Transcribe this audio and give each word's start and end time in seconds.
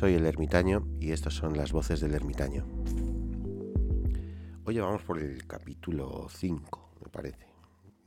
Soy 0.00 0.14
el 0.14 0.24
ermitaño 0.24 0.88
y 0.98 1.12
estas 1.12 1.34
son 1.34 1.54
las 1.58 1.72
voces 1.72 2.00
del 2.00 2.14
ermitaño. 2.14 2.64
Hoy 4.64 4.78
vamos 4.78 5.02
por 5.02 5.18
el 5.18 5.46
capítulo 5.46 6.26
5, 6.30 6.94
me 7.04 7.10
parece. 7.10 7.46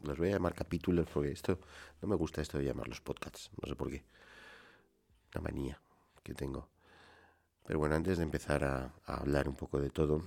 Los 0.01 0.17
voy 0.17 0.29
a 0.29 0.31
llamar 0.31 0.55
capítulos 0.55 1.07
porque 1.13 1.31
esto 1.31 1.59
no 2.01 2.07
me 2.07 2.15
gusta 2.15 2.41
esto 2.41 2.57
de 2.57 2.65
llamarlos 2.65 2.99
podcasts, 2.99 3.51
no 3.61 3.69
sé 3.69 3.75
por 3.75 3.91
qué. 3.91 4.03
Una 5.35 5.43
manía 5.43 5.79
que 6.23 6.33
tengo. 6.33 6.67
Pero 7.63 7.77
bueno, 7.77 7.93
antes 7.93 8.17
de 8.17 8.23
empezar 8.23 8.63
a 8.63 8.91
hablar 9.05 9.47
un 9.47 9.55
poco 9.55 9.79
de 9.79 9.91
todo, 9.91 10.23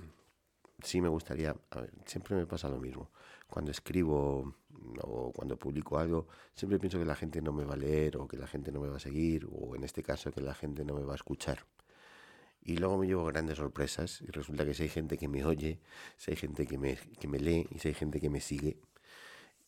sí 0.83 1.01
me 1.01 1.09
gustaría, 1.09 1.55
a 1.71 1.81
ver, 1.81 1.91
siempre 2.05 2.35
me 2.35 2.45
pasa 2.45 2.69
lo 2.69 2.79
mismo. 2.79 3.09
Cuando 3.47 3.71
escribo 3.71 4.53
o 5.01 5.31
cuando 5.31 5.57
publico 5.57 5.97
algo, 5.97 6.27
siempre 6.53 6.79
pienso 6.79 6.99
que 6.99 7.05
la 7.05 7.15
gente 7.15 7.41
no 7.41 7.51
me 7.51 7.63
va 7.63 7.73
a 7.73 7.77
leer 7.77 8.17
o 8.17 8.27
que 8.27 8.37
la 8.37 8.47
gente 8.47 8.71
no 8.71 8.79
me 8.79 8.89
va 8.89 8.97
a 8.97 8.99
seguir 8.99 9.47
o 9.51 9.75
en 9.75 9.83
este 9.83 10.03
caso 10.03 10.31
que 10.31 10.41
la 10.41 10.53
gente 10.53 10.83
no 10.83 10.93
me 10.93 11.03
va 11.03 11.13
a 11.13 11.15
escuchar. 11.15 11.65
Y 12.63 12.77
luego 12.77 12.97
me 12.97 13.07
llevo 13.07 13.25
grandes 13.25 13.57
sorpresas 13.57 14.21
y 14.21 14.27
resulta 14.27 14.65
que 14.65 14.73
si 14.73 14.83
hay 14.83 14.89
gente 14.89 15.17
que 15.17 15.27
me 15.27 15.45
oye, 15.45 15.79
si 16.17 16.31
hay 16.31 16.37
gente 16.37 16.67
que 16.67 16.77
me, 16.77 16.97
que 16.97 17.27
me 17.27 17.39
lee 17.39 17.67
y 17.71 17.79
si 17.79 17.89
hay 17.89 17.93
gente 17.93 18.19
que 18.19 18.29
me 18.29 18.41
sigue. 18.41 18.77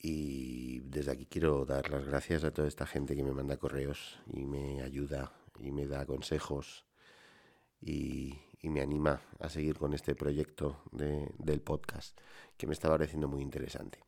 Y 0.01 0.79
desde 0.81 1.11
aquí 1.11 1.25
quiero 1.25 1.65
dar 1.65 1.89
las 1.89 2.05
gracias 2.05 2.43
a 2.43 2.51
toda 2.51 2.67
esta 2.67 2.85
gente 2.85 3.15
que 3.15 3.23
me 3.23 3.31
manda 3.31 3.57
correos 3.57 4.19
y 4.27 4.45
me 4.45 4.81
ayuda 4.81 5.31
y 5.59 5.71
me 5.71 5.87
da 5.87 6.05
consejos 6.05 6.85
y, 7.81 8.37
y 8.61 8.69
me 8.69 8.81
anima 8.81 9.21
a 9.39 9.49
seguir 9.49 9.77
con 9.77 9.93
este 9.93 10.15
proyecto 10.15 10.83
de, 10.91 11.31
del 11.37 11.61
podcast 11.61 12.19
que 12.57 12.67
me 12.67 12.73
está 12.73 12.89
pareciendo 12.89 13.27
muy 13.27 13.41
interesante. 13.41 13.99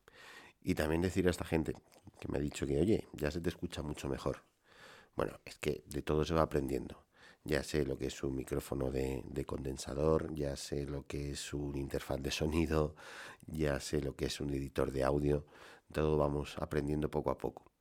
Y 0.62 0.74
también 0.74 1.02
decir 1.02 1.26
a 1.26 1.30
esta 1.30 1.44
gente 1.44 1.74
que 2.20 2.28
me 2.28 2.38
ha 2.38 2.40
dicho 2.40 2.66
que, 2.66 2.78
oye, 2.78 3.08
ya 3.12 3.30
se 3.30 3.40
te 3.40 3.48
escucha 3.48 3.82
mucho 3.82 4.08
mejor. 4.08 4.42
Bueno, 5.16 5.38
es 5.44 5.56
que 5.58 5.82
de 5.86 6.02
todo 6.02 6.24
se 6.24 6.34
va 6.34 6.42
aprendiendo. 6.42 7.04
Ya 7.44 7.64
sé 7.64 7.84
lo 7.84 7.98
que 7.98 8.06
es 8.06 8.22
un 8.22 8.36
micrófono 8.36 8.90
de, 8.90 9.24
de, 9.26 9.44
condensador, 9.44 10.32
ya 10.32 10.54
sé 10.54 10.86
lo 10.86 11.04
que 11.06 11.32
es 11.32 11.52
un 11.52 11.76
interfaz 11.76 12.20
de 12.22 12.30
sonido, 12.30 12.94
ya 13.46 13.80
sé 13.80 14.00
lo 14.00 14.14
que 14.14 14.26
es 14.26 14.40
un 14.40 14.50
editor 14.50 14.92
de 14.92 15.02
audio. 15.02 15.44
Todo 15.92 16.16
vamos 16.16 16.56
aprendiendo 16.58 17.10
poco 17.10 17.30
a 17.30 17.38
poco. 17.38 17.72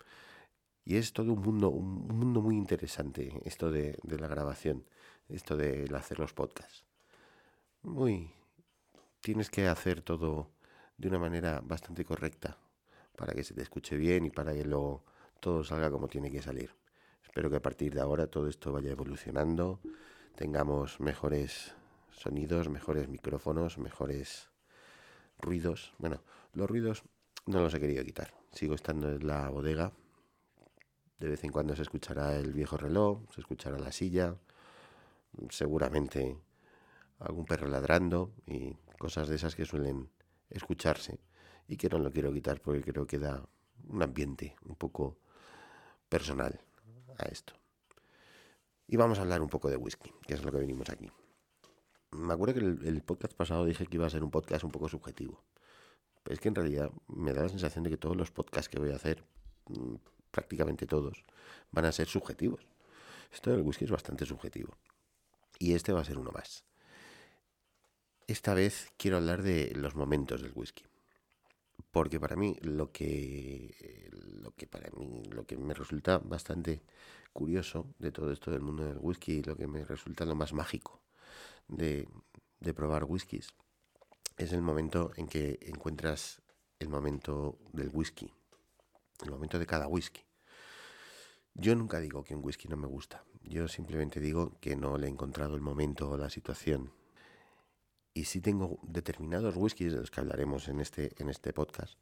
Y 0.84 0.98
es 0.98 1.14
todo 1.14 1.34
un 1.34 1.42
mundo, 1.42 1.70
un 1.70 2.08
mundo 2.08 2.42
muy 2.42 2.58
interesante 2.58 3.40
esto 3.46 3.70
de, 3.70 4.00
de 4.02 4.18
la 4.18 4.28
grabación, 4.28 4.84
esto 5.36 5.58
de 5.58 5.90
hacer 5.96 6.20
los 6.20 6.34
podcasts. 6.34 6.86
Muy. 7.82 8.32
Tienes 9.22 9.50
que 9.50 9.68
hacer 9.68 10.02
todo 10.02 10.50
de 10.98 11.08
una 11.08 11.20
manera 11.20 11.62
bastante 11.64 12.06
correcta 12.06 12.58
para 13.16 13.34
que 13.34 13.44
se 13.44 13.54
te 13.54 13.62
escuche 13.62 13.98
bien 13.98 14.26
y 14.26 14.30
para 14.30 14.54
que 14.54 14.66
luego 14.66 15.04
todo 15.40 15.64
salga 15.64 15.90
como 15.92 16.08
tiene 16.08 16.32
que 16.32 16.42
salir. 16.42 16.76
Espero 17.24 17.50
que 17.50 17.58
a 17.58 17.62
partir 17.62 17.94
de 17.94 18.02
ahora 18.02 18.28
todo 18.28 18.48
esto 18.48 18.72
vaya 18.72 18.92
evolucionando, 18.92 19.80
tengamos 20.36 21.00
mejores 21.00 21.76
sonidos, 22.12 22.70
mejores 22.70 23.08
micrófonos, 23.08 23.78
mejores 23.78 24.50
ruidos. 25.40 25.94
Bueno, 25.98 26.22
los 26.54 26.70
ruidos 26.70 27.04
no 27.46 27.62
los 27.62 27.74
he 27.74 27.80
querido 27.80 28.04
quitar. 28.04 28.34
Sigo 28.52 28.76
estando 28.76 29.10
en 29.10 29.26
la 29.26 29.50
bodega. 29.50 29.92
De 31.20 31.28
vez 31.28 31.44
en 31.44 31.52
cuando 31.52 31.76
se 31.76 31.84
escuchará 31.84 32.36
el 32.36 32.54
viejo 32.54 32.78
reloj, 32.78 33.22
se 33.34 33.42
escuchará 33.42 33.78
la 33.78 33.92
silla, 33.92 34.36
seguramente 35.50 36.38
algún 37.20 37.46
perro 37.46 37.68
ladrando 37.68 38.34
y 38.46 38.74
cosas 38.98 39.28
de 39.28 39.36
esas 39.36 39.56
que 39.56 39.66
suelen 39.66 40.10
escucharse 40.50 41.20
y 41.68 41.78
que 41.78 41.90
no 41.90 42.00
lo 42.00 42.12
quiero 42.12 42.34
quitar 42.34 42.62
porque 42.62 42.82
creo 42.82 43.08
que 43.08 43.20
da 43.20 43.48
un 43.88 44.02
ambiente 44.04 44.56
un 44.66 44.76
poco 44.76 45.18
personal 46.10 46.60
a 47.18 47.26
esto. 47.26 47.54
Y 48.88 48.98
vamos 48.98 49.20
a 49.20 49.22
hablar 49.22 49.42
un 49.42 49.50
poco 49.50 49.70
de 49.70 49.78
whisky, 49.78 50.12
que 50.28 50.34
es 50.34 50.44
lo 50.44 50.52
que 50.52 50.58
venimos 50.58 50.90
aquí. 50.90 51.10
Me 52.12 52.34
acuerdo 52.34 52.56
que 52.56 52.60
el, 52.60 52.86
el 52.86 53.02
podcast 53.02 53.34
pasado 53.34 53.64
dije 53.66 53.86
que 53.86 53.96
iba 53.96 54.06
a 54.06 54.10
ser 54.10 54.24
un 54.24 54.32
podcast 54.32 54.66
un 54.66 54.72
poco 54.72 54.90
subjetivo. 54.90 55.42
Es 56.26 56.40
que 56.40 56.50
en 56.50 56.56
realidad 56.56 56.92
me 57.08 57.34
da 57.34 57.44
la 57.44 57.50
sensación 57.50 57.84
de 57.84 57.90
que 57.90 57.98
todos 57.98 58.18
los 58.18 58.32
podcasts 58.32 58.70
que 58.70 58.80
voy 58.80 58.92
a 58.92 58.96
hacer, 58.96 59.24
mm, 59.70 59.96
prácticamente 60.30 60.86
todos, 60.86 61.24
van 61.72 61.86
a 61.86 61.92
ser 61.92 62.08
subjetivos. 62.08 62.68
Esto 63.32 63.52
del 63.52 63.62
whisky 63.62 63.86
es 63.86 63.92
bastante 63.92 64.26
subjetivo. 64.26 64.78
Y 65.62 65.76
este 65.76 65.94
va 65.94 66.02
a 66.02 66.06
ser 66.06 66.18
uno 66.18 66.32
más. 66.32 66.66
Esta 68.26 68.56
vez 68.56 68.92
quiero 68.98 69.18
hablar 69.18 69.44
de 69.44 69.72
los 69.76 69.94
momentos 69.94 70.42
del 70.42 70.54
whisky. 70.56 70.84
Porque 71.92 72.20
para 72.20 72.36
mí 72.36 72.58
lo 72.64 72.92
que 72.92 74.10
lo 74.12 74.56
que 74.56 74.66
para 74.66 74.90
mí 74.90 75.22
lo 75.30 75.46
que 75.46 75.58
me 75.58 75.76
resulta 75.76 76.18
bastante 76.18 76.82
curioso 77.32 77.94
de 78.00 78.12
todo 78.12 78.32
esto 78.32 78.50
del 78.50 78.62
mundo 78.62 78.86
del 78.86 78.98
whisky, 79.00 79.44
lo 79.44 79.56
que 79.56 79.68
me 79.68 79.86
resulta 79.86 80.26
lo 80.26 80.34
más 80.34 80.52
mágico 80.52 81.00
de, 81.68 82.10
de 82.60 82.74
probar 82.74 83.04
whiskies, 83.04 83.54
es 84.38 84.54
el 84.54 84.64
momento 84.64 85.12
en 85.16 85.28
que 85.28 85.60
encuentras 85.62 86.42
el 86.80 86.90
momento 86.90 87.60
del 87.72 87.92
whisky, 87.94 88.34
el 89.24 89.30
momento 89.30 89.60
de 89.60 89.68
cada 89.68 89.88
whisky. 89.88 90.22
Yo 91.54 91.76
nunca 91.76 92.00
digo 92.00 92.24
que 92.24 92.34
un 92.34 92.44
whisky 92.44 92.68
no 92.68 92.78
me 92.78 92.88
gusta, 92.88 93.24
yo 93.44 93.68
simplemente 93.68 94.20
digo 94.20 94.58
que 94.60 94.76
no 94.76 94.98
le 94.98 95.08
he 95.08 95.10
encontrado 95.10 95.56
el 95.56 95.62
momento 95.62 96.10
o 96.10 96.18
la 96.18 96.30
situación. 96.30 96.92
Y 98.14 98.26
sí 98.26 98.42
tengo 98.42 98.80
determinados 98.84 99.56
whiskies 99.56 99.94
de 99.94 100.00
los 100.00 100.12
que 100.12 100.20
hablaremos 100.20 100.68
en 100.68 100.80
este, 100.80 101.12
en 101.18 101.30
este 101.30 101.54
podcast, 101.54 101.98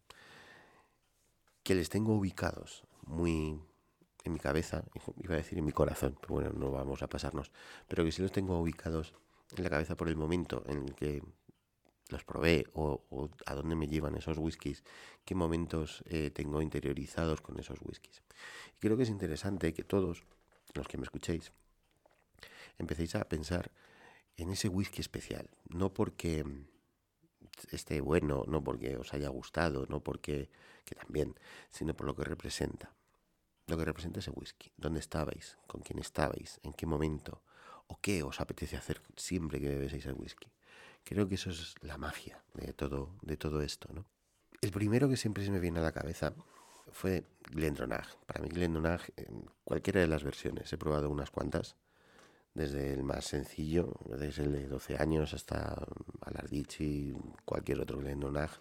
que 1.64 1.76
les 1.76 1.90
tengo 1.90 2.16
ubicados 2.16 2.84
muy 3.06 3.60
en 4.24 4.34
mi 4.34 4.40
cabeza, 4.40 4.84
iba 5.18 5.36
a 5.36 5.38
decir 5.38 5.58
en 5.58 5.66
mi 5.66 5.72
corazón, 5.72 6.18
pero 6.20 6.34
bueno, 6.34 6.52
no 6.52 6.72
vamos 6.72 7.02
a 7.04 7.08
pasarnos, 7.08 7.52
pero 7.88 8.04
que 8.04 8.12
sí 8.12 8.22
los 8.22 8.32
tengo 8.32 8.60
ubicados 8.60 9.14
en 9.56 9.64
la 9.64 9.70
cabeza 9.70 9.96
por 9.96 10.10
el 10.10 10.16
momento 10.16 10.64
en 10.68 10.84
el 10.84 10.96
que 10.96 11.24
los 12.10 12.24
probé 12.24 12.66
o, 12.74 13.30
a 13.46 13.54
dónde 13.54 13.76
me 13.76 13.88
llevan 13.88 14.16
esos 14.16 14.38
whiskies, 14.38 14.84
qué 15.26 15.36
momentos 15.36 16.04
eh, 16.08 16.32
tengo 16.32 16.62
interiorizados 16.62 17.42
con 17.42 17.60
esos 17.60 17.80
whiskies. 17.82 18.22
Y 18.78 18.80
creo 18.80 18.98
que 18.98 19.04
es 19.04 19.10
interesante 19.10 19.74
que 19.74 19.84
todos 19.84 20.24
los 20.74 20.88
que 20.88 20.98
me 20.98 21.04
escuchéis 21.04 21.52
empecéis 22.78 23.16
a 23.16 23.28
pensar 23.28 23.72
en 24.38 24.50
ese 24.52 24.70
whisky 24.70 25.02
especial, 25.02 25.50
no 25.68 25.94
porque 25.94 26.46
esté 27.72 28.00
bueno, 28.02 28.46
no 28.48 28.64
porque 28.64 28.96
os 28.96 29.14
haya 29.14 29.30
gustado, 29.30 29.86
no 29.90 30.02
porque 30.02 30.50
que 30.86 30.96
también, 30.96 31.36
sino 31.70 31.94
por 31.94 32.08
lo 32.08 32.16
que 32.16 32.24
representa. 32.24 32.96
Lo 33.68 33.78
que 33.78 33.86
representa 33.86 34.20
ese 34.20 34.32
whisky, 34.32 34.72
dónde 34.78 35.00
estabais, 35.00 35.58
con 35.68 35.82
quién 35.82 36.00
estabais, 36.00 36.60
en 36.64 36.74
qué 36.74 36.88
momento, 36.88 37.44
o 37.88 38.00
qué 38.02 38.24
os 38.24 38.40
apetece 38.40 38.78
hacer 38.78 39.02
siempre 39.16 39.60
que 39.60 39.68
bebéis 39.68 40.06
el 40.06 40.14
whisky. 40.14 40.48
Creo 41.04 41.28
que 41.28 41.36
eso 41.36 41.50
es 41.50 41.76
la 41.82 41.98
magia 41.98 42.44
de 42.54 42.74
todo, 42.74 43.16
de 43.22 43.38
todo 43.38 43.62
esto, 43.62 43.94
¿no? 43.94 44.06
El 44.62 44.72
primero 44.72 45.08
que 45.08 45.18
siempre 45.18 45.46
se 45.46 45.52
me 45.52 45.60
viene 45.60 45.80
a 45.80 45.84
la 45.84 45.92
cabeza 45.92 46.34
fue 46.94 47.24
Glendronach. 47.52 48.16
Para 48.26 48.42
mí 48.42 48.50
Glendronach, 48.50 49.10
cualquiera 49.64 50.02
de 50.02 50.08
las 50.08 50.24
versiones, 50.24 50.72
he 50.72 50.78
probado 50.78 51.10
unas 51.10 51.32
cuantas, 51.32 51.76
desde 52.54 52.94
el 52.94 53.04
más 53.04 53.26
sencillo, 53.26 53.94
desde 54.06 54.44
el 54.44 54.52
de 54.52 54.68
12 54.68 54.98
años 54.98 55.34
hasta 55.34 55.86
Alardici, 56.22 57.14
cualquier 57.46 57.80
otro 57.82 58.00
Glendronach, 58.00 58.60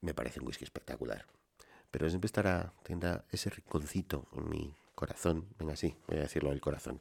me 0.00 0.14
parece 0.14 0.40
un 0.40 0.46
whisky 0.46 0.64
espectacular. 0.64 1.26
Pero 1.90 2.08
siempre 2.08 2.26
estará, 2.26 2.72
tendrá 2.82 3.24
ese 3.30 3.50
rinconcito 3.50 4.28
en 4.32 4.48
mi 4.48 4.74
corazón, 4.94 5.48
venga 5.58 5.74
así, 5.74 5.96
voy 6.06 6.18
a 6.18 6.22
decirlo 6.22 6.50
del 6.50 6.60
corazón, 6.60 7.00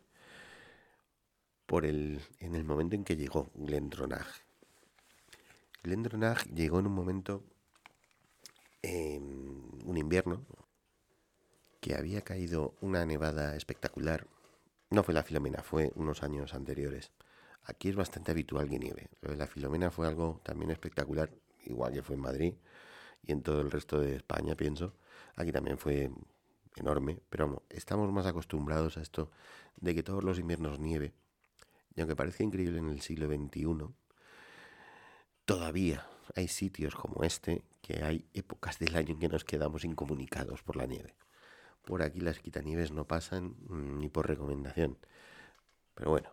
por 1.66 1.86
el, 1.86 2.22
en 2.40 2.56
el 2.56 2.64
momento 2.64 2.96
en 2.96 3.04
que 3.04 3.16
llegó 3.16 3.50
Glendronach. 3.56 4.28
Glendronach 5.84 6.46
llegó 6.48 6.80
en 6.80 6.88
un 6.88 6.94
momento, 6.94 7.44
en 8.82 9.71
un 9.86 9.98
invierno, 9.98 10.46
que 11.80 11.96
había 11.96 12.22
caído 12.22 12.76
una 12.82 13.06
nevada 13.06 13.56
espectacular. 13.56 14.28
No 14.90 15.04
fue 15.04 15.14
la 15.14 15.24
Filomena, 15.24 15.64
fue 15.64 15.92
unos 15.96 16.24
años 16.24 16.54
anteriores. 16.54 17.12
Aquí 17.64 17.90
es 17.90 17.96
bastante 17.96 18.32
habitual 18.32 18.70
que 18.70 18.80
nieve. 18.80 19.10
La 19.22 19.48
Filomena 19.48 19.92
fue 19.92 20.08
algo 20.08 20.42
también 20.44 20.72
espectacular, 20.72 21.32
igual 21.66 21.94
que 21.94 22.04
fue 22.04 22.16
en 22.16 22.22
Madrid 22.22 22.54
y 23.24 23.32
en 23.32 23.42
todo 23.42 23.62
el 23.62 23.72
resto 23.72 24.00
de 24.00 24.16
España, 24.16 24.56
pienso. 24.56 24.94
Aquí 25.36 25.52
también 25.52 25.78
fue 25.78 26.12
enorme, 26.76 27.20
pero 27.30 27.64
estamos 27.70 28.12
más 28.12 28.26
acostumbrados 28.26 28.98
a 28.98 29.02
esto 29.02 29.32
de 29.78 29.96
que 29.96 30.04
todos 30.04 30.24
los 30.24 30.40
inviernos 30.40 30.80
nieve. 30.80 31.14
Y 31.96 32.02
aunque 32.02 32.16
parezca 32.16 32.44
increíble 32.44 32.80
en 32.80 32.90
el 32.90 33.02
siglo 33.02 33.28
XXI, 33.28 33.94
todavía 35.46 36.08
hay 36.36 36.48
sitios 36.48 36.96
como 36.96 37.24
este 37.24 37.64
que 37.82 38.04
hay 38.04 38.26
épocas 38.34 38.80
del 38.80 38.96
año 38.96 39.14
en 39.14 39.20
que 39.20 39.30
nos 39.30 39.44
quedamos 39.44 39.84
incomunicados 39.84 40.64
por 40.64 40.76
la 40.76 40.86
nieve. 40.86 41.16
Por 41.84 42.04
aquí 42.04 42.22
las 42.22 42.40
quitanieves 42.40 42.92
no 42.92 43.08
pasan 43.08 43.56
ni 43.70 44.10
por 44.10 44.28
recomendación. 44.28 44.98
Pero 45.96 46.12
bueno, 46.12 46.30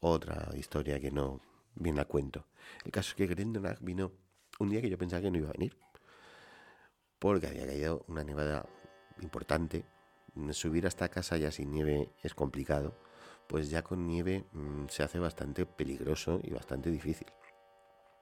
otra 0.00 0.48
historia 0.56 0.98
que 0.98 1.10
no 1.10 1.40
viene 1.74 2.00
a 2.00 2.06
cuento. 2.06 2.46
El 2.84 2.90
caso 2.90 3.10
es 3.10 3.14
que 3.14 3.26
Grendonach 3.26 3.80
vino 3.80 4.12
un 4.58 4.70
día 4.70 4.80
que 4.80 4.90
yo 4.90 4.98
pensaba 4.98 5.22
que 5.22 5.30
no 5.30 5.38
iba 5.38 5.50
a 5.50 5.52
venir. 5.52 5.76
Porque 7.18 7.48
había 7.48 7.66
caído 7.66 8.04
una 8.08 8.24
nevada 8.24 8.66
importante, 9.20 9.84
subir 10.52 10.86
hasta 10.86 11.08
casa 11.08 11.36
ya 11.36 11.50
sin 11.50 11.70
nieve 11.70 12.10
es 12.22 12.34
complicado, 12.34 12.94
pues 13.46 13.68
ya 13.68 13.82
con 13.82 14.06
nieve 14.06 14.44
mm, 14.52 14.86
se 14.88 15.02
hace 15.02 15.18
bastante 15.18 15.66
peligroso 15.66 16.40
y 16.42 16.50
bastante 16.50 16.90
difícil. 16.90 17.26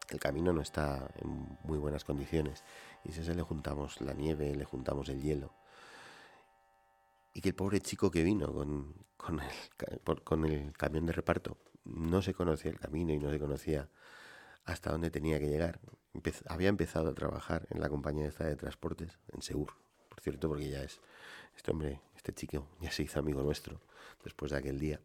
El 0.09 0.19
camino 0.19 0.53
no 0.53 0.63
está 0.63 1.11
en 1.17 1.59
muy 1.65 1.79
buenas 1.79 2.05
condiciones 2.05 2.65
y 3.05 3.13
si 3.13 3.25
se 3.25 3.35
le 3.35 3.43
juntamos 3.43 4.01
la 4.01 4.15
nieve, 4.15 4.55
le 4.55 4.65
juntamos 4.65 5.09
el 5.09 5.21
hielo, 5.21 5.53
y 7.35 7.41
que 7.41 7.51
el 7.51 7.55
pobre 7.55 7.81
chico 7.81 8.11
que 8.11 8.23
vino 8.25 8.53
con, 8.53 8.95
con, 9.17 9.41
el, 9.41 10.01
con 10.25 10.45
el 10.45 10.73
camión 10.73 11.07
de 11.07 11.13
reparto 11.13 11.57
no 11.85 12.21
se 12.23 12.35
conocía 12.35 12.71
el 12.71 12.81
camino 12.81 13.13
y 13.13 13.19
no 13.19 13.31
se 13.31 13.39
conocía 13.39 13.89
hasta 14.65 14.91
dónde 14.91 15.11
tenía 15.11 15.39
que 15.39 15.49
llegar. 15.49 15.81
había 16.47 16.69
empezado 16.69 17.09
a 17.09 17.15
trabajar 17.15 17.67
en 17.71 17.81
la 17.81 17.89
compañía 17.89 18.29
de 18.29 18.57
transportes, 18.57 19.19
en 19.33 19.43
Segur, 19.43 19.73
por 20.09 20.21
cierto, 20.21 20.49
porque 20.49 20.69
ya 20.69 20.83
es, 20.83 21.01
este 21.57 21.71
hombre, 21.71 22.01
este 22.17 22.33
chico, 22.33 22.67
ya 22.81 22.91
se 22.91 23.05
hizo 23.05 23.19
amigo 23.19 23.43
nuestro 23.43 23.81
después 24.25 24.51
de 24.51 24.59
aquel 24.59 24.79
día. 24.79 25.01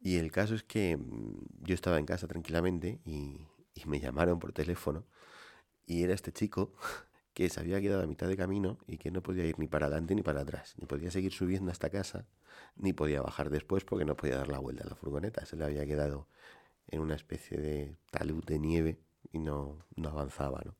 Y 0.00 0.16
el 0.16 0.32
caso 0.32 0.54
es 0.54 0.62
que 0.62 0.96
mm, 0.96 1.64
yo 1.64 1.74
estaba 1.74 1.98
en 1.98 2.06
casa 2.06 2.26
tranquilamente 2.26 3.00
y, 3.04 3.46
y 3.74 3.84
me 3.86 4.00
llamaron 4.00 4.38
por 4.38 4.52
teléfono 4.52 5.04
y 5.86 6.04
era 6.04 6.14
este 6.14 6.32
chico 6.32 6.72
que 7.34 7.48
se 7.48 7.60
había 7.60 7.80
quedado 7.80 8.02
a 8.02 8.06
mitad 8.06 8.28
de 8.28 8.36
camino 8.36 8.78
y 8.86 8.98
que 8.98 9.10
no 9.10 9.22
podía 9.22 9.44
ir 9.44 9.58
ni 9.58 9.66
para 9.66 9.86
adelante 9.86 10.14
ni 10.14 10.22
para 10.22 10.42
atrás, 10.42 10.74
ni 10.78 10.86
podía 10.86 11.10
seguir 11.10 11.32
subiendo 11.32 11.70
hasta 11.70 11.90
casa, 11.90 12.26
ni 12.76 12.92
podía 12.92 13.22
bajar 13.22 13.50
después 13.50 13.84
porque 13.84 14.04
no 14.04 14.16
podía 14.16 14.36
dar 14.36 14.48
la 14.48 14.58
vuelta 14.58 14.84
a 14.84 14.88
la 14.88 14.94
furgoneta. 14.94 15.44
Se 15.46 15.56
le 15.56 15.64
había 15.64 15.84
quedado 15.86 16.28
en 16.88 17.00
una 17.00 17.14
especie 17.14 17.58
de 17.58 17.96
talud 18.10 18.44
de 18.44 18.58
nieve 18.58 19.00
y 19.32 19.38
no, 19.38 19.84
no 19.96 20.08
avanzaba, 20.10 20.62
¿no? 20.64 20.76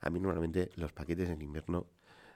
A 0.00 0.10
mí 0.10 0.18
normalmente 0.18 0.70
los 0.76 0.92
paquetes 0.92 1.28
en 1.28 1.42
invierno 1.42 1.86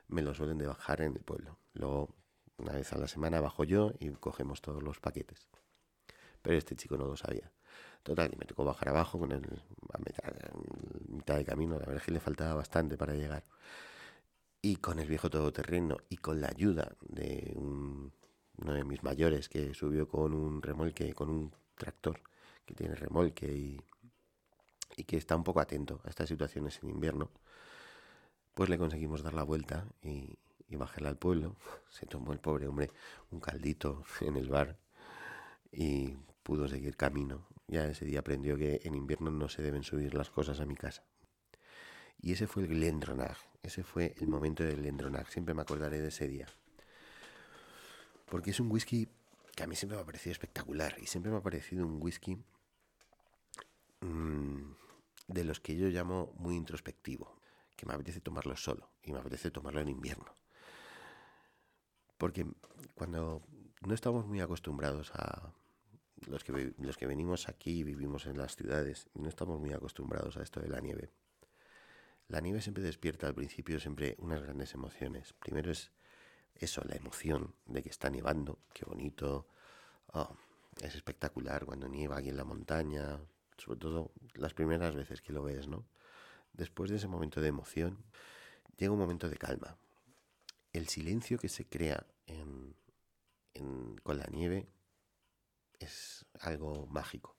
me 0.09 0.23
los 0.23 0.37
suelen 0.37 0.59
de 0.59 0.67
bajar 0.67 1.01
en 1.01 1.15
el 1.17 1.23
pueblo. 1.23 1.59
Luego, 1.73 2.15
una 2.59 2.73
vez 2.73 2.93
a 2.93 2.99
la 2.99 3.09
semana 3.09 3.41
bajo 3.41 3.65
yo 3.65 3.93
y 3.99 4.11
cogemos 4.11 4.61
todos 4.61 4.83
los 4.83 5.01
paquetes. 5.01 5.49
Pero 6.45 6.59
este 6.59 6.77
chico 6.77 6.99
no 6.99 7.07
lo 7.07 7.17
sabía. 7.17 7.51
Total, 8.03 8.31
y 8.31 8.37
me 8.37 8.45
tocó 8.45 8.65
bajar 8.67 8.91
abajo 8.91 9.19
con 9.19 9.33
el, 9.33 9.63
a 9.95 9.99
mitad, 11.09 11.37
de 11.39 11.45
camino. 11.45 11.73
La 11.79 11.87
verdad 11.87 11.97
es 11.97 12.03
que 12.03 12.13
le 12.13 12.21
faltaba 12.21 12.55
bastante 12.55 12.99
para 12.99 13.15
llegar. 13.15 13.45
Y 14.61 14.77
con 14.77 14.99
el 14.99 15.09
viejo 15.09 15.31
todoterreno 15.31 15.97
y 16.11 16.19
con 16.19 16.43
la 16.43 16.49
ayuda 16.49 16.97
de 17.01 17.55
uno 17.57 18.73
de 18.75 18.85
mis 18.85 19.03
mayores 19.03 19.49
que 19.49 19.73
subió 19.73 20.07
con 20.07 20.35
un 20.35 20.61
remolque, 20.61 21.15
con 21.15 21.31
un 21.31 21.51
tractor 21.77 22.21
que 22.67 22.75
tiene 22.75 22.95
remolque 22.95 23.47
y, 23.51 23.81
y 24.99 25.05
que 25.05 25.17
está 25.17 25.35
un 25.35 25.45
poco 25.45 25.61
atento 25.61 26.03
a 26.05 26.11
estas 26.11 26.29
situaciones 26.29 26.79
en 26.83 26.91
invierno, 26.91 27.31
pues 28.53 28.69
le 28.69 28.77
conseguimos 28.77 29.23
dar 29.23 29.33
la 29.33 29.45
vuelta 29.45 29.87
y, 30.03 30.39
y 30.69 30.77
bajarla 30.77 31.09
al 31.09 31.17
pueblo. 31.17 31.57
Se 31.89 32.05
tomó 32.05 32.35
el 32.35 32.39
pobre 32.39 32.67
hombre 32.67 32.91
un 33.31 33.41
caldito 33.41 34.05
en 34.21 34.37
el 34.37 34.51
bar 34.51 34.77
y 35.73 36.17
pudo 36.45 36.69
seguir 36.69 36.97
camino 36.97 37.49
ya 37.67 37.87
ese 37.87 38.05
día 38.05 38.21
aprendió 38.21 38.57
que 38.57 38.81
en 38.85 38.95
invierno 38.95 39.31
no 39.31 39.49
se 39.49 39.63
deben 39.63 39.83
subir 39.83 40.15
las 40.15 40.31
cosas 40.31 40.61
a 40.61 40.67
mi 40.67 40.77
casa. 40.77 41.03
Y 42.21 42.33
ese 42.33 42.47
fue 42.47 42.63
el 42.63 42.69
Glendronach, 42.69 43.39
ese 43.63 43.83
fue 43.83 44.15
el 44.19 44.29
momento 44.29 44.63
del 44.63 44.77
Glendronach, 44.77 45.29
siempre 45.29 45.55
me 45.55 45.63
acordaré 45.63 46.01
de 46.01 46.09
ese 46.09 46.29
día. 46.29 46.47
Porque 48.27 48.51
es 48.51 48.61
un 48.61 48.71
whisky 48.71 49.09
que 49.55 49.63
a 49.63 49.67
mí 49.67 49.77
siempre 49.77 49.97
me 49.97 50.03
ha 50.03 50.07
parecido 50.07 50.33
espectacular 50.33 50.97
y 51.01 51.07
siempre 51.07 51.31
me 51.31 51.39
ha 51.39 51.43
parecido 51.43 51.87
un 51.87 52.03
whisky 52.03 52.37
mmm, 54.01 54.73
de 55.29 55.45
los 55.45 55.61
que 55.61 55.77
yo 55.77 55.89
llamo 55.89 56.33
muy 56.37 56.57
introspectivo, 56.57 57.41
que 57.77 57.87
me 57.87 57.95
apetece 57.95 58.21
tomarlo 58.21 58.57
solo 58.57 58.91
y 59.03 59.13
me 59.13 59.19
apetece 59.19 59.51
tomarlo 59.51 59.81
en 59.81 59.89
invierno. 59.89 60.35
Porque 62.19 62.47
cuando 62.95 63.43
no 63.81 63.95
estamos 63.95 64.27
muy 64.27 64.41
acostumbrados 64.41 65.11
a, 65.15 65.53
los 66.27 66.45
que, 66.45 66.75
los 66.79 66.97
que 66.97 67.07
venimos 67.07 67.49
aquí 67.49 67.81
y 67.81 67.85
vivimos 67.85 68.27
en 68.27 68.39
las 68.39 68.57
ciudades 68.57 69.09
no 69.15 69.29
estamos 69.29 69.61
muy 69.61 69.73
acostumbrados 69.73 70.37
a 70.37 70.43
esto 70.43 70.61
de 70.61 70.69
la 70.69 70.81
nieve. 70.81 71.11
La 72.29 72.41
nieve 72.41 72.61
siempre 72.63 72.83
despierta 72.83 73.27
al 73.27 73.35
principio 73.35 73.79
siempre 73.79 74.17
unas 74.19 74.43
grandes 74.43 74.75
emociones. 74.75 75.35
Primero 75.35 75.71
es 75.71 75.93
eso, 76.55 76.83
la 76.85 76.97
emoción 76.97 77.55
de 77.67 77.83
que 77.83 77.91
está 77.91 78.11
nevando, 78.11 78.59
qué 78.73 78.85
bonito. 78.85 79.47
Oh, 80.13 80.37
es 80.81 80.95
espectacular 80.95 81.65
cuando 81.65 81.89
nieva 81.89 82.19
aquí 82.19 82.31
en 82.31 82.37
la 82.37 82.45
montaña, 82.45 83.21
sobre 83.59 83.79
todo 83.79 84.13
las 84.35 84.55
primeras 84.55 84.95
veces 84.95 85.21
que 85.21 85.33
lo 85.33 85.43
ves, 85.43 85.69
¿no? 85.69 85.87
Después 86.53 86.91
de 86.91 86.97
ese 86.97 87.09
momento 87.09 87.41
de 87.41 87.49
emoción, 87.49 88.05
llega 88.77 88.93
un 88.93 88.99
momento 88.99 89.29
de 89.29 89.37
calma. 89.37 89.77
El 90.73 90.89
silencio 90.89 91.39
que 91.39 91.49
se 91.49 91.67
crea 91.67 92.07
con 94.03 94.19
la 94.19 94.27
nieve 94.27 94.67
es 95.85 96.27
algo 96.41 96.87
mágico. 96.87 97.37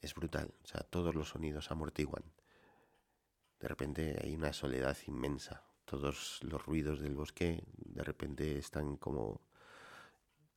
Es 0.00 0.14
brutal. 0.14 0.52
O 0.62 0.66
sea, 0.66 0.80
todos 0.82 1.14
los 1.14 1.30
sonidos 1.30 1.70
amortiguan. 1.70 2.24
De 3.60 3.68
repente 3.68 4.18
hay 4.22 4.34
una 4.34 4.52
soledad 4.52 4.96
inmensa. 5.06 5.64
Todos 5.84 6.40
los 6.42 6.64
ruidos 6.64 7.00
del 7.00 7.14
bosque 7.14 7.64
de 7.76 8.02
repente 8.02 8.58
están 8.58 8.96
como 8.96 9.40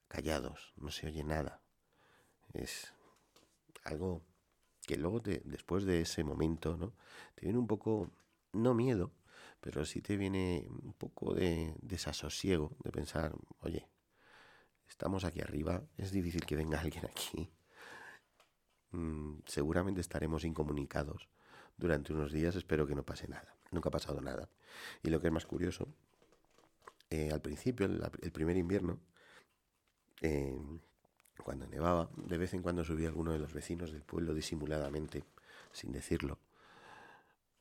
callados. 0.08 0.74
No 0.78 0.92
se 0.92 1.08
oye 1.08 1.24
nada. 1.24 1.62
Es 2.54 2.94
algo 3.84 4.24
que 4.86 4.98
luego 4.98 5.20
después 5.20 5.84
de 5.84 6.02
ese 6.02 6.24
momento, 6.24 6.78
¿no? 6.78 6.94
Te 7.36 7.46
viene 7.46 7.60
un 7.60 7.68
poco, 7.68 8.10
no 8.54 8.74
miedo, 8.74 9.12
pero 9.60 9.86
sí 9.86 10.02
te 10.02 10.16
viene 10.16 10.66
un 10.70 10.94
poco 10.94 11.34
de 11.34 11.76
desasosiego 11.82 12.72
de 12.84 12.92
pensar, 12.92 13.34
oye, 13.60 13.88
Estamos 14.88 15.26
aquí 15.26 15.42
arriba, 15.42 15.84
es 15.98 16.12
difícil 16.12 16.46
que 16.46 16.56
venga 16.56 16.80
alguien 16.82 17.06
aquí. 17.06 17.50
Mm, 18.92 19.40
seguramente 19.46 20.02
estaremos 20.02 20.44
incomunicados 20.44 21.28
durante 21.78 22.14
unos 22.14 22.32
días, 22.32 22.56
espero 22.56 22.88
que 22.88 22.96
no 22.96 23.04
pase 23.04 23.28
nada. 23.28 23.56
Nunca 23.72 23.90
ha 23.90 23.92
pasado 23.92 24.22
nada. 24.22 24.50
Y 25.04 25.10
lo 25.10 25.20
que 25.20 25.28
es 25.28 25.34
más 25.34 25.46
curioso, 25.46 25.88
eh, 27.10 27.30
al 27.32 27.42
principio, 27.42 27.86
el, 27.86 28.32
primer 28.32 28.58
invierno, 28.58 29.00
eh, 30.22 30.58
cuando 31.44 31.68
nevaba, 31.68 32.10
de 32.16 32.38
vez 32.38 32.54
en 32.54 32.64
cuando 32.64 32.84
subía 32.84 33.10
alguno 33.10 33.32
de 33.32 33.40
los 33.40 33.54
vecinos 33.54 33.92
del 33.92 34.04
pueblo 34.04 34.34
disimuladamente, 34.34 35.24
sin 35.72 35.92
decirlo. 35.92 36.40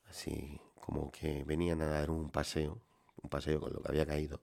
Así 0.09 0.61
como 0.81 1.11
que 1.11 1.45
venían 1.45 1.83
a 1.83 1.87
dar 1.87 2.11
un 2.11 2.31
paseo, 2.31 2.81
un 3.23 3.29
paseo 3.29 3.61
con 3.61 3.73
lo 3.73 3.81
que 3.83 3.89
había 3.89 4.07
caído 4.07 4.41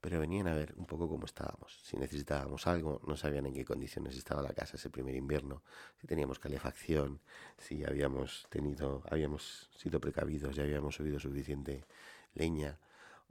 pero 0.00 0.18
venían 0.18 0.48
a 0.48 0.54
ver 0.54 0.74
un 0.76 0.86
poco 0.86 1.08
cómo 1.08 1.26
estábamos. 1.26 1.78
Si 1.82 1.96
necesitábamos 1.96 2.66
algo, 2.66 3.00
no 3.06 3.16
sabían 3.16 3.46
en 3.46 3.54
qué 3.54 3.64
condiciones 3.64 4.16
estaba 4.16 4.42
la 4.42 4.52
casa 4.52 4.76
ese 4.76 4.90
primer 4.90 5.14
invierno, 5.14 5.62
si 6.00 6.06
teníamos 6.06 6.38
calefacción, 6.38 7.20
si 7.58 7.84
habíamos 7.84 8.46
tenido, 8.48 9.02
habíamos 9.10 9.68
sido 9.76 10.00
precavidos, 10.00 10.56
ya 10.56 10.62
habíamos 10.62 10.94
subido 10.94 11.20
suficiente 11.20 11.84
leña 12.34 12.78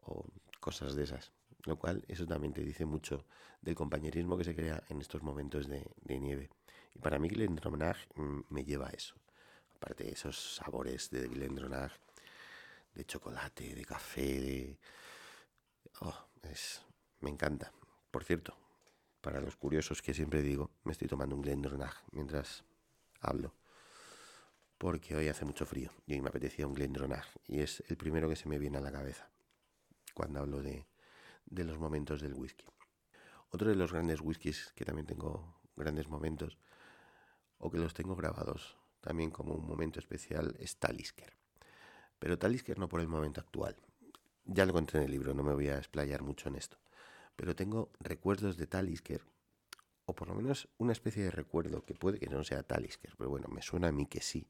o 0.04 0.26
cosas 0.60 0.96
de 0.96 1.04
esas. 1.04 1.32
Lo 1.66 1.78
cual, 1.78 2.04
eso 2.08 2.26
también 2.26 2.54
te 2.54 2.62
dice 2.62 2.86
mucho 2.86 3.26
del 3.62 3.76
compañerismo 3.76 4.38
que 4.38 4.44
se 4.44 4.56
crea 4.56 4.84
en 4.90 5.02
estos 5.02 5.22
momentos 5.22 5.68
de, 5.68 5.86
nieve. 6.20 6.50
Y 6.96 7.00
para 7.00 7.20
mí 7.20 7.28
Glendronach 7.28 7.98
mm, 8.16 8.42
me 8.50 8.64
lleva 8.64 8.88
a 8.88 8.92
eso. 8.92 9.16
Aparte 9.76 10.04
de 10.04 10.12
esos 10.12 10.56
sabores 10.56 11.10
de 11.10 11.28
Glendronach, 11.28 11.94
de 12.96 13.06
chocolate, 13.06 13.76
de 13.76 13.86
café, 13.86 14.40
de... 14.40 14.80
Oh, 16.02 16.16
es, 16.44 16.82
me 17.20 17.30
encanta. 17.30 17.72
Por 18.12 18.24
cierto, 18.24 18.56
para 19.22 19.42
los 19.42 19.56
curiosos 19.56 20.02
que 20.02 20.14
siempre 20.14 20.42
digo, 20.42 20.72
me 20.84 20.94
estoy 20.94 21.08
tomando 21.08 21.36
un 21.36 21.42
Glendronach 21.42 21.98
mientras 22.12 22.64
hablo. 23.20 23.54
Porque 24.78 25.16
hoy 25.16 25.28
hace 25.28 25.44
mucho 25.44 25.66
frío 25.66 25.92
y 26.06 26.14
hoy 26.14 26.22
me 26.22 26.30
apetecía 26.30 26.66
un 26.66 26.74
Glendronach. 26.74 27.28
Y 27.48 27.60
es 27.60 27.84
el 27.88 27.98
primero 27.98 28.30
que 28.30 28.36
se 28.36 28.48
me 28.48 28.58
viene 28.58 28.78
a 28.78 28.82
la 28.82 28.92
cabeza 28.92 29.30
cuando 30.14 30.40
hablo 30.40 30.62
de, 30.62 30.86
de 31.46 31.64
los 31.64 31.78
momentos 31.78 32.22
del 32.22 32.34
whisky. 32.34 32.66
Otro 33.52 33.70
de 33.70 33.76
los 33.76 33.92
grandes 33.92 34.22
whiskies 34.22 34.72
que 34.76 34.86
también 34.86 35.08
tengo 35.08 35.60
grandes 35.76 36.08
momentos, 36.08 36.58
o 37.58 37.70
que 37.72 37.78
los 37.78 37.94
tengo 37.94 38.16
grabados 38.16 38.78
también 39.02 39.32
como 39.32 39.54
un 39.54 39.66
momento 39.66 40.00
especial, 40.00 40.56
es 40.60 40.78
Talisker. 40.78 41.34
Pero 42.20 42.38
Talisker 42.38 42.78
no 42.78 42.90
por 42.90 43.02
el 43.02 43.08
momento 43.08 43.42
actual, 43.42 43.76
ya 44.52 44.66
lo 44.66 44.74
conté 44.74 44.98
en 44.98 45.04
el 45.04 45.12
libro, 45.12 45.34
no 45.34 45.44
me 45.44 45.54
voy 45.54 45.68
a 45.68 45.78
explayar 45.78 46.24
mucho 46.24 46.50
en 46.50 46.56
esto. 46.56 46.78
Pero 47.36 47.56
tengo 47.56 47.92
recuerdos 48.00 48.58
de 48.58 48.66
Talisker, 48.66 49.22
o 50.06 50.16
por 50.16 50.28
lo 50.28 50.36
menos 50.36 50.68
una 50.80 50.92
especie 50.92 51.24
de 51.24 51.32
recuerdo 51.32 51.86
que 51.86 51.94
puede 51.94 52.20
que 52.20 52.28
no 52.28 52.44
sea 52.44 52.64
Talisker, 52.64 53.14
pero 53.16 53.30
bueno, 53.30 53.48
me 53.48 53.62
suena 53.62 53.90
a 53.90 53.92
mí 53.92 54.08
que 54.08 54.22
sí. 54.22 54.48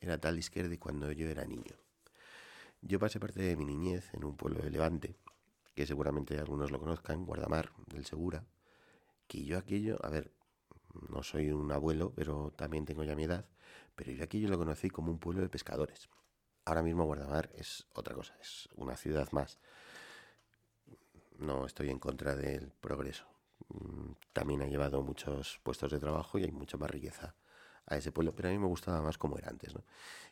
Era 0.00 0.18
Talisker 0.18 0.68
de 0.68 0.78
cuando 0.78 1.10
yo 1.10 1.28
era 1.28 1.44
niño. 1.44 1.74
Yo 2.80 2.98
pasé 2.98 3.18
parte 3.18 3.42
de 3.42 3.56
mi 3.56 3.64
niñez 3.64 4.14
en 4.14 4.24
un 4.24 4.36
pueblo 4.36 4.62
de 4.62 4.70
Levante, 4.70 5.16
que 5.74 5.84
seguramente 5.84 6.38
algunos 6.38 6.70
lo 6.70 6.78
conozcan, 6.78 7.26
Guardamar, 7.26 7.72
del 7.86 8.06
Segura, 8.06 8.44
que 9.26 9.44
yo 9.44 9.58
aquello, 9.58 9.98
a 10.04 10.10
ver, 10.10 10.32
no 11.08 11.22
soy 11.22 11.50
un 11.50 11.72
abuelo, 11.72 12.12
pero 12.14 12.52
también 12.56 12.84
tengo 12.84 13.02
ya 13.02 13.16
mi 13.16 13.24
edad, 13.24 13.46
pero 13.96 14.12
yo 14.12 14.22
aquello 14.22 14.48
lo 14.48 14.58
conocí 14.58 14.90
como 14.90 15.10
un 15.10 15.18
pueblo 15.18 15.42
de 15.42 15.48
pescadores 15.48 16.08
ahora 16.64 16.82
mismo 16.82 17.04
Guardamar 17.04 17.50
es 17.54 17.86
otra 17.94 18.14
cosa, 18.14 18.36
es 18.40 18.68
una 18.76 18.96
ciudad 18.96 19.30
más. 19.32 19.58
no 21.38 21.66
estoy 21.66 21.90
en 21.90 21.98
contra 21.98 22.36
del 22.36 22.72
progreso. 22.80 23.26
Mm, 23.68 24.12
también 24.32 24.62
ha 24.62 24.66
llevado 24.66 25.02
muchos 25.02 25.60
puestos 25.62 25.90
de 25.92 26.00
trabajo 26.00 26.38
y 26.38 26.44
hay 26.44 26.52
mucha 26.52 26.76
más 26.76 26.90
riqueza 26.90 27.34
a 27.86 27.96
ese 27.96 28.12
pueblo, 28.12 28.34
pero 28.34 28.48
a 28.48 28.52
mí 28.52 28.58
me 28.58 28.66
gustaba 28.66 29.02
más 29.02 29.18
como 29.18 29.38
era 29.38 29.48
antes, 29.48 29.74
¿no? 29.74 29.84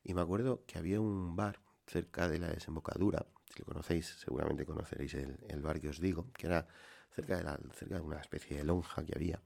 Y 0.05 0.15
me 0.15 0.21
acuerdo 0.21 0.65
que 0.67 0.79
había 0.79 1.01
un 1.01 1.37
bar 1.37 1.61
cerca 1.87 2.29
de 2.29 2.39
la 2.39 2.49
desembocadura, 2.49 3.27
si 3.53 3.61
lo 3.61 3.65
conocéis, 3.67 4.07
seguramente 4.21 4.65
conoceréis 4.67 5.15
el, 5.15 5.63
bar 5.63 5.81
que 5.81 5.89
os 5.89 6.01
digo, 6.01 6.31
que 6.35 6.47
era 6.47 6.67
cerca 7.11 7.37
de, 7.37 7.45
la, 7.45 7.59
cerca 7.75 7.97
de 7.97 8.03
una 8.03 8.21
especie 8.21 8.57
de 8.57 8.65
lonja 8.65 9.05
que 9.05 9.15
había, 9.15 9.43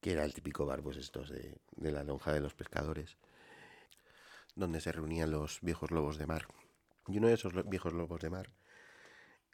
que 0.00 0.12
era 0.12 0.24
el 0.24 0.34
típico 0.34 0.66
bar, 0.66 0.82
pues 0.82 0.96
estos 0.96 1.30
de, 1.30 1.60
de 1.76 1.92
la 1.92 2.02
lonja 2.02 2.32
de 2.32 2.40
los 2.40 2.54
pescadores, 2.54 3.16
donde 4.56 4.80
se 4.80 4.90
reunían 4.90 5.30
los 5.30 5.60
viejos 5.60 5.92
lobos 5.92 6.18
de 6.18 6.26
mar. 6.26 6.48
Y 7.06 7.18
uno 7.18 7.28
de 7.28 7.34
esos 7.34 7.52
viejos 7.68 7.92
lobos 7.92 8.20
de 8.20 8.30
mar 8.30 8.50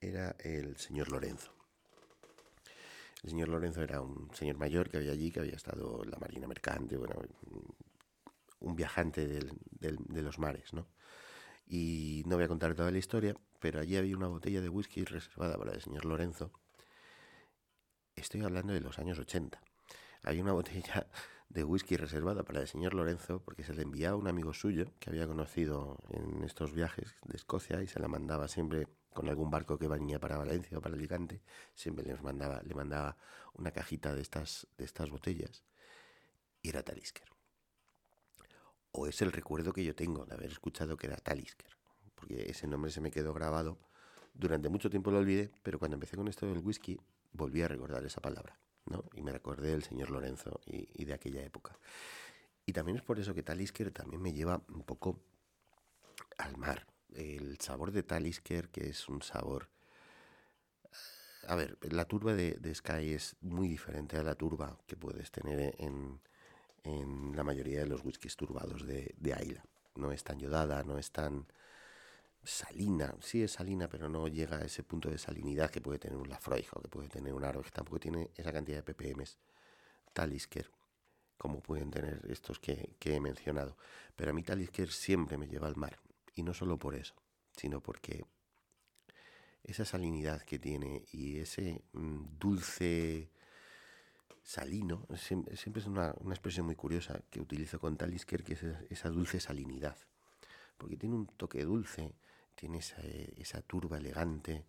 era 0.00 0.34
el 0.38 0.78
señor 0.78 1.10
Lorenzo. 1.10 1.52
El 3.22 3.30
señor 3.30 3.48
Lorenzo 3.48 3.82
era 3.82 4.00
un 4.00 4.34
señor 4.34 4.56
mayor 4.56 4.88
que 4.88 4.96
había 4.96 5.12
allí, 5.12 5.30
que 5.30 5.40
había 5.40 5.54
estado 5.54 6.02
en 6.02 6.10
la 6.10 6.18
marina 6.18 6.46
mercante, 6.48 6.96
bueno, 6.96 7.16
un 8.60 8.74
viajante 8.74 9.26
de 9.28 10.22
los 10.22 10.38
mares, 10.38 10.72
¿no? 10.72 10.88
Y 11.66 12.22
no 12.26 12.36
voy 12.36 12.44
a 12.44 12.48
contar 12.48 12.74
toda 12.74 12.90
la 12.90 12.98
historia, 12.98 13.36
pero 13.60 13.80
allí 13.80 13.96
había 13.96 14.16
una 14.16 14.26
botella 14.28 14.60
de 14.60 14.68
whisky 14.68 15.04
reservada 15.04 15.56
para 15.56 15.72
el 15.72 15.80
señor 15.80 16.04
Lorenzo. 16.04 16.50
Estoy 18.16 18.42
hablando 18.42 18.72
de 18.72 18.80
los 18.80 18.98
años 18.98 19.18
80. 19.18 19.60
Había 20.24 20.42
una 20.42 20.52
botella 20.52 21.06
de 21.52 21.64
whisky 21.64 21.96
reservada 21.96 22.44
para 22.44 22.62
el 22.62 22.68
señor 22.68 22.94
Lorenzo 22.94 23.40
porque 23.40 23.62
se 23.62 23.74
le 23.74 23.82
enviaba 23.82 24.16
un 24.16 24.26
amigo 24.26 24.54
suyo 24.54 24.86
que 24.98 25.10
había 25.10 25.26
conocido 25.26 25.98
en 26.08 26.42
estos 26.44 26.72
viajes 26.72 27.14
de 27.26 27.36
Escocia 27.36 27.82
y 27.82 27.86
se 27.86 28.00
la 28.00 28.08
mandaba 28.08 28.48
siempre 28.48 28.88
con 29.12 29.28
algún 29.28 29.50
barco 29.50 29.78
que 29.78 29.86
venía 29.86 30.18
para 30.18 30.38
Valencia 30.38 30.78
o 30.78 30.80
para 30.80 30.94
Alicante, 30.94 31.42
siempre 31.74 32.06
les 32.06 32.22
mandaba, 32.22 32.62
le 32.62 32.74
mandaba 32.74 33.18
una 33.52 33.70
cajita 33.70 34.14
de 34.14 34.22
estas, 34.22 34.66
de 34.78 34.86
estas 34.86 35.10
botellas 35.10 35.62
y 36.62 36.70
era 36.70 36.82
Talisker. 36.82 37.28
O 38.92 39.06
es 39.06 39.20
el 39.20 39.32
recuerdo 39.32 39.74
que 39.74 39.84
yo 39.84 39.94
tengo 39.94 40.24
de 40.24 40.34
haber 40.34 40.50
escuchado 40.50 40.96
que 40.96 41.06
era 41.06 41.16
Talisker, 41.16 41.76
porque 42.14 42.50
ese 42.50 42.66
nombre 42.66 42.90
se 42.90 43.02
me 43.02 43.10
quedó 43.10 43.34
grabado. 43.34 43.78
Durante 44.32 44.70
mucho 44.70 44.88
tiempo 44.88 45.10
lo 45.10 45.18
olvidé, 45.18 45.50
pero 45.62 45.78
cuando 45.78 45.96
empecé 45.96 46.16
con 46.16 46.28
esto 46.28 46.46
del 46.46 46.58
whisky, 46.58 46.98
volví 47.32 47.60
a 47.62 47.68
recordar 47.68 48.04
esa 48.04 48.22
palabra, 48.22 48.58
¿no? 48.86 49.04
Y 49.14 49.22
me 49.22 49.32
recordé 49.32 49.70
del 49.70 49.82
señor 49.82 50.10
Lorenzo 50.10 50.60
y, 50.66 51.04
de 51.04 51.14
aquella 51.14 51.42
época. 51.42 51.78
Y 52.66 52.72
también 52.72 52.96
es 52.96 53.02
por 53.02 53.18
eso 53.18 53.34
que 53.34 53.42
Talisker 53.42 53.90
también 53.90 54.22
me 54.22 54.32
lleva 54.32 54.62
un 54.68 54.84
poco 54.84 55.20
al 56.38 56.56
mar, 56.56 56.86
el 57.14 57.58
sabor 57.60 57.92
de 57.92 58.02
Talisker, 58.02 58.68
que 58.70 58.88
es 58.88 59.08
un 59.08 59.22
sabor... 59.22 59.68
A 61.48 61.56
ver, 61.56 61.76
la 61.90 62.04
turba 62.04 62.34
de, 62.34 62.72
Sky 62.72 63.14
es 63.14 63.34
muy 63.40 63.66
diferente 63.66 64.16
a 64.16 64.22
la 64.22 64.36
turba 64.36 64.78
que 64.86 64.96
puedes 64.96 65.32
tener 65.32 65.74
en, 65.78 66.20
en 66.84 67.34
la 67.34 67.42
mayoría 67.42 67.80
de 67.80 67.86
los 67.86 68.04
whiskies 68.04 68.36
turbados 68.36 68.86
de, 68.86 69.12
de 69.18 69.34
Ayla. 69.34 69.64
No 69.96 70.12
es 70.12 70.22
tan 70.22 70.38
yodada, 70.38 70.84
no 70.84 70.98
es 70.98 71.10
tan 71.10 71.48
salina. 72.44 73.14
Sí 73.20 73.42
es 73.42 73.52
salina, 73.52 73.88
pero 73.88 74.08
no 74.08 74.28
llega 74.28 74.58
a 74.58 74.64
ese 74.64 74.82
punto 74.82 75.10
de 75.10 75.18
salinidad 75.18 75.70
que 75.70 75.80
puede 75.80 75.98
tener 75.98 76.16
un 76.16 76.28
Lafroig 76.28 76.66
o 76.72 76.80
que 76.80 76.88
puede 76.88 77.08
tener 77.08 77.32
un 77.32 77.42
que 77.42 77.70
tampoco 77.70 78.00
tiene 78.00 78.30
esa 78.36 78.52
cantidad 78.52 78.84
de 78.84 78.94
ppms. 78.94 79.38
Talisker, 80.12 80.70
como 81.38 81.60
pueden 81.60 81.90
tener 81.90 82.20
estos 82.28 82.58
que, 82.58 82.96
que 82.98 83.16
he 83.16 83.20
mencionado. 83.20 83.76
Pero 84.16 84.30
a 84.30 84.34
mí 84.34 84.42
Talisker 84.42 84.90
siempre 84.90 85.38
me 85.38 85.46
lleva 85.46 85.68
al 85.68 85.76
mar. 85.76 85.98
Y 86.34 86.42
no 86.42 86.54
solo 86.54 86.78
por 86.78 86.94
eso, 86.94 87.14
sino 87.56 87.80
porque 87.80 88.24
esa 89.64 89.84
salinidad 89.84 90.42
que 90.42 90.58
tiene 90.58 91.04
y 91.12 91.38
ese 91.38 91.82
mm, 91.92 92.38
dulce 92.38 93.30
salino, 94.42 95.06
siempre, 95.16 95.54
es 95.54 95.86
una, 95.86 96.14
expresión 96.30 96.66
muy 96.66 96.74
curiosa 96.74 97.22
que 97.30 97.40
utilizo 97.40 97.78
con 97.78 97.96
Talisker, 97.96 98.42
que 98.42 98.54
es 98.54 98.62
esa 98.90 99.08
dulce 99.08 99.40
salinidad. 99.40 99.96
Porque 100.76 100.96
tiene 100.96 101.14
un 101.14 101.26
toque 101.26 101.64
dulce, 101.64 102.14
tiene 102.54 102.78
esa, 102.78 103.00
esa 103.36 103.62
turba 103.62 103.98
elegante. 103.98 104.66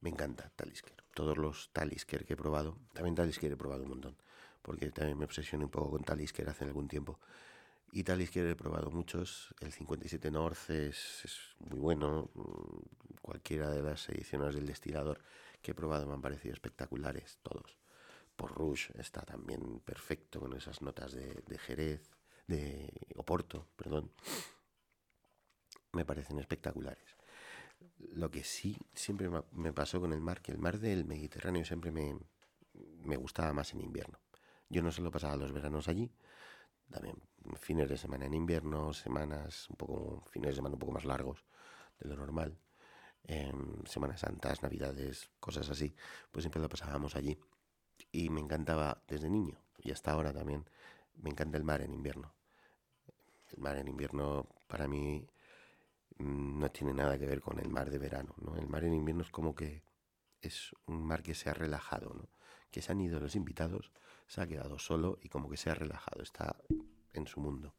Me 0.00 0.10
encanta 0.10 0.50
Talisker. 0.56 0.96
Todos 1.14 1.36
los 1.38 1.70
Talisker 1.72 2.24
que 2.24 2.34
he 2.34 2.36
probado, 2.36 2.78
también 2.92 3.14
Talisker 3.14 3.52
he 3.52 3.56
probado 3.56 3.82
un 3.84 3.90
montón, 3.90 4.16
porque 4.62 4.90
también 4.90 5.18
me 5.18 5.24
obsesioné 5.24 5.64
un 5.64 5.70
poco 5.70 5.90
con 5.90 6.02
Talisker 6.02 6.48
hace 6.48 6.64
algún 6.64 6.88
tiempo. 6.88 7.18
Y 7.94 8.04
que 8.04 8.50
he 8.50 8.56
probado 8.56 8.90
muchos. 8.90 9.54
El 9.60 9.70
57 9.70 10.30
North 10.30 10.70
es, 10.70 11.54
muy 11.58 11.78
bueno. 11.78 12.30
Mm, 12.34 13.20
cualquiera 13.20 13.70
de 13.70 13.82
las 13.82 14.08
ediciones 14.08 14.54
del 14.54 14.66
destilador 14.66 15.20
que 15.60 15.72
he 15.72 15.74
probado 15.74 16.06
me 16.06 16.14
han 16.14 16.22
parecido 16.22 16.54
espectaculares, 16.54 17.38
todos. 17.42 17.76
Por 18.34 18.54
Rouge 18.54 18.98
está 18.98 19.20
también 19.22 19.80
perfecto 19.80 20.40
con 20.40 20.54
esas 20.54 20.80
notas 20.80 21.12
de, 21.12 21.58
Jerez, 21.58 22.10
de 22.46 22.90
Oporto, 23.16 23.68
perdón. 23.76 24.10
Me 25.92 26.04
parecen 26.04 26.38
espectaculares. 26.38 27.16
Lo 28.14 28.30
que 28.30 28.44
sí 28.44 28.76
siempre 28.94 29.28
me 29.52 29.72
pasó 29.72 30.00
con 30.00 30.12
el 30.12 30.20
mar, 30.20 30.40
que 30.40 30.52
el 30.52 30.58
mar 30.58 30.78
del 30.78 31.04
Mediterráneo 31.04 31.64
siempre 31.64 31.90
me, 31.90 32.16
me 33.04 33.16
gustaba 33.16 33.52
más 33.52 33.72
en 33.72 33.80
invierno. 33.80 34.18
Yo 34.68 34.82
no 34.82 34.90
solo 34.90 35.10
pasaba 35.10 35.36
los 35.36 35.52
veranos 35.52 35.88
allí, 35.88 36.10
también 36.90 37.16
fines 37.60 37.88
de 37.88 37.98
semana 37.98 38.26
en 38.26 38.34
invierno, 38.34 38.92
semanas 38.92 39.68
un 39.68 39.76
poco, 39.76 40.24
fines 40.30 40.50
de 40.50 40.54
semana 40.56 40.74
un 40.74 40.78
poco 40.78 40.92
más 40.92 41.04
largos 41.04 41.44
de 41.98 42.08
lo 42.08 42.16
normal, 42.16 42.56
Semanas 43.86 44.20
Santas, 44.20 44.62
Navidades, 44.62 45.30
cosas 45.38 45.68
así, 45.70 45.94
pues 46.30 46.42
siempre 46.42 46.60
lo 46.60 46.68
pasábamos 46.68 47.14
allí. 47.16 47.38
Y 48.10 48.30
me 48.30 48.40
encantaba 48.40 49.02
desde 49.06 49.30
niño 49.30 49.58
y 49.78 49.90
hasta 49.92 50.12
ahora 50.12 50.32
también, 50.32 50.68
me 51.14 51.30
encanta 51.30 51.56
el 51.56 51.64
mar 51.64 51.82
en 51.82 51.92
invierno. 51.92 52.32
El 53.50 53.62
mar 53.62 53.76
en 53.76 53.88
invierno 53.88 54.48
para 54.66 54.88
mí 54.88 55.26
no 56.22 56.70
tiene 56.70 56.94
nada 56.94 57.18
que 57.18 57.26
ver 57.26 57.40
con 57.40 57.58
el 57.58 57.68
mar 57.68 57.90
de 57.90 57.98
verano, 57.98 58.34
¿no? 58.40 58.56
El 58.56 58.68
mar 58.68 58.84
en 58.84 58.94
invierno 58.94 59.22
es 59.22 59.30
como 59.30 59.54
que 59.54 59.82
es 60.40 60.74
un 60.86 61.04
mar 61.04 61.22
que 61.22 61.34
se 61.34 61.50
ha 61.50 61.54
relajado, 61.54 62.14
¿no? 62.14 62.28
Que 62.70 62.82
se 62.82 62.92
han 62.92 63.00
ido 63.00 63.20
los 63.20 63.34
invitados, 63.36 63.92
se 64.26 64.40
ha 64.40 64.46
quedado 64.46 64.78
solo 64.78 65.18
y 65.22 65.28
como 65.28 65.50
que 65.50 65.56
se 65.56 65.70
ha 65.70 65.74
relajado, 65.74 66.22
está 66.22 66.56
en 67.12 67.26
su 67.26 67.40
mundo. 67.40 67.74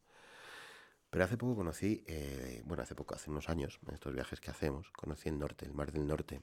Pero 1.09 1.25
hace 1.25 1.37
poco 1.37 1.57
conocí, 1.57 2.03
eh, 2.07 2.61
bueno, 2.65 2.83
hace 2.83 2.95
poco, 2.95 3.15
hace 3.15 3.29
unos 3.29 3.49
años, 3.49 3.79
en 3.87 3.93
estos 3.93 4.13
viajes 4.13 4.39
que 4.41 4.51
hacemos, 4.51 4.89
conocí 4.91 5.29
el 5.29 5.37
norte, 5.37 5.65
el 5.65 5.73
mar 5.73 5.91
del 5.91 6.07
norte, 6.07 6.41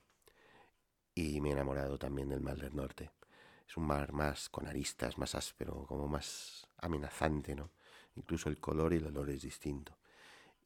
y 1.14 1.40
me 1.40 1.50
he 1.50 1.52
enamorado 1.52 1.99
también 1.99 2.28
del 2.28 2.40
mar 2.40 2.57
del 2.57 2.75
norte. 2.75 3.11
Es 3.69 3.76
un 3.76 3.87
mar 3.87 4.12
más 4.12 4.49
con 4.49 4.66
aristas, 4.66 5.19
más 5.19 5.35
áspero, 5.35 5.85
como 5.87 6.09
más 6.09 6.66
amenazante, 6.78 7.54
¿no? 7.54 7.71
Incluso 8.16 8.49
el 8.49 8.59
color 8.59 8.92
y 8.92 8.97
el 8.97 9.07
olor 9.07 9.30
es 9.30 9.42
distinto. 9.42 9.97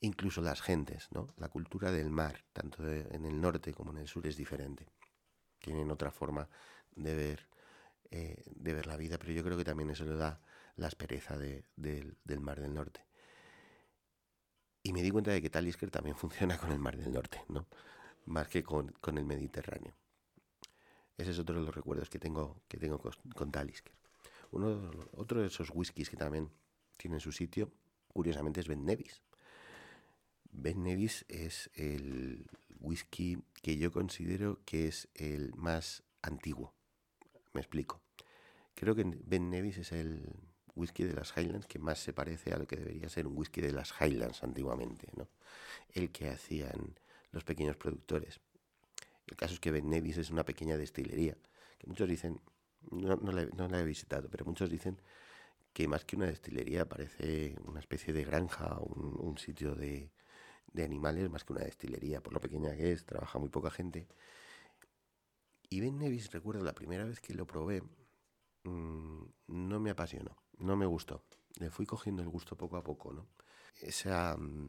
Incluso 0.05 0.43
las 0.43 0.61
gentes, 0.61 1.09
¿no? 1.13 1.29
La 1.39 1.49
cultura 1.49 1.91
del 1.91 2.11
mar, 2.11 2.45
tanto 2.53 2.87
en 2.87 3.25
el 3.25 3.41
norte 3.41 3.73
como 3.73 3.91
en 3.91 3.97
el 3.97 4.07
sur, 4.07 4.27
es 4.27 4.37
diferente. 4.37 4.87
Tienen 5.59 5.91
otra 5.91 6.11
forma 6.11 6.47
de 6.95 7.15
ver, 7.15 7.49
eh, 8.11 8.45
de 8.55 8.75
ver 8.75 8.87
la 8.87 8.99
vida, 8.99 9.17
pero 9.17 9.33
yo 9.33 9.43
creo 9.43 9.57
que 9.57 9.65
también 9.65 9.89
eso 9.89 10.05
le 10.05 10.15
da 10.15 10.43
la 10.77 10.89
aspereza 10.89 11.39
del 11.39 12.41
Mar 12.41 12.61
del 12.61 12.75
Norte. 12.75 13.07
Y 14.83 14.93
me 14.93 15.01
di 15.01 15.11
cuenta 15.11 15.31
de 15.31 15.41
que 15.41 15.49
Talisker 15.49 15.91
también 15.91 16.17
funciona 16.23 16.59
con 16.59 16.71
el 16.71 16.79
Mar 16.79 16.99
del 16.99 17.11
Norte, 17.11 17.43
¿no? 17.49 17.67
Más 18.27 18.49
que 18.49 18.63
con, 18.63 18.93
el 19.07 19.25
Mediterráneo. 19.25 19.95
Ese 21.17 21.31
es 21.31 21.39
otro 21.39 21.55
de 21.55 21.65
los 21.65 21.75
recuerdos 21.75 22.11
que 22.11 22.19
tengo, 22.19 22.61
que 22.69 22.77
tengo 22.77 23.01
con, 23.01 23.51
Talisker. 23.51 23.95
Uno, 24.51 24.91
otro 25.13 25.41
de 25.41 25.47
esos 25.47 25.71
whiskies 25.73 26.11
que 26.11 26.19
también 26.19 26.51
tienen 26.99 27.21
su 27.21 27.33
sitio, 27.33 27.73
curiosamente, 28.09 28.61
es 28.61 28.69
Ben 28.69 28.85
Nevis. 28.85 29.23
Ben 30.57 30.85
Nevis 30.85 31.25
es 31.29 31.69
el 31.75 32.47
whisky 32.81 33.39
que 33.61 33.77
yo 33.77 33.91
considero 33.91 34.61
que 34.65 34.87
es 34.87 35.09
el 35.15 35.53
más 35.57 36.05
antiguo. 36.23 36.73
Me 37.53 37.61
explico. 37.61 38.01
Creo 38.75 38.95
que 38.95 39.05
Ben 39.05 39.51
Nevis 39.51 39.79
es 39.79 39.93
el 39.93 40.23
whisky 40.77 41.05
de 41.05 41.13
las 41.13 41.37
Highlands 41.37 41.67
que 41.67 41.79
más 41.79 41.99
se 41.99 42.13
parece 42.13 42.53
a 42.53 42.59
lo 42.59 42.67
que 42.67 42.77
debería 42.77 43.09
ser 43.09 43.27
un 43.27 43.37
whisky 43.37 43.61
de 43.61 43.73
las 43.73 43.93
Highlands 44.01 44.43
antiguamente, 44.43 45.09
¿no? 45.17 45.29
El 45.93 46.11
que 46.11 46.29
hacían 46.29 46.99
los 47.33 47.45
pequeños 47.45 47.77
productores. 47.77 48.41
El 49.27 49.37
caso 49.37 49.55
es 49.55 49.61
que 49.61 49.73
Ben 49.73 49.91
Nevis 49.91 50.19
es 50.19 50.31
una 50.31 50.45
pequeña 50.45 50.77
destilería, 50.77 51.37
que 51.79 51.87
muchos 51.87 52.09
dicen, 52.09 52.41
no, 52.91 53.17
no, 53.17 53.33
la, 53.33 53.81
he 53.81 53.85
visitado, 53.85 54.29
pero 54.31 54.45
muchos 54.45 54.71
dicen 54.71 55.01
que 55.73 55.89
más 55.89 56.05
que 56.05 56.17
una 56.17 56.27
destilería 56.27 56.89
parece 56.89 57.57
una 57.65 57.81
especie 57.81 58.13
de 58.13 58.25
granja, 58.25 58.79
un, 58.81 59.17
un 59.19 59.39
sitio 59.39 59.75
de, 59.75 60.11
de 60.75 60.85
animales, 60.85 61.31
más 61.31 61.45
que 61.45 61.55
una 61.55 61.65
destilería, 61.65 62.23
por 62.23 62.35
lo 62.35 62.41
pequeña 62.41 62.77
que 62.77 62.93
es, 62.93 63.07
trabaja 63.07 63.39
muy 63.39 63.49
poca 63.49 63.71
gente. 63.71 64.07
Y 65.71 65.81
Ben 65.81 65.99
Nevis, 65.99 66.31
recuerdo 66.33 66.63
la 66.65 66.75
primera 66.75 67.05
vez 67.05 67.21
que 67.21 67.33
lo 67.35 67.47
probé, 67.47 67.83
mm, 68.65 69.25
no 69.49 69.81
me 69.81 69.91
apasionó 69.91 70.37
no 70.59 70.77
me 70.77 70.87
gustó. 70.87 71.25
Le 71.59 71.71
fui 71.71 71.87
cogiendo 71.87 72.23
el 72.23 72.29
gusto 72.29 72.57
poco 72.57 72.77
a 72.77 72.83
poco, 72.83 73.13
¿no? 73.13 73.27
Esa, 73.81 74.37
mm, 74.37 74.69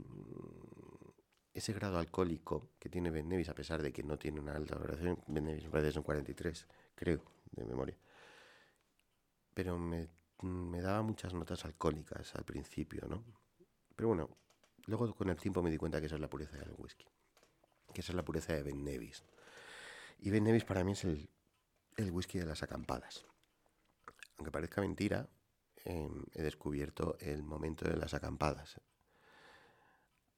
ese 1.54 1.74
grado 1.74 1.98
alcohólico 1.98 2.72
que 2.80 2.90
tiene 2.90 3.12
Ben 3.12 3.28
Nevis, 3.28 3.50
a 3.50 3.56
pesar 3.56 3.82
de 3.82 3.92
que 3.92 4.04
no 4.04 4.18
tiene 4.18 4.40
una 4.40 4.56
alta 4.56 4.76
valoración, 4.76 5.20
Ben 5.28 5.46
Nevis 5.46 5.66
me 5.66 5.70
parece 5.72 5.92
son 5.94 6.04
43, 6.04 6.68
creo, 6.96 7.22
de 7.52 7.66
memoria. 7.66 7.98
Pero 9.54 9.78
me, 9.78 10.10
me 10.42 10.82
daba 10.82 11.02
muchas 11.02 11.34
notas 11.34 11.66
alcohólicas 11.66 12.36
al 12.36 12.44
principio, 12.44 13.08
¿no? 13.08 13.24
Pero 13.96 14.10
bueno, 14.10 14.30
luego 14.86 15.14
con 15.14 15.30
el 15.30 15.38
tiempo 15.38 15.62
me 15.62 15.70
di 15.70 15.78
cuenta 15.78 16.00
que 16.00 16.08
esa 16.08 16.16
es 16.16 16.22
la 16.22 16.30
pureza 16.30 16.58
del 16.58 16.74
whisky, 16.78 17.06
que 17.94 18.02
esa 18.02 18.12
es 18.12 18.16
la 18.16 18.26
pureza 18.26 18.54
de 18.54 18.64
Ben 18.64 18.84
Nevis. 18.84 19.24
Y 20.20 20.30
Ben 20.30 20.44
Nevis 20.44 20.66
para 20.66 20.84
mí 20.84 20.94
es 20.94 21.04
el, 21.04 21.30
el 21.98 22.12
whisky 22.12 22.40
de 22.40 22.46
las 22.46 22.64
acampadas. 22.64 23.26
Aunque 24.38 24.52
parezca 24.52 24.82
mentira, 24.82 25.30
em, 25.84 26.24
he 26.34 26.42
descubierto 26.42 27.18
el 27.20 27.44
momento 27.44 27.88
de 27.88 27.98
las 27.98 28.14
acampadas 28.14 28.80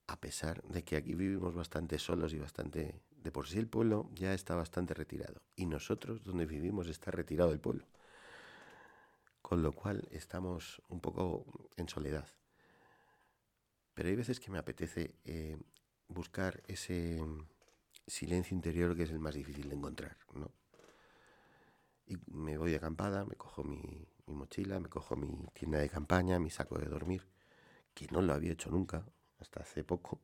a 0.08 0.18
pesar 0.18 0.62
de 0.62 0.82
que 0.82 0.96
aquí 0.96 1.14
vivimos 1.14 1.54
bastante 1.54 1.98
solos 1.98 2.32
y 2.32 2.38
bastante... 2.38 3.02
De 3.10 3.30
por 3.30 3.46
sí 3.46 3.58
el 3.58 3.68
pueblo 3.68 4.08
ya 4.14 4.32
está 4.32 4.54
bastante 4.54 4.94
retirado. 4.94 5.42
Y 5.54 5.66
nosotros, 5.66 6.24
donde 6.24 6.46
vivimos, 6.46 6.88
está 6.88 7.10
retirado 7.10 7.52
el 7.52 7.60
pueblo. 7.60 7.86
Con 9.42 9.62
lo 9.62 9.72
cual 9.72 10.08
estamos 10.10 10.80
un 10.88 11.00
poco 11.00 11.44
en 11.76 11.88
soledad. 11.88 12.26
Pero 13.98 14.10
hay 14.10 14.14
veces 14.14 14.38
que 14.38 14.52
me 14.52 14.58
apetece 14.58 15.16
eh, 15.24 15.58
buscar 16.06 16.62
ese 16.68 17.20
silencio 18.06 18.54
interior 18.54 18.94
que 18.96 19.02
es 19.02 19.10
el 19.10 19.18
más 19.18 19.34
difícil 19.34 19.68
de 19.68 19.74
encontrar, 19.74 20.16
¿no? 20.34 20.52
Y 22.06 22.16
me 22.28 22.56
voy 22.58 22.70
de 22.70 22.76
acampada, 22.76 23.24
me 23.24 23.34
cojo 23.34 23.64
mi, 23.64 24.06
mi 24.26 24.36
mochila, 24.36 24.78
me 24.78 24.88
cojo 24.88 25.16
mi 25.16 25.48
tienda 25.52 25.80
de 25.80 25.88
campaña, 25.88 26.38
mi 26.38 26.48
saco 26.48 26.78
de 26.78 26.86
dormir, 26.86 27.26
que 27.92 28.06
no 28.12 28.22
lo 28.22 28.34
había 28.34 28.52
hecho 28.52 28.70
nunca, 28.70 29.04
hasta 29.40 29.62
hace 29.62 29.82
poco, 29.82 30.20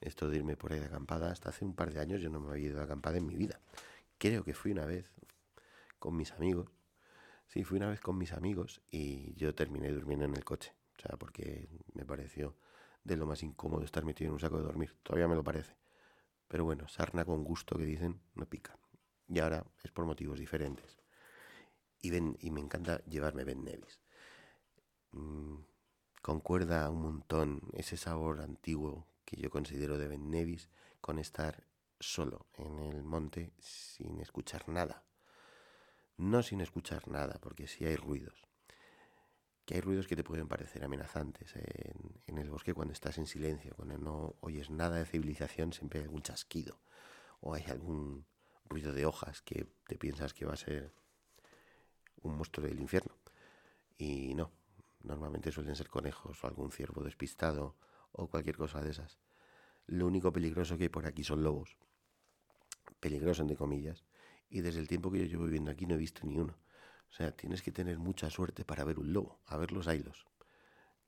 esto 0.00 0.28
de 0.28 0.38
irme 0.38 0.56
por 0.56 0.72
ahí 0.72 0.80
de 0.80 0.86
acampada, 0.86 1.30
hasta 1.30 1.50
hace 1.50 1.64
un 1.64 1.76
par 1.76 1.92
de 1.92 2.00
años 2.00 2.20
yo 2.20 2.28
no 2.28 2.40
me 2.40 2.50
había 2.50 2.66
ido 2.66 2.78
de 2.78 2.82
acampada 2.86 3.18
en 3.18 3.26
mi 3.28 3.36
vida. 3.36 3.60
Creo 4.18 4.42
que 4.42 4.52
fui 4.52 4.72
una 4.72 4.84
vez 4.84 5.12
con 6.00 6.16
mis 6.16 6.32
amigos, 6.32 6.72
sí, 7.46 7.62
fui 7.62 7.76
una 7.76 7.88
vez 7.88 8.00
con 8.00 8.18
mis 8.18 8.32
amigos 8.32 8.82
y 8.90 9.32
yo 9.36 9.54
terminé 9.54 9.92
durmiendo 9.92 10.24
en 10.24 10.34
el 10.34 10.42
coche, 10.42 10.74
o 10.98 11.02
sea, 11.02 11.16
porque 11.16 11.68
me 11.94 12.04
pareció 12.04 12.56
de 13.06 13.16
lo 13.16 13.26
más 13.26 13.42
incómodo 13.42 13.84
estar 13.84 14.04
metido 14.04 14.28
en 14.28 14.34
un 14.34 14.40
saco 14.40 14.58
de 14.58 14.64
dormir, 14.64 14.96
todavía 15.02 15.28
me 15.28 15.36
lo 15.36 15.44
parece. 15.44 15.76
Pero 16.48 16.64
bueno, 16.64 16.88
sarna 16.88 17.24
con 17.24 17.44
gusto 17.44 17.76
que 17.76 17.84
dicen, 17.84 18.20
no 18.34 18.46
pica. 18.46 18.78
Y 19.28 19.38
ahora 19.38 19.64
es 19.82 19.90
por 19.90 20.04
motivos 20.04 20.38
diferentes. 20.38 20.98
Y, 22.00 22.10
ven, 22.10 22.36
y 22.40 22.50
me 22.50 22.60
encanta 22.60 23.02
llevarme 23.04 23.44
Ben 23.44 23.64
Nevis. 23.64 24.00
Mm, 25.12 25.56
concuerda 26.22 26.90
un 26.90 27.02
montón 27.02 27.62
ese 27.72 27.96
sabor 27.96 28.40
antiguo 28.40 29.06
que 29.24 29.36
yo 29.36 29.50
considero 29.50 29.98
de 29.98 30.08
Ben 30.08 30.30
Nevis 30.30 30.68
con 31.00 31.18
estar 31.18 31.64
solo 31.98 32.46
en 32.54 32.78
el 32.78 33.02
monte 33.02 33.52
sin 33.58 34.20
escuchar 34.20 34.68
nada. 34.68 35.04
No 36.16 36.42
sin 36.42 36.60
escuchar 36.60 37.08
nada, 37.08 37.38
porque 37.40 37.66
sí 37.66 37.84
hay 37.84 37.96
ruidos. 37.96 38.46
Que 39.66 39.74
hay 39.74 39.80
ruidos 39.82 40.06
que 40.06 40.16
te 40.16 40.24
pueden 40.24 40.48
parecer 40.48 40.82
amenazantes 40.84 41.54
en, 41.56 42.38
el 42.38 42.48
bosque 42.48 42.72
cuando 42.72 42.92
estás 42.92 43.18
en 43.18 43.26
silencio, 43.26 43.74
cuando 43.76 43.98
no 43.98 44.36
oyes 44.40 44.70
nada 44.70 44.96
de 44.96 45.04
civilización, 45.04 45.74
siempre 45.74 46.00
hay 46.00 46.04
algún 46.04 46.22
chasquido 46.22 46.80
o 47.40 47.52
hay 47.52 47.64
algún 47.64 48.24
ruido 48.68 48.94
de 48.94 49.04
hojas 49.04 49.42
que 49.42 49.66
te 49.86 49.98
piensas 49.98 50.32
que 50.32 50.46
va 50.46 50.54
a 50.54 50.56
ser 50.56 50.92
un 52.22 52.36
monstruo 52.36 52.66
del 52.66 52.80
infierno. 52.80 53.14
Y 53.98 54.34
no, 54.34 54.50
Normalmente 55.06 55.52
suelen 55.52 55.76
ser 55.76 55.88
conejos 55.88 56.42
o 56.42 56.46
algún 56.48 56.72
ciervo 56.72 57.04
despistado 57.04 57.76
o 58.10 58.26
cualquier 58.26 58.56
cosa 58.56 58.82
de 58.82 58.90
esas. 58.90 59.18
Lo 59.86 60.04
único 60.04 60.32
peligroso 60.32 60.76
que 60.76 60.84
hay 60.84 60.88
por 60.88 61.06
aquí 61.06 61.22
son 61.22 61.44
lobos. 61.44 61.76
Peligroso 62.98 63.42
entre 63.42 63.56
comillas. 63.56 64.04
Y 64.50 64.62
desde 64.62 64.80
el 64.80 64.88
tiempo 64.88 65.12
que 65.12 65.20
yo 65.20 65.26
llevo 65.26 65.44
viviendo 65.44 65.70
aquí 65.70 65.86
no 65.86 65.94
he 65.94 65.98
visto 65.98 66.26
ni 66.26 66.36
uno. 66.38 66.56
O 67.10 67.12
sea, 67.12 67.32
tienes 67.32 67.62
que 67.62 67.72
tener 67.72 67.98
mucha 67.98 68.30
suerte 68.30 68.64
para 68.64 68.84
ver 68.84 68.98
un 68.98 69.12
lobo, 69.12 69.40
a 69.46 69.56
ver 69.56 69.72
los 69.72 69.88
ailos. 69.88 70.26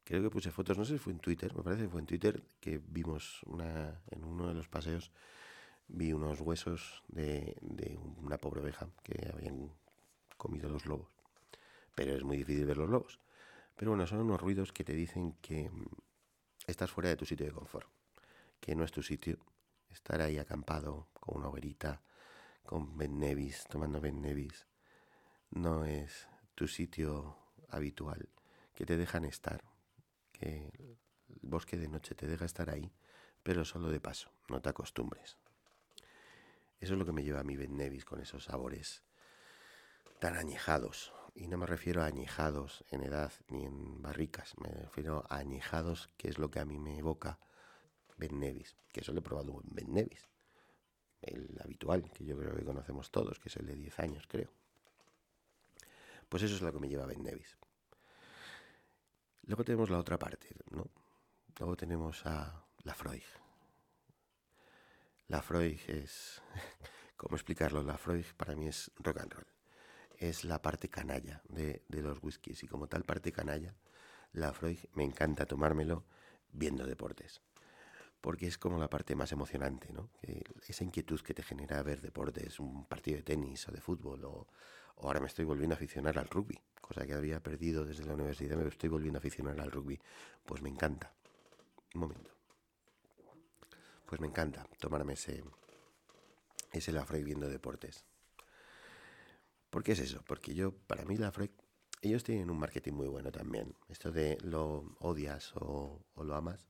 Creo 0.05 0.23
que 0.23 0.31
puse 0.31 0.51
fotos, 0.51 0.79
no 0.79 0.85
sé 0.85 0.95
si 0.95 0.99
fue 0.99 1.13
en 1.13 1.19
Twitter, 1.19 1.55
me 1.55 1.63
parece 1.63 1.83
que 1.83 1.89
fue 1.91 2.01
en 2.01 2.07
Twitter 2.07 2.43
que 2.61 2.79
vimos 2.79 3.43
una, 3.45 4.01
en 4.11 4.25
uno 4.25 4.49
de 4.49 4.55
los 4.55 4.69
paseos, 4.69 5.13
vi 5.87 6.13
unos 6.13 6.41
huesos 6.41 7.03
de, 7.09 7.57
de 7.61 7.99
una 8.17 8.39
pobre 8.39 8.61
oveja 8.61 8.89
que 9.03 9.31
habían 9.33 9.71
comido 10.39 10.69
los 10.71 10.87
lobos. 10.87 11.09
Pero 11.95 12.15
es 12.15 12.25
muy 12.25 12.39
difícil 12.39 12.65
ver 12.65 12.79
los 12.79 12.89
lobos. 12.89 13.21
Pero 13.77 13.91
bueno, 13.91 14.07
son 14.07 14.21
unos 14.21 14.41
ruidos 14.41 14.73
que 14.73 14.85
te 14.85 14.93
dicen 14.93 15.35
que 15.41 15.69
mm, 15.71 15.87
estás 16.67 16.91
fuera 16.91 17.11
de 17.11 17.17
tu 17.17 17.27
sitio 17.27 17.47
de 17.47 17.53
confort, 17.53 17.89
que 18.61 18.75
no 18.75 18.85
es 18.85 18.93
tu 18.93 19.03
sitio. 19.03 19.39
Estar 19.91 20.21
ahí 20.21 20.39
acampado 20.39 21.09
con 21.13 21.39
una 21.39 21.49
hoguerita, 21.49 22.03
con 22.65 22.97
Ben 22.97 23.19
Nevis, 23.19 23.65
tomando 23.69 24.01
Ben 24.01 24.21
Nevis, 24.21 24.67
no 25.51 25.85
es 25.85 26.29
tu 26.55 26.69
sitio 26.69 27.37
habitual, 27.69 28.29
que 28.75 28.87
te 28.87 28.97
dejan 28.97 29.25
estar, 29.25 29.65
que 30.33 30.73
el 31.29 31.41
bosque 31.43 31.77
de 31.77 31.89
noche 31.89 32.15
te 32.15 32.27
deja 32.27 32.45
estar 32.45 32.71
ahí, 32.71 32.93
pero 33.43 33.65
solo 33.65 33.89
de 33.91 34.01
paso, 34.01 34.31
no 34.49 34.61
te 34.61 34.69
acostumbres. 34.69 35.37
Eso 36.81 36.93
es 36.93 36.99
lo 36.99 37.07
que 37.07 37.13
me 37.13 37.25
lleva 37.25 37.41
a 37.41 37.45
mi 37.45 37.57
Ben 37.57 37.77
Nevis 37.77 38.05
con 38.05 38.21
esos 38.21 38.45
sabores 38.45 39.03
tan 40.21 40.37
añejados, 40.37 41.13
y 41.35 41.47
no 41.47 41.59
me 41.59 41.67
refiero 41.67 42.03
a 42.03 42.07
añejados 42.07 42.85
en 42.91 43.03
edad 43.03 43.33
ni 43.49 43.65
en 43.65 44.03
barricas, 44.03 44.55
me 44.59 44.69
refiero 44.69 45.25
a 45.29 45.37
añejados, 45.37 46.09
que 46.17 46.29
es 46.29 46.39
lo 46.39 46.51
que 46.51 46.61
a 46.61 46.65
mí 46.65 46.79
me 46.79 46.99
evoca 46.99 47.39
Ben 48.17 48.39
Nevis, 48.39 48.77
que 48.93 49.01
eso 49.01 49.13
lo 49.13 49.21
he 49.21 49.23
probado 49.23 49.61
en 49.63 49.75
Ben 49.75 49.93
Nevis, 49.93 50.29
el 51.23 51.57
habitual, 51.63 52.11
que 52.13 52.25
yo 52.25 52.37
creo 52.37 52.55
que 52.55 52.65
conocemos 52.65 53.11
todos, 53.11 53.39
que 53.39 53.49
es 53.49 53.57
el 53.57 53.67
de 53.67 53.75
10 53.75 53.99
años, 54.01 54.27
creo. 54.29 54.51
Pues 56.29 56.43
eso 56.43 56.55
es 56.55 56.63
lo 56.63 56.73
que 56.73 56.79
me 56.79 56.89
lleva 56.89 57.07
Ben 57.07 57.23
Nevis. 57.23 57.57
Luego 59.43 59.65
tenemos 59.65 59.91
la 59.91 59.99
otra 59.99 60.19
parte, 60.19 60.49
¿no? 60.71 60.87
Luego 61.59 61.77
tenemos 61.77 62.25
a 62.27 62.65
la 62.85 62.95
Freud. 62.95 63.23
La 65.29 65.43
Freud 65.43 65.79
es, 65.89 66.43
¿cómo 67.17 67.37
explicarlo? 67.37 67.83
La 67.83 67.99
Freud 67.99 68.27
para 68.37 68.55
mí 68.55 68.69
es 68.69 68.91
rock 68.99 69.21
and 69.21 69.33
roll 69.33 69.59
es 70.19 70.45
la 70.45 70.61
parte 70.61 70.89
canalla 70.89 71.43
de, 71.49 71.83
los 71.89 72.23
whiskies. 72.23 72.63
Y 72.63 72.67
como 72.67 72.89
tal 72.89 73.05
parte 73.05 73.33
canalla, 73.33 73.75
la 74.33 74.53
Freud 74.53 74.79
me 74.93 75.05
encanta 75.05 75.47
tomármelo 75.47 76.05
viendo 76.53 76.87
deportes. 76.87 77.41
Porque 78.21 78.49
es 78.49 78.59
como 78.59 78.79
la 78.79 78.91
parte 78.91 79.15
más 79.15 79.31
emocionante, 79.31 79.93
¿no? 79.93 80.11
esa 80.67 80.83
inquietud 80.83 81.21
que 81.21 81.35
te 81.35 81.45
genera 81.45 81.83
ver 81.85 82.01
deportes, 82.01 82.59
un 82.59 82.85
partido 82.87 83.19
de 83.19 83.23
tenis 83.23 83.69
o 83.69 83.73
de 83.73 83.81
fútbol, 83.81 84.25
o, 84.25 84.49
ahora 85.03 85.21
me 85.21 85.27
estoy 85.27 85.45
volviendo 85.45 85.75
a 85.75 85.77
aficionar 85.77 86.19
al 86.19 86.29
rugby, 86.29 86.59
cosa 86.81 87.07
que 87.07 87.15
había 87.15 87.41
perdido 87.41 87.85
desde 87.85 88.05
la 88.05 88.15
universidad, 88.15 88.57
me 88.57 88.69
estoy 88.69 88.89
volviendo 88.89 89.19
a 89.19 89.21
aficionar 89.21 89.61
al 89.61 89.71
rugby. 89.71 89.99
Pues 90.45 90.63
me 90.63 90.69
encanta. 90.69 91.13
Un 91.95 92.01
momento. 92.03 92.31
Pues 94.07 94.21
me 94.21 94.27
encanta 94.27 94.67
tomarme 94.79 95.13
ese, 95.13 95.45
ese 96.73 96.93
la 96.93 97.05
Freud 97.05 97.25
viendo 97.25 97.49
deportes. 97.49 98.05
¿Por 99.71 99.83
qué 99.83 99.93
es 99.93 99.99
eso? 99.99 100.23
Porque 100.27 100.55
yo, 100.55 100.73
para 100.73 101.05
mí, 101.05 101.17
la 101.17 101.31
Freud, 101.31 101.51
ellos 102.01 102.25
tienen 102.25 102.51
un 102.51 102.59
marketing 102.59 102.93
muy 102.93 103.09
bueno 103.09 103.31
también. 103.31 103.75
Esto 103.89 104.11
de 104.11 104.39
lo 104.43 104.97
odias 105.01 105.53
o, 105.57 106.01
lo 106.17 106.35
amas, 106.35 106.67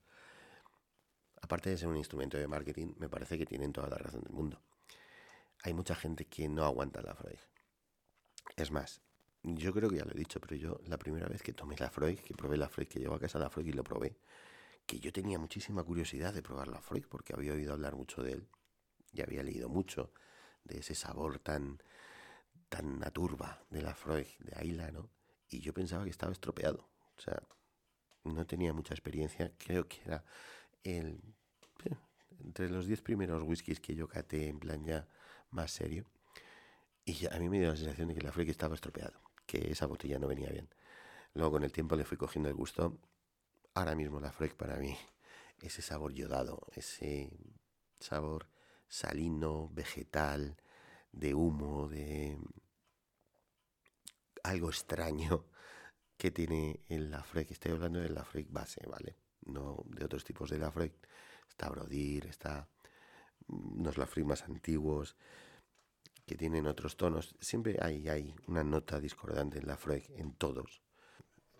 aparte 1.40 1.70
de 1.70 1.78
ser 1.78 1.88
un 1.88 1.96
instrumento 1.96 2.36
de 2.36 2.48
marketing, 2.48 2.94
me 2.98 3.08
parece 3.08 3.38
que 3.38 3.46
tienen 3.46 3.72
toda 3.72 3.88
la 3.88 3.98
razón 3.98 4.22
del 4.22 4.32
mundo. 4.32 4.60
Hay 5.62 5.74
mucha 5.74 5.94
gente 5.94 6.24
que 6.24 6.48
no 6.48 6.64
aguanta 6.64 7.02
la 7.02 7.14
Freud. 7.14 7.38
Es 8.58 8.72
más, 8.72 9.00
yo 9.44 9.72
creo 9.72 9.88
que 9.88 9.98
ya 9.98 10.04
lo 10.04 10.10
he 10.10 10.18
dicho, 10.18 10.40
pero 10.40 10.56
yo 10.56 10.80
la 10.86 10.98
primera 10.98 11.28
vez 11.28 11.42
que 11.42 11.52
tomé 11.52 11.76
la 11.78 11.90
Freud, 11.90 12.18
que 12.18 12.34
probé 12.34 12.56
la 12.56 12.68
Freud, 12.68 12.88
que 12.88 12.98
llevo 12.98 13.14
a 13.14 13.20
casa 13.20 13.38
la 13.38 13.50
Freud 13.50 13.68
y 13.68 13.72
lo 13.72 13.84
probé, 13.84 14.16
que 14.84 14.98
yo 14.98 15.12
tenía 15.12 15.38
muchísima 15.38 15.84
curiosidad 15.84 16.34
de 16.34 16.42
probar 16.42 16.66
la 16.66 16.80
Freud 16.80 17.04
porque 17.08 17.34
había 17.34 17.52
oído 17.52 17.72
hablar 17.72 17.94
mucho 17.94 18.20
de 18.20 18.32
él 18.32 18.48
y 19.12 19.22
había 19.22 19.44
leído 19.44 19.68
mucho 19.68 20.12
de 20.64 20.78
ese 20.78 20.96
sabor 20.96 21.38
tan 21.38 21.80
tan 22.68 22.98
naturba 22.98 23.62
de 23.70 23.80
la 23.80 23.94
Freud, 23.94 24.26
de 24.40 24.52
Ayla, 24.56 24.90
¿no? 24.90 25.08
Y 25.48 25.60
yo 25.60 25.72
pensaba 25.72 26.02
que 26.04 26.10
estaba 26.10 26.32
estropeado. 26.32 26.88
O 27.16 27.20
sea, 27.20 27.40
no 28.24 28.44
tenía 28.44 28.72
mucha 28.72 28.92
experiencia. 28.92 29.52
Creo 29.56 29.88
que 29.88 30.00
era 30.04 30.24
el... 30.82 31.20
Eh, 31.84 31.96
entre 32.44 32.68
los 32.68 32.86
diez 32.86 33.00
primeros 33.02 33.42
whiskies 33.44 33.80
que 33.80 33.94
yo 33.94 34.08
caté 34.08 34.48
en 34.48 34.58
plan 34.58 34.84
ya 34.84 35.08
más 35.50 35.70
serio. 35.70 36.04
Y 37.08 37.26
a 37.26 37.38
mí 37.38 37.48
me 37.48 37.58
dio 37.58 37.70
la 37.70 37.76
sensación 37.76 38.08
de 38.08 38.14
que 38.14 38.20
la 38.20 38.32
Freud 38.32 38.50
estaba 38.50 38.74
estropeado. 38.74 39.18
Que 39.46 39.70
esa 39.70 39.86
botella 39.86 40.18
no 40.18 40.28
venía 40.28 40.50
bien. 40.50 40.68
Luego 41.32 41.52
con 41.52 41.64
el 41.64 41.72
tiempo 41.72 41.96
le 41.96 42.04
fui 42.04 42.18
cogiendo 42.18 42.50
el 42.50 42.54
gusto. 42.54 42.98
Ahora 43.72 43.94
mismo 43.94 44.20
la 44.20 44.30
Freud 44.30 44.52
para 44.52 44.76
mí, 44.76 44.94
ese 45.62 45.80
sabor 45.80 46.12
yodado, 46.12 46.66
ese 46.76 47.30
sabor 47.98 48.50
salino, 48.88 49.70
vegetal, 49.72 50.58
de 51.10 51.32
humo, 51.32 51.88
de 51.88 52.36
algo 54.42 54.68
extraño 54.68 55.46
que 56.18 56.30
tiene 56.30 56.80
el 56.90 57.10
Lafroig. 57.10 57.50
Estoy 57.50 57.72
hablando 57.72 58.00
del 58.00 58.14
Lafroig 58.14 58.50
base, 58.50 58.86
¿vale? 58.86 59.16
No 59.46 59.82
de 59.86 60.04
otros 60.04 60.24
tipos 60.24 60.50
de 60.50 60.58
Lafroig, 60.58 60.92
Está 61.48 61.70
Brodir, 61.70 62.26
está 62.26 62.68
unos 63.46 63.96
Lafroig 63.96 64.26
más 64.26 64.42
antiguos 64.42 65.16
que 66.28 66.36
tienen 66.36 66.66
otros 66.66 66.98
tonos. 66.98 67.34
Siempre 67.40 67.78
hay, 67.80 68.06
hay 68.06 68.36
una 68.46 68.62
nota 68.62 69.00
discordante 69.00 69.58
en 69.58 69.66
Lafroig, 69.66 70.04
en 70.18 70.34
todos. 70.34 70.82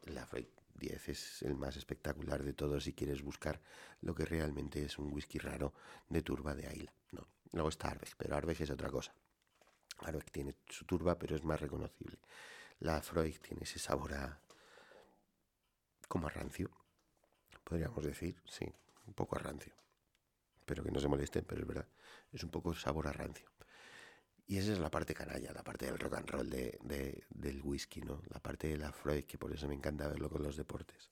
Lafroig 0.05 0.51
10 0.75 1.09
es 1.09 1.43
el 1.43 1.55
más 1.55 1.77
espectacular 1.77 2.43
de 2.45 2.53
todos 2.53 2.85
si 2.85 2.93
quieres 2.93 3.23
buscar 3.23 3.63
lo 4.03 4.15
que 4.15 4.27
realmente 4.27 4.85
es 4.85 4.99
un 4.99 5.11
whisky 5.11 5.39
raro 5.39 5.73
de 6.11 6.21
turba 6.21 6.55
de 6.55 6.67
Aila. 6.67 6.93
No. 7.13 7.27
Luego 7.53 7.71
está 7.71 7.89
Arbeck, 7.89 8.15
pero 8.19 8.37
Arbeck 8.37 8.61
es 8.61 8.71
otra 8.71 8.91
cosa. 8.91 9.15
Arbeck 10.01 10.31
tiene 10.31 10.55
su 10.69 10.85
turba, 10.85 11.19
pero 11.19 11.35
es 11.35 11.43
más 11.43 11.59
reconocible. 11.59 12.19
La 12.81 13.01
Freud 13.01 13.37
tiene 13.41 13.63
ese 13.63 13.79
sabor 13.79 14.13
a... 14.13 14.39
como 16.09 16.27
a 16.27 16.31
rancio, 16.31 16.71
podríamos 17.65 18.05
decir, 18.05 18.41
sí, 18.47 18.71
un 19.07 19.15
poco 19.15 19.37
a 19.37 19.39
rancio. 19.39 19.73
Pero 20.67 20.85
que 20.85 20.91
no 20.91 21.01
se 21.01 21.09
molesten, 21.09 21.47
pero 21.47 21.63
es 21.63 21.67
verdad, 21.67 21.89
es 22.31 22.45
un 22.45 22.51
poco 22.51 22.75
sabor 22.75 23.09
a 23.09 23.13
rancio. 23.13 23.49
Y 24.49 24.57
esa 24.57 24.73
es 24.73 24.79
la 24.79 24.91
parte 24.91 25.13
canalla, 25.13 25.53
la 25.53 25.63
parte 25.63 25.85
del 25.85 25.99
rock 25.99 26.15
and 26.15 26.31
roll 26.31 26.49
de, 26.49 27.23
del 27.29 27.61
whisky, 27.63 28.01
¿no? 28.01 28.23
La 28.31 28.41
parte 28.41 28.69
de 28.69 28.79
la 28.79 28.93
Freud, 28.93 29.25
que 29.25 29.37
por 29.37 29.53
eso 29.53 29.69
me 29.69 29.75
encanta 29.75 30.09
verlo 30.09 30.31
con 30.31 30.43
los 30.43 30.57
deportes. 30.57 31.11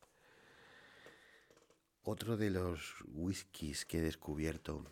Otro 2.03 2.39
de 2.39 2.49
los 2.49 2.95
whiskies 3.05 3.85
que 3.85 3.99
he 3.99 4.01
descubierto 4.01 4.87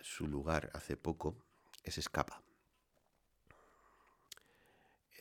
su 0.00 0.26
lugar 0.26 0.70
hace 0.72 0.96
poco 0.96 1.36
es 1.82 1.98
Escapa. 1.98 2.42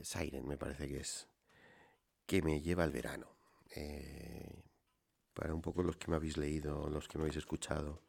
Siren 0.01 0.47
me 0.47 0.57
parece 0.57 0.87
que 0.87 1.01
es, 1.01 1.27
que 2.25 2.41
me 2.41 2.61
lleva 2.61 2.85
al 2.85 2.91
verano. 2.91 3.27
Eh, 3.75 4.63
para 5.33 5.53
un 5.53 5.61
poco 5.61 5.83
los 5.83 5.97
que 5.97 6.09
me 6.09 6.15
habéis 6.15 6.37
leído, 6.37 6.89
los 6.89 7.09
que 7.09 7.17
me 7.17 7.23
habéis 7.23 7.37
escuchado, 7.37 8.01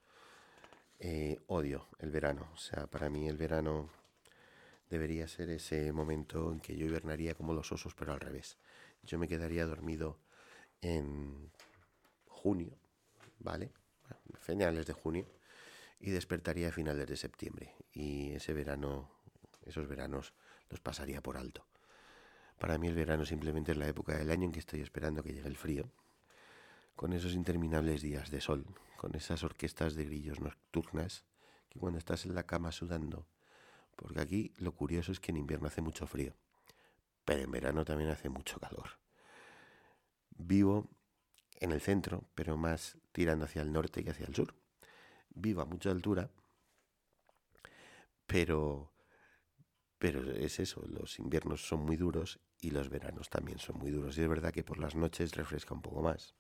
eh, 1.01 1.41
odio 1.49 1.89
el 1.99 2.11
verano. 2.11 2.51
O 2.55 2.57
sea, 2.57 2.87
para 2.87 3.11
mí 3.11 3.29
el 3.29 3.37
verano 3.37 4.04
debería 4.95 5.27
ser 5.27 5.51
ese 5.51 5.93
momento 5.93 6.53
en 6.53 6.61
que 6.61 6.77
yo 6.77 6.87
hibernaría 6.87 7.35
como 7.35 7.53
los 7.53 7.73
osos, 7.73 7.95
pero 7.95 8.13
al 8.13 8.21
revés. 8.21 8.59
Yo 9.03 9.19
me 9.19 9.27
quedaría 9.27 9.67
dormido 9.67 10.19
en 10.81 11.51
junio, 12.29 12.79
¿vale? 13.41 13.73
finales 14.39 14.87
de 14.87 14.93
junio, 14.93 15.27
y 15.99 16.11
despertaría 16.11 16.69
a 16.69 16.73
finales 16.73 17.09
de 17.09 17.17
septiembre. 17.17 17.75
Y 17.93 18.33
ese 18.33 18.53
verano, 18.53 19.11
esos 19.65 19.89
veranos, 19.89 20.33
los 20.71 20.81
pasaría 20.81 21.21
por 21.21 21.37
alto. 21.37 21.67
Para 22.59 22.79
mí 22.79 22.87
el 22.87 22.95
verano 22.95 23.25
simplemente 23.25 23.73
es 23.73 23.79
la 23.79 23.89
época 23.89 24.17
del 24.17 24.31
año 24.31 24.45
en 24.45 24.53
que 24.53 24.61
estoy 24.61 24.81
esperando 24.81 25.25
que 25.25 25.33
llegue 25.33 25.49
el 25.49 25.57
frío, 25.57 25.91
con 26.95 27.13
esos 27.13 27.35
interminables 27.35 28.01
días 28.01 28.31
de 28.31 28.41
sol, 28.41 28.65
con 28.97 29.17
esas 29.17 29.43
orquestas 29.43 29.97
de 29.97 30.05
grillos 30.05 30.39
nocturnas, 30.39 31.25
que 31.69 31.81
cuando 31.81 31.99
estás 31.99 32.27
en 32.27 32.35
la 32.35 32.45
cama 32.45 32.71
sudando, 32.71 33.27
porque 33.97 34.21
aquí 34.21 34.53
lo 34.59 34.73
curioso 34.73 35.13
es 35.13 35.21
que 35.21 35.33
en 35.33 35.39
invierno 35.39 35.69
hace 35.69 35.81
mucho 35.81 36.07
frío, 36.07 36.35
pero 37.25 37.43
en 37.43 37.51
verano 37.51 37.85
también 37.85 38.11
hace 38.11 38.29
mucho 38.29 38.59
calor. 38.59 38.99
Vivo 40.31 40.89
en 41.61 41.73
el 41.73 41.81
centro, 41.81 42.25
pero 42.35 42.57
más 42.57 42.99
tirando 43.13 43.45
hacia 43.45 43.63
el 43.63 43.73
norte 43.73 44.03
que 44.05 44.11
hacia 44.11 44.27
el 44.27 44.35
sur. 44.35 44.55
Vivo 45.31 45.63
a 45.63 45.65
mucha 45.65 45.91
altura, 45.91 46.31
pero 48.27 48.95
pero 50.05 50.31
es 50.33 50.61
eso, 50.61 50.85
los 50.87 51.19
inviernos 51.19 51.67
son 51.67 51.81
muy 51.81 51.97
duros 51.97 52.39
y 52.61 52.71
los 52.71 52.91
veranos 52.91 53.31
también 53.31 53.59
son 53.59 53.79
muy 53.79 53.91
duros. 53.91 54.19
Y 54.19 54.23
es 54.23 54.29
verdad 54.29 54.53
que 54.53 54.63
por 54.63 54.79
las 54.79 54.95
noches 54.95 55.35
refresca 55.35 55.73
un 55.73 55.81
poco 55.81 56.03
más. 56.03 56.35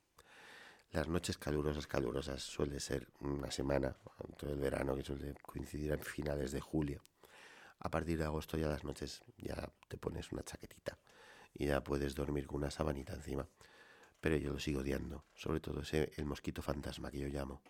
Las 0.90 1.09
noches 1.09 1.38
calurosas, 1.38 1.87
calurosas 1.87 2.43
suele 2.43 2.79
ser 2.79 3.09
una 3.21 3.51
semana, 3.51 3.97
todo 4.37 4.53
el 4.53 4.61
verano 4.61 4.95
que 4.95 5.03
suele 5.03 5.35
coincidir 5.40 5.93
en 5.93 6.01
finales 6.01 6.53
de 6.53 6.61
julio. 6.61 7.03
A 7.81 7.91
partir 7.91 8.19
de 8.19 8.25
agosto 8.25 8.57
ya 8.57 8.69
las 8.69 8.85
noches 8.85 9.23
ya 9.37 9.73
te 9.89 9.99
pones 9.99 10.33
una 10.33 10.43
chaquetita 10.43 10.99
y 11.53 11.67
ya 11.67 11.83
puedes 11.85 12.15
dormir 12.15 12.47
con 12.47 12.57
una 12.57 12.71
sabanita 12.71 13.15
encima. 13.15 13.49
Pero 14.21 14.37
yo 14.37 14.53
lo 14.53 14.59
sigo 14.59 14.81
odiando, 14.81 15.25
sobre 15.35 15.61
todo 15.61 15.83
ese 15.83 16.13
el 16.17 16.25
mosquito 16.25 16.63
fantasma 16.63 17.11
que 17.11 17.19
yo 17.19 17.29
llamo. 17.29 17.63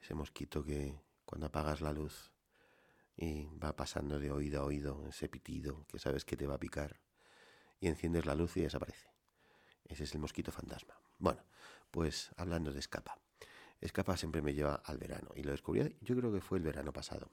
Ese 0.00 0.14
mosquito 0.14 0.64
que 0.64 1.00
cuando 1.24 1.46
apagas 1.46 1.80
la 1.80 1.92
luz 1.92 2.32
y 3.16 3.46
va 3.56 3.76
pasando 3.76 4.18
de 4.18 4.30
oído 4.30 4.62
a 4.62 4.64
oído 4.64 5.06
ese 5.08 5.28
pitido 5.28 5.86
que 5.86 5.98
sabes 5.98 6.24
que 6.24 6.36
te 6.36 6.46
va 6.46 6.54
a 6.54 6.58
picar 6.58 7.00
y 7.78 7.88
enciendes 7.88 8.26
la 8.26 8.34
luz 8.34 8.56
y 8.56 8.62
desaparece. 8.62 9.10
Ese 9.84 10.04
es 10.04 10.14
el 10.14 10.20
mosquito 10.20 10.52
fantasma. 10.52 10.94
Bueno, 11.18 11.42
pues 11.90 12.30
hablando 12.36 12.72
de 12.72 12.80
escapa. 12.80 13.18
Escapa 13.80 14.16
siempre 14.16 14.42
me 14.42 14.54
lleva 14.54 14.76
al 14.76 14.98
verano 14.98 15.30
y 15.34 15.42
lo 15.42 15.50
descubrí, 15.50 15.96
yo 16.00 16.16
creo 16.16 16.32
que 16.32 16.40
fue 16.40 16.58
el 16.58 16.64
verano 16.64 16.92
pasado. 16.92 17.30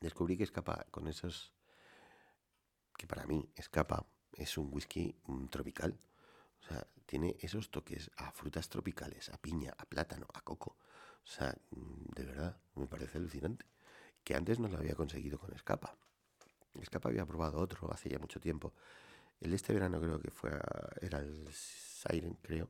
Descubrí 0.00 0.36
que 0.36 0.44
escapa 0.44 0.86
con 0.90 1.08
esos 1.08 1.52
que 2.96 3.06
para 3.06 3.26
mí 3.26 3.48
escapa 3.56 4.06
es 4.32 4.58
un 4.58 4.72
whisky 4.72 5.14
mm, 5.26 5.46
tropical. 5.46 5.98
O 6.60 6.66
sea, 6.66 6.86
tiene 7.06 7.36
esos 7.40 7.70
toques 7.70 8.10
a 8.16 8.32
frutas 8.32 8.68
tropicales, 8.68 9.30
a 9.30 9.38
piña, 9.38 9.74
a 9.78 9.84
plátano, 9.84 10.26
a 10.34 10.40
coco. 10.42 10.76
O 11.24 11.26
sea, 11.26 11.56
mm, 11.70 12.14
de 12.14 12.24
verdad, 12.24 12.56
me 12.74 12.86
parece 12.86 13.18
alucinante 13.18 13.64
que 14.24 14.34
antes 14.34 14.58
no 14.58 14.68
lo 14.68 14.78
había 14.78 14.94
conseguido 14.94 15.38
con 15.38 15.54
Escapa. 15.54 15.96
Escapa 16.74 17.08
había 17.08 17.24
probado 17.24 17.58
otro 17.58 17.90
hace 17.92 18.10
ya 18.10 18.18
mucho 18.18 18.40
tiempo. 18.40 18.74
El 19.40 19.54
este 19.54 19.72
verano 19.72 20.00
creo 20.00 20.20
que 20.20 20.30
fue 20.30 20.50
era 21.00 21.20
el 21.20 21.48
Siren, 21.52 22.34
creo. 22.42 22.68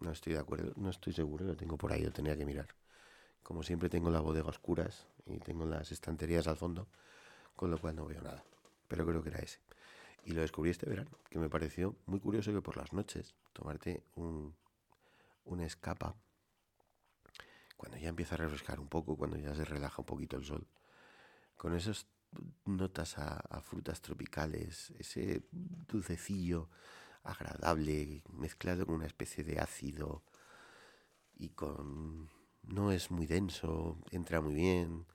No 0.00 0.12
estoy 0.12 0.34
de 0.34 0.38
acuerdo, 0.38 0.72
no 0.76 0.90
estoy 0.90 1.12
seguro, 1.12 1.44
lo 1.44 1.56
tengo 1.56 1.76
por 1.76 1.92
ahí, 1.92 2.02
lo 2.02 2.12
tenía 2.12 2.36
que 2.36 2.44
mirar. 2.44 2.68
Como 3.46 3.62
siempre 3.62 3.88
tengo 3.88 4.10
la 4.10 4.18
bodega 4.18 4.48
oscuras 4.48 5.06
y 5.24 5.38
tengo 5.38 5.66
las 5.66 5.92
estanterías 5.92 6.48
al 6.48 6.56
fondo, 6.56 6.88
con 7.54 7.70
lo 7.70 7.78
cual 7.78 7.94
no 7.94 8.04
veo 8.04 8.20
nada. 8.20 8.42
Pero 8.88 9.06
creo 9.06 9.22
que 9.22 9.28
era 9.28 9.38
ese. 9.38 9.60
Y 10.24 10.32
lo 10.32 10.40
descubrí 10.40 10.70
este 10.70 10.90
verano, 10.90 11.12
que 11.30 11.38
me 11.38 11.48
pareció 11.48 11.94
muy 12.06 12.18
curioso 12.18 12.52
que 12.52 12.60
por 12.60 12.76
las 12.76 12.92
noches 12.92 13.36
tomarte 13.52 14.02
un, 14.16 14.52
escapa 15.60 16.16
cuando 17.76 17.98
ya 17.98 18.08
empieza 18.08 18.34
a 18.34 18.38
refrescar 18.38 18.80
un 18.80 18.88
poco, 18.88 19.16
cuando 19.16 19.36
ya 19.36 19.54
se 19.54 19.64
relaja 19.64 20.02
un 20.02 20.06
poquito 20.06 20.36
el 20.36 20.44
sol, 20.44 20.66
con 21.56 21.72
esas 21.72 22.08
notas 22.64 23.16
a, 23.16 23.60
frutas 23.60 24.00
tropicales, 24.00 24.90
ese 24.98 25.46
dulcecillo 25.52 26.68
agradable 27.22 28.24
mezclado 28.28 28.86
con 28.86 28.96
una 28.96 29.06
especie 29.06 29.44
de 29.44 29.60
ácido 29.60 30.24
y 31.36 31.50
con 31.50 32.28
no 32.66 32.92
es 32.92 33.10
muy 33.10 33.26
denso, 33.26 33.98
entra 34.10 34.40
muy 34.40 34.54
bien. 34.54 35.06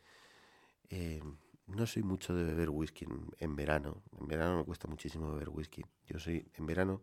Eh, 0.90 1.22
no 1.68 1.86
soy 1.86 2.04
mucho 2.04 2.34
de 2.34 2.44
beber 2.44 2.70
whisky 2.70 3.06
en, 3.40 3.56
verano. 3.56 4.04
En 4.20 4.28
verano 4.28 4.58
me 4.58 4.66
cuesta 4.66 4.88
muchísimo 4.88 5.32
beber 5.32 5.50
whisky. 5.50 5.84
Yo 6.08 6.20
soy, 6.20 6.50
en 6.56 6.66
verano, 6.66 7.02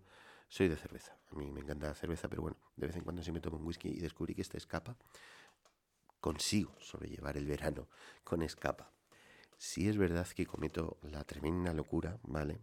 soy 0.49 0.69
de 0.69 0.77
cerveza. 0.77 1.17
A 1.31 1.37
mí 1.37 1.51
me 1.51 1.61
encanta 1.61 1.89
la 1.89 1.95
cerveza, 1.95 2.29
pero 2.29 2.43
bueno, 2.43 2.57
de 2.77 2.87
vez 2.87 2.97
en 2.97 3.05
cuando 3.05 3.23
sí 3.23 3.33
me 3.33 3.41
tomo 3.41 3.57
un 3.57 3.67
whisky 3.67 3.89
y 3.89 4.01
descubrí 4.01 4.35
que 4.35 4.43
esta 4.43 4.57
escapa 4.57 4.97
consigo 6.21 6.75
sobrellevar 6.81 7.37
el 7.37 7.47
verano 7.47 7.89
con 8.25 8.43
escapa. 8.43 8.91
Si 9.57 9.89
es 9.89 9.97
verdad 9.97 10.27
que 10.29 10.47
cometo 10.47 10.99
la 11.03 11.25
tremenda 11.25 11.73
locura, 11.73 12.19
¿vale? 12.23 12.61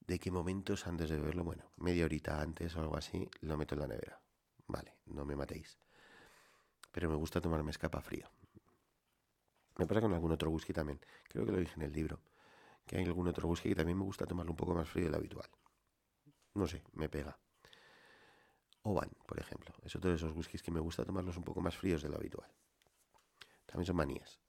De 0.00 0.18
qué 0.18 0.30
momentos 0.30 0.86
antes 0.86 1.10
de 1.10 1.16
beberlo, 1.16 1.44
bueno, 1.44 1.70
media 1.76 2.04
horita 2.04 2.40
antes 2.40 2.74
o 2.76 2.80
algo 2.80 2.96
así, 2.96 3.28
lo 3.40 3.56
meto 3.56 3.74
en 3.74 3.80
la 3.80 3.86
nevera. 3.86 4.20
Vale, 4.66 4.94
no 5.06 5.24
me 5.24 5.36
matéis. 5.36 5.78
Pero 6.98 7.10
me 7.10 7.14
gusta 7.14 7.40
tomarme 7.40 7.70
escapa 7.70 8.00
fría. 8.00 8.28
Me 9.76 9.86
pasa 9.86 10.00
con 10.00 10.12
algún 10.12 10.32
otro 10.32 10.50
whisky 10.50 10.72
también. 10.72 10.98
Creo 11.28 11.46
que 11.46 11.52
lo 11.52 11.58
dije 11.58 11.74
en 11.76 11.82
el 11.82 11.92
libro. 11.92 12.18
Que 12.84 12.96
hay 12.96 13.04
algún 13.04 13.28
otro 13.28 13.46
whisky 13.46 13.68
que 13.68 13.76
también 13.76 13.96
me 13.96 14.02
gusta 14.02 14.26
tomarlo 14.26 14.50
un 14.50 14.56
poco 14.56 14.74
más 14.74 14.88
frío 14.88 15.04
de 15.04 15.12
lo 15.12 15.18
habitual. 15.18 15.48
No 16.54 16.66
sé, 16.66 16.82
me 16.94 17.08
pega. 17.08 17.38
Oban, 18.82 19.10
por 19.28 19.38
ejemplo. 19.38 19.72
Es 19.84 19.94
otro 19.94 20.10
de 20.10 20.16
esos 20.16 20.34
whiskies 20.34 20.60
que 20.60 20.72
me 20.72 20.80
gusta 20.80 21.04
tomarlos 21.04 21.36
un 21.36 21.44
poco 21.44 21.60
más 21.60 21.76
fríos 21.76 22.02
de 22.02 22.08
lo 22.08 22.16
habitual. 22.16 22.50
También 23.64 23.86
son 23.86 23.94
manías. 23.94 24.40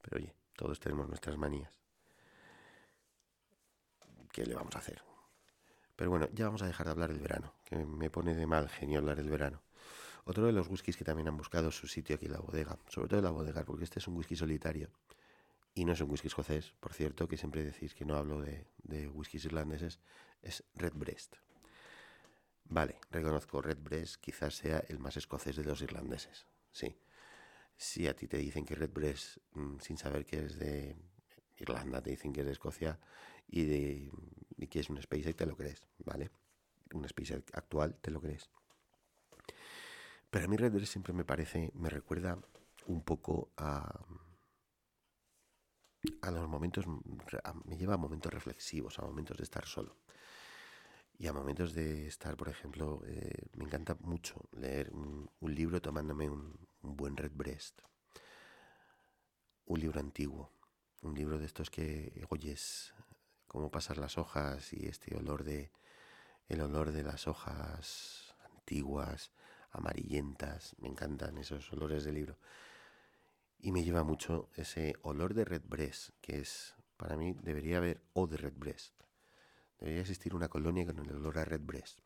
Pero 0.00 0.16
oye, 0.16 0.34
todos 0.56 0.80
tenemos 0.80 1.06
nuestras 1.06 1.36
manías. 1.36 1.70
¿Qué 4.32 4.46
le 4.46 4.54
vamos 4.54 4.74
a 4.74 4.78
hacer? 4.78 5.02
Pero 5.96 6.08
bueno, 6.08 6.30
ya 6.32 6.46
vamos 6.46 6.62
a 6.62 6.66
dejar 6.66 6.86
de 6.86 6.92
hablar 6.92 7.10
del 7.10 7.20
verano, 7.20 7.52
que 7.62 7.76
me 7.76 8.08
pone 8.08 8.34
de 8.34 8.46
mal 8.46 8.70
genio 8.70 9.00
hablar 9.00 9.18
del 9.18 9.28
verano. 9.28 9.60
Otro 10.24 10.46
de 10.46 10.52
los 10.52 10.68
whiskies 10.68 10.96
que 10.96 11.04
también 11.04 11.28
han 11.28 11.36
buscado 11.36 11.70
su 11.70 11.86
sitio 11.86 12.16
aquí 12.16 12.26
en 12.26 12.32
la 12.32 12.40
bodega, 12.40 12.78
sobre 12.88 13.08
todo 13.08 13.18
en 13.18 13.24
la 13.24 13.30
bodega, 13.30 13.64
porque 13.64 13.84
este 13.84 13.98
es 13.98 14.08
un 14.08 14.16
whisky 14.16 14.36
solitario 14.36 14.90
y 15.74 15.84
no 15.84 15.92
es 15.92 16.00
un 16.00 16.10
whisky 16.10 16.28
escocés, 16.28 16.72
por 16.80 16.92
cierto, 16.92 17.26
que 17.26 17.36
siempre 17.36 17.64
decís 17.64 17.94
que 17.94 18.04
no 18.04 18.16
hablo 18.16 18.40
de, 18.40 18.66
de 18.84 19.08
whiskies 19.08 19.44
irlandeses, 19.44 19.98
es 20.40 20.62
Redbreast. 20.74 21.36
Vale, 22.64 22.98
reconozco, 23.10 23.60
Redbreast 23.60 24.16
quizás 24.16 24.54
sea 24.54 24.78
el 24.88 24.98
más 24.98 25.16
escocés 25.16 25.56
de 25.56 25.64
los 25.64 25.82
irlandeses, 25.82 26.46
sí. 26.70 26.96
Si 27.76 28.06
a 28.06 28.14
ti 28.14 28.28
te 28.28 28.38
dicen 28.38 28.64
que 28.64 28.76
Redbreast, 28.76 29.38
mm, 29.54 29.78
sin 29.80 29.98
saber 29.98 30.24
que 30.24 30.46
es 30.46 30.58
de 30.58 30.96
Irlanda, 31.58 32.00
te 32.00 32.10
dicen 32.10 32.32
que 32.32 32.40
es 32.40 32.46
de 32.46 32.52
Escocia 32.52 32.98
y, 33.48 34.08
que 34.68 34.80
es 34.80 34.88
un 34.88 34.98
Space 34.98 35.34
te 35.34 35.46
lo 35.46 35.56
crees, 35.56 35.82
¿vale? 35.98 36.30
Un 36.92 37.04
Space 37.04 37.34
actual, 37.52 37.96
te 38.00 38.10
lo 38.10 38.20
crees. 38.20 38.48
Pero 40.34 40.46
a 40.46 40.48
mí 40.48 40.56
Red 40.56 40.72
Breast 40.72 40.90
siempre 40.90 41.12
me 41.12 41.24
parece, 41.24 41.70
me 41.74 41.88
recuerda 41.88 42.36
un 42.88 43.04
poco 43.04 43.52
a, 43.56 44.04
a 46.22 46.30
los 46.32 46.48
momentos, 46.48 46.86
me 46.88 47.76
lleva 47.76 47.94
a 47.94 47.98
momentos 47.98 48.34
reflexivos, 48.34 48.98
a 48.98 49.02
momentos 49.02 49.36
de 49.36 49.44
estar 49.44 49.64
solo. 49.64 49.96
Y 51.16 51.28
a 51.28 51.32
momentos 51.32 51.72
de 51.72 52.08
estar, 52.08 52.36
por 52.36 52.48
ejemplo, 52.48 53.00
eh, 53.06 53.46
me 53.52 53.64
encanta 53.64 53.96
mucho 54.00 54.48
leer 54.50 54.90
un, 54.90 55.30
libro 55.40 55.80
tomándome 55.80 56.28
un, 56.28 56.66
un, 56.82 56.96
buen 56.96 57.16
Redbreast. 57.16 57.82
Un 59.66 59.78
libro 59.78 60.00
antiguo. 60.00 60.50
Un 61.02 61.14
libro 61.14 61.38
de 61.38 61.46
estos 61.46 61.70
que 61.70 62.26
oyes 62.28 62.92
cómo 63.46 63.70
pasan 63.70 64.00
las 64.00 64.18
hojas 64.18 64.72
y 64.72 64.88
este 64.88 65.16
olor 65.16 65.44
de 65.44 65.70
el 66.48 66.60
olor 66.60 66.90
de 66.90 67.04
las 67.04 67.28
hojas 67.28 68.34
antiguas, 68.52 69.30
amarillentas. 69.74 70.74
Me 70.78 70.88
encantan 70.88 71.38
esos 71.38 71.72
olores 71.72 72.04
de 72.04 72.12
libro. 72.12 72.38
Y 73.58 73.72
me 73.72 73.82
lleva 73.82 74.04
mucho 74.04 74.50
ese 74.54 74.94
olor 75.02 75.34
de 75.34 75.44
Redbreast, 75.44 76.10
que 76.20 76.38
es, 76.38 76.74
para 76.96 77.16
mí, 77.16 77.34
debería 77.42 77.78
haber 77.78 78.02
o 78.12 78.26
de 78.26 78.36
Redbreast. 78.36 78.94
Debería 79.78 80.02
existir 80.02 80.34
una 80.34 80.48
colonia 80.48 80.86
con 80.86 80.98
el 80.98 81.10
olor 81.10 81.38
a 81.38 81.44
Redbreast. 81.44 81.98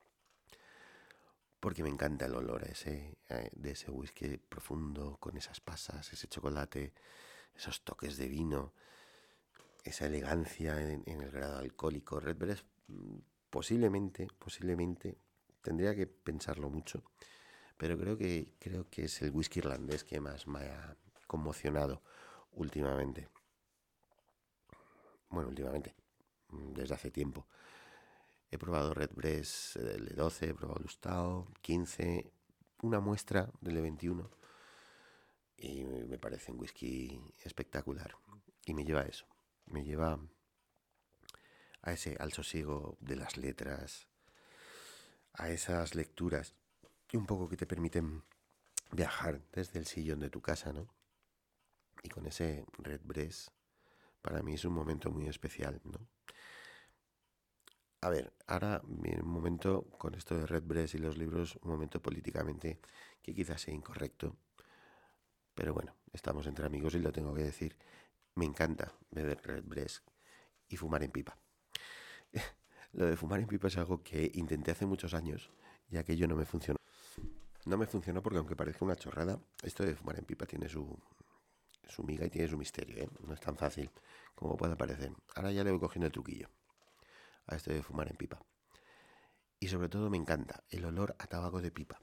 Porque 1.61 1.83
me 1.83 1.89
encanta 1.89 2.27
el 2.27 2.35
olor 2.35 2.65
ese, 2.65 3.19
eh, 3.29 3.51
de 3.53 3.71
ese 3.73 3.91
whisky 3.91 4.37
profundo, 4.37 5.17
con 5.19 5.37
esas 5.37 5.61
pasas, 5.61 6.13
ese 6.13 6.29
chocolate, 6.29 6.95
esos 7.55 7.83
toques 7.83 8.17
de 8.17 8.29
vino, 8.29 8.73
esa 9.85 10.07
elegancia 10.07 10.81
en, 10.81 11.03
el 11.07 11.31
grado 11.31 11.59
alcohólico. 11.59 12.21
Redbreast 12.21 12.65
mm, 12.87 13.17
posiblemente, 13.51 14.29
posiblemente, 14.39 15.19
tendría 15.63 15.95
que 15.95 16.07
pensarlo 16.07 16.71
mucho, 16.71 17.03
pero 17.79 17.97
creo 17.97 18.19
que, 18.19 18.53
creo 18.59 18.91
que 18.91 19.05
es 19.05 19.23
el 19.23 19.31
whisky 19.31 19.61
irlandés 19.61 20.05
que 20.05 20.21
más 20.21 20.47
me 20.47 20.61
ha, 20.61 20.97
conmocionado 21.27 22.03
últimamente. 22.53 23.29
Bueno, 25.29 25.51
últimamente, 25.51 25.95
mm, 26.49 26.73
desde 26.73 26.95
hace 26.95 27.11
tiempo. 27.11 27.47
He 28.51 28.59
probado 28.59 28.95
Red 28.95 29.11
Breast 29.15 29.77
del 29.77 30.09
E12, 30.09 30.49
he 30.49 30.55
probado 30.55 30.81
Lustao, 30.81 31.53
15, 31.61 32.33
una 32.83 32.99
muestra 33.01 33.51
del 33.61 33.77
E21 33.77 34.29
y 35.59 35.85
me 35.85 36.19
parece 36.19 36.51
un 36.51 36.59
whisky 36.59 37.21
espectacular. 37.45 38.17
Y 38.65 38.75
me 38.75 38.85
lleva 38.85 39.03
a 39.03 39.07
eso, 39.07 39.27
me 39.67 39.85
lleva 39.85 40.19
a 41.83 41.93
ese 41.93 42.17
al 42.19 42.33
sosiego 42.33 42.97
de 43.01 43.17
las 43.17 43.37
letras, 43.37 44.09
a 45.35 45.51
esas 45.51 45.95
lecturas 45.95 46.55
un 47.17 47.27
poco 47.27 47.49
que 47.49 47.57
te 47.57 47.67
permiten 47.67 48.23
viajar 48.93 49.41
desde 49.53 49.79
el 49.79 49.87
sillón 49.87 50.21
de 50.21 50.31
tu 50.31 50.41
casa, 50.41 50.73
¿no? 50.73 50.89
y 52.03 52.09
con 52.09 52.27
ese 52.27 52.65
Red 52.79 53.01
Breast, 53.05 53.49
para 54.23 54.43
mí 54.43 54.55
es 54.55 54.65
un 54.65 54.75
momento 54.75 55.11
muy 55.11 55.27
especial, 55.27 55.81
¿no? 55.85 55.99
A 58.01 58.11
ver, 58.11 58.33
ahora 58.47 58.81
un 58.85 59.29
momento 59.29 59.83
con 59.99 60.15
esto 60.15 60.37
de 60.37 60.47
Red 60.47 60.63
Breast 60.63 60.95
y 60.95 60.99
los 60.99 61.19
libros, 61.19 61.59
un 61.63 61.73
momento 61.73 62.01
políticamente 62.01 62.81
que 63.23 63.35
quizás 63.35 63.63
sea 63.63 63.75
incorrecto, 63.75 64.37
pero 65.55 65.75
bueno, 65.75 65.97
estamos 66.13 66.47
entre 66.47 66.67
amigos 66.67 66.95
y 66.95 67.01
lo 67.01 67.11
tengo 67.11 67.35
que 67.35 67.43
decir. 67.43 67.77
Me 68.37 68.45
encanta 68.45 68.93
beber 69.11 69.41
Red 69.43 69.65
Breast 69.65 70.07
y 70.69 70.77
fumar 70.77 71.03
en 71.03 71.11
pipa. 71.11 71.37
lo 72.93 73.07
de 73.07 73.17
fumar 73.17 73.41
en 73.41 73.49
pipa 73.49 73.67
es 73.67 73.77
algo 73.77 74.05
que 74.05 74.31
intenté 74.35 74.71
hace 74.71 74.87
muchos 74.87 75.13
años 75.15 75.51
y 75.91 75.97
aquello 75.97 76.29
no 76.29 76.37
me 76.37 76.45
funcionó. 76.45 76.78
No 77.65 77.77
me 77.77 77.87
funcionó 77.87 78.23
porque 78.23 78.39
aunque 78.39 78.57
parezca 78.57 78.85
una 78.85 78.97
chorrada, 78.97 79.39
esto 79.63 79.85
de 79.85 79.95
fumar 79.95 80.19
en 80.19 80.25
pipa 80.25 80.47
tiene 80.47 80.69
su, 80.69 80.99
su 81.89 82.03
miga 82.03 82.27
y 82.27 82.31
tiene 82.31 82.49
su 82.49 82.57
misterio, 82.57 82.97
¿eh? 82.97 83.09
No 83.27 83.35
es 83.35 83.41
tan 83.41 83.57
fácil 83.57 83.91
como 84.35 84.57
puede 84.57 84.77
parecer. 84.77 85.13
Ahora 85.35 85.51
ya 85.51 85.65
le 85.65 85.71
voy 85.71 85.81
cogiendo 85.81 86.07
el 86.07 86.13
truquillo 86.13 86.49
a 87.47 87.57
este 87.57 87.75
de 87.75 87.83
fumar 87.83 88.09
en 88.09 88.17
pipa. 88.17 88.41
Y 89.61 89.69
sobre 89.69 89.89
todo 89.89 90.09
me 90.09 90.17
encanta 90.17 90.63
el 90.71 90.85
olor 90.85 91.17
a 91.19 91.27
tabaco 91.27 91.61
de 91.61 91.71
pipa. 91.71 92.01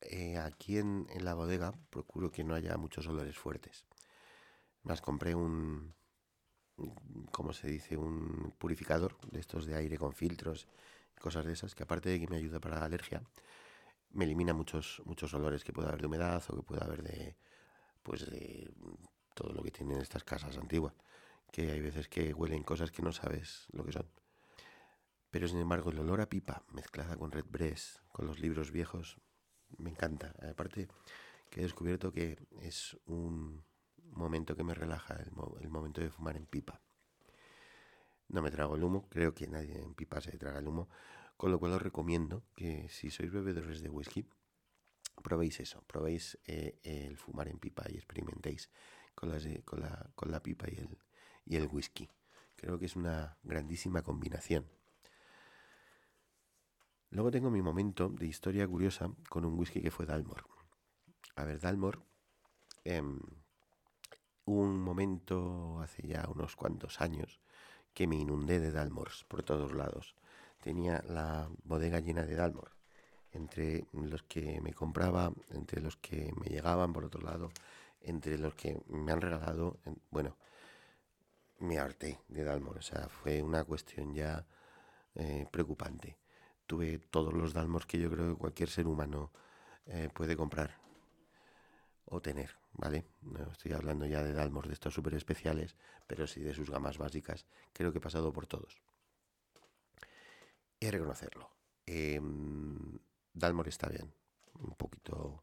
Eh, 0.00 0.36
aquí 0.36 0.78
en, 0.78 1.06
la 1.20 1.34
bodega 1.34 1.72
procuro 1.90 2.30
que 2.30 2.44
no 2.44 2.54
haya 2.54 2.76
muchos 2.76 3.06
olores 3.08 3.36
fuertes. 3.36 3.84
Más 4.82 5.00
compré 5.00 5.34
un, 5.34 5.94
¿cómo 7.32 7.52
se 7.52 7.68
dice? 7.68 7.96
Un 7.96 8.54
purificador 8.58 9.18
de 9.30 9.40
estos 9.40 9.66
de 9.66 9.74
aire 9.74 9.96
con 9.96 10.12
filtros 10.12 10.68
y 11.16 11.20
cosas 11.20 11.46
de 11.46 11.54
esas, 11.54 11.74
que 11.74 11.84
aparte 11.84 12.10
de 12.10 12.20
que 12.20 12.28
me 12.28 12.36
ayuda 12.36 12.60
para 12.60 12.78
la 12.78 12.84
alergia, 12.84 13.22
me 14.14 14.24
elimina 14.24 14.54
muchos, 14.54 15.02
muchos 15.04 15.34
olores 15.34 15.64
que 15.64 15.72
pueda 15.72 15.88
haber 15.88 16.00
de 16.00 16.06
humedad 16.06 16.42
o 16.48 16.56
que 16.56 16.62
pueda 16.62 16.84
haber 16.84 17.02
de, 17.02 17.36
pues 18.02 18.30
de 18.30 18.72
todo 19.34 19.52
lo 19.52 19.62
que 19.62 19.70
tienen 19.70 20.00
estas 20.00 20.24
casas 20.24 20.56
antiguas, 20.56 20.94
que 21.52 21.70
hay 21.72 21.80
veces 21.80 22.08
que 22.08 22.32
huelen 22.32 22.62
cosas 22.62 22.90
que 22.90 23.02
no 23.02 23.12
sabes 23.12 23.66
lo 23.72 23.84
que 23.84 23.92
son. 23.92 24.08
Pero 25.30 25.48
sin 25.48 25.58
embargo 25.58 25.90
el 25.90 25.98
olor 25.98 26.20
a 26.20 26.28
pipa 26.28 26.62
mezclada 26.72 27.16
con 27.16 27.32
Red 27.32 27.46
Breast, 27.48 27.98
con 28.12 28.26
los 28.26 28.38
libros 28.38 28.70
viejos, 28.70 29.18
me 29.78 29.90
encanta. 29.90 30.32
Aparte 30.48 30.88
que 31.50 31.60
he 31.60 31.62
descubierto 31.64 32.12
que 32.12 32.38
es 32.60 32.96
un 33.06 33.64
momento 34.12 34.54
que 34.54 34.62
me 34.62 34.74
relaja, 34.74 35.14
el, 35.14 35.32
el 35.60 35.70
momento 35.70 36.00
de 36.00 36.10
fumar 36.10 36.36
en 36.36 36.46
pipa. 36.46 36.80
No 38.28 38.42
me 38.42 38.50
trago 38.50 38.76
el 38.76 38.84
humo, 38.84 39.08
creo 39.08 39.34
que 39.34 39.48
nadie 39.48 39.80
en 39.80 39.94
pipa 39.94 40.20
se 40.20 40.38
traga 40.38 40.60
el 40.60 40.68
humo, 40.68 40.88
con 41.36 41.50
lo 41.50 41.58
cual 41.58 41.72
os 41.72 41.82
recomiendo 41.82 42.44
que 42.54 42.88
si 42.88 43.10
sois 43.10 43.30
bebedores 43.30 43.82
de 43.82 43.90
whisky, 43.90 44.26
probéis 45.22 45.60
eso, 45.60 45.82
probéis 45.86 46.38
eh, 46.46 46.78
el 46.82 47.16
fumar 47.16 47.48
en 47.48 47.58
pipa 47.58 47.84
y 47.88 47.96
experimentéis 47.96 48.70
con, 49.14 49.30
con, 49.64 49.80
la, 49.80 50.10
con 50.14 50.30
la 50.30 50.42
pipa 50.42 50.66
y 50.70 50.76
el, 50.76 50.98
y 51.44 51.56
el 51.56 51.66
whisky. 51.66 52.08
Creo 52.56 52.78
que 52.78 52.86
es 52.86 52.96
una 52.96 53.36
grandísima 53.42 54.02
combinación. 54.02 54.66
Luego 57.10 57.30
tengo 57.30 57.50
mi 57.50 57.62
momento 57.62 58.08
de 58.08 58.26
historia 58.26 58.66
curiosa 58.66 59.10
con 59.28 59.44
un 59.44 59.58
whisky 59.58 59.80
que 59.80 59.90
fue 59.90 60.06
Dalmor. 60.06 60.44
A 61.36 61.44
ver, 61.44 61.60
Dalmor, 61.60 62.02
em, 62.84 63.20
un 64.46 64.80
momento 64.80 65.80
hace 65.80 66.06
ya 66.06 66.28
unos 66.28 66.56
cuantos 66.56 67.00
años 67.00 67.40
que 67.92 68.06
me 68.06 68.16
inundé 68.16 68.60
de 68.60 68.72
Dalmors 68.72 69.24
por 69.24 69.42
todos 69.42 69.72
lados. 69.72 70.16
Tenía 70.64 71.04
la 71.06 71.46
bodega 71.64 72.00
llena 72.00 72.22
de 72.22 72.36
Dalmor 72.36 72.70
entre 73.32 73.86
los 73.92 74.22
que 74.22 74.62
me 74.62 74.72
compraba, 74.72 75.30
entre 75.50 75.82
los 75.82 75.98
que 75.98 76.32
me 76.40 76.46
llegaban 76.46 76.94
por 76.94 77.04
otro 77.04 77.20
lado, 77.20 77.50
entre 78.00 78.38
los 78.38 78.54
que 78.54 78.80
me 78.88 79.12
han 79.12 79.20
regalado, 79.20 79.76
bueno, 80.10 80.38
me 81.58 81.78
harté 81.78 82.18
de 82.28 82.44
Dalmor, 82.44 82.78
o 82.78 82.82
sea, 82.82 83.10
fue 83.10 83.42
una 83.42 83.62
cuestión 83.64 84.14
ya 84.14 84.46
eh, 85.16 85.46
preocupante. 85.50 86.16
Tuve 86.66 86.98
todos 86.98 87.34
los 87.34 87.52
Dalmors 87.52 87.84
que 87.84 87.98
yo 87.98 88.10
creo 88.10 88.30
que 88.30 88.38
cualquier 88.38 88.70
ser 88.70 88.86
humano 88.86 89.32
eh, 89.84 90.08
puede 90.14 90.34
comprar 90.34 90.78
o 92.06 92.22
tener, 92.22 92.56
¿vale? 92.72 93.04
No 93.20 93.52
estoy 93.52 93.74
hablando 93.74 94.06
ya 94.06 94.22
de 94.22 94.32
Dalmors 94.32 94.68
de 94.68 94.72
estos 94.72 94.94
súper 94.94 95.12
especiales, 95.12 95.76
pero 96.06 96.26
sí 96.26 96.40
de 96.40 96.54
sus 96.54 96.70
gamas 96.70 96.96
básicas. 96.96 97.44
Creo 97.74 97.92
que 97.92 97.98
he 97.98 98.00
pasado 98.00 98.32
por 98.32 98.46
todos. 98.46 98.80
Y 100.84 100.90
reconocerlo. 100.90 101.48
Em, 101.86 102.98
Dalmor 103.32 103.68
está 103.68 103.88
bien. 103.88 104.12
Un 104.60 104.74
poquito. 104.74 105.42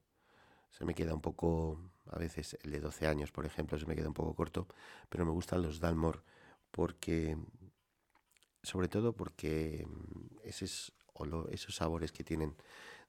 Se 0.69 0.85
me 0.85 0.93
queda 0.93 1.15
un 1.15 1.21
poco. 1.21 1.79
A 2.11 2.19
veces 2.19 2.59
el 2.61 2.69
de 2.69 2.79
12 2.79 3.07
años, 3.07 3.31
por 3.31 3.47
ejemplo, 3.47 3.79
se 3.79 3.87
me 3.87 3.95
queda 3.95 4.07
un 4.07 4.13
poco 4.13 4.35
corto. 4.35 4.67
Pero 5.09 5.25
me 5.25 5.31
gustan 5.31 5.63
los 5.63 5.79
Dalmor 5.79 6.23
porque. 6.69 7.39
Sobre 8.61 8.87
todo 8.87 9.13
porque 9.13 9.87
esos, 10.43 10.93
esos 11.49 11.75
sabores 11.75 12.11
que 12.11 12.23
tienen 12.23 12.55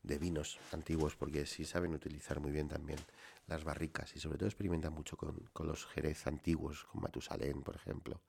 de 0.03 0.19
vinos 0.19 0.59
antiguos, 0.73 1.15
porque 1.17 1.45
sí 1.45 1.67
saben 1.67 1.93
utilizar 1.93 2.41
muy 2.41 2.51
bien 2.51 2.69
también 2.69 2.99
las 3.47 3.63
barricas 3.63 4.17
y 4.17 4.21
sobre 4.21 4.39
todo 4.39 4.49
experimentan 4.49 4.95
mucho 4.95 5.19
con, 5.19 5.37
con 5.53 5.67
los 5.67 5.85
jerez 5.85 6.27
antiguos, 6.27 6.85
con 6.85 7.03
Matusalén, 7.03 7.63
por 7.63 7.77
ejemplo, 7.77 8.23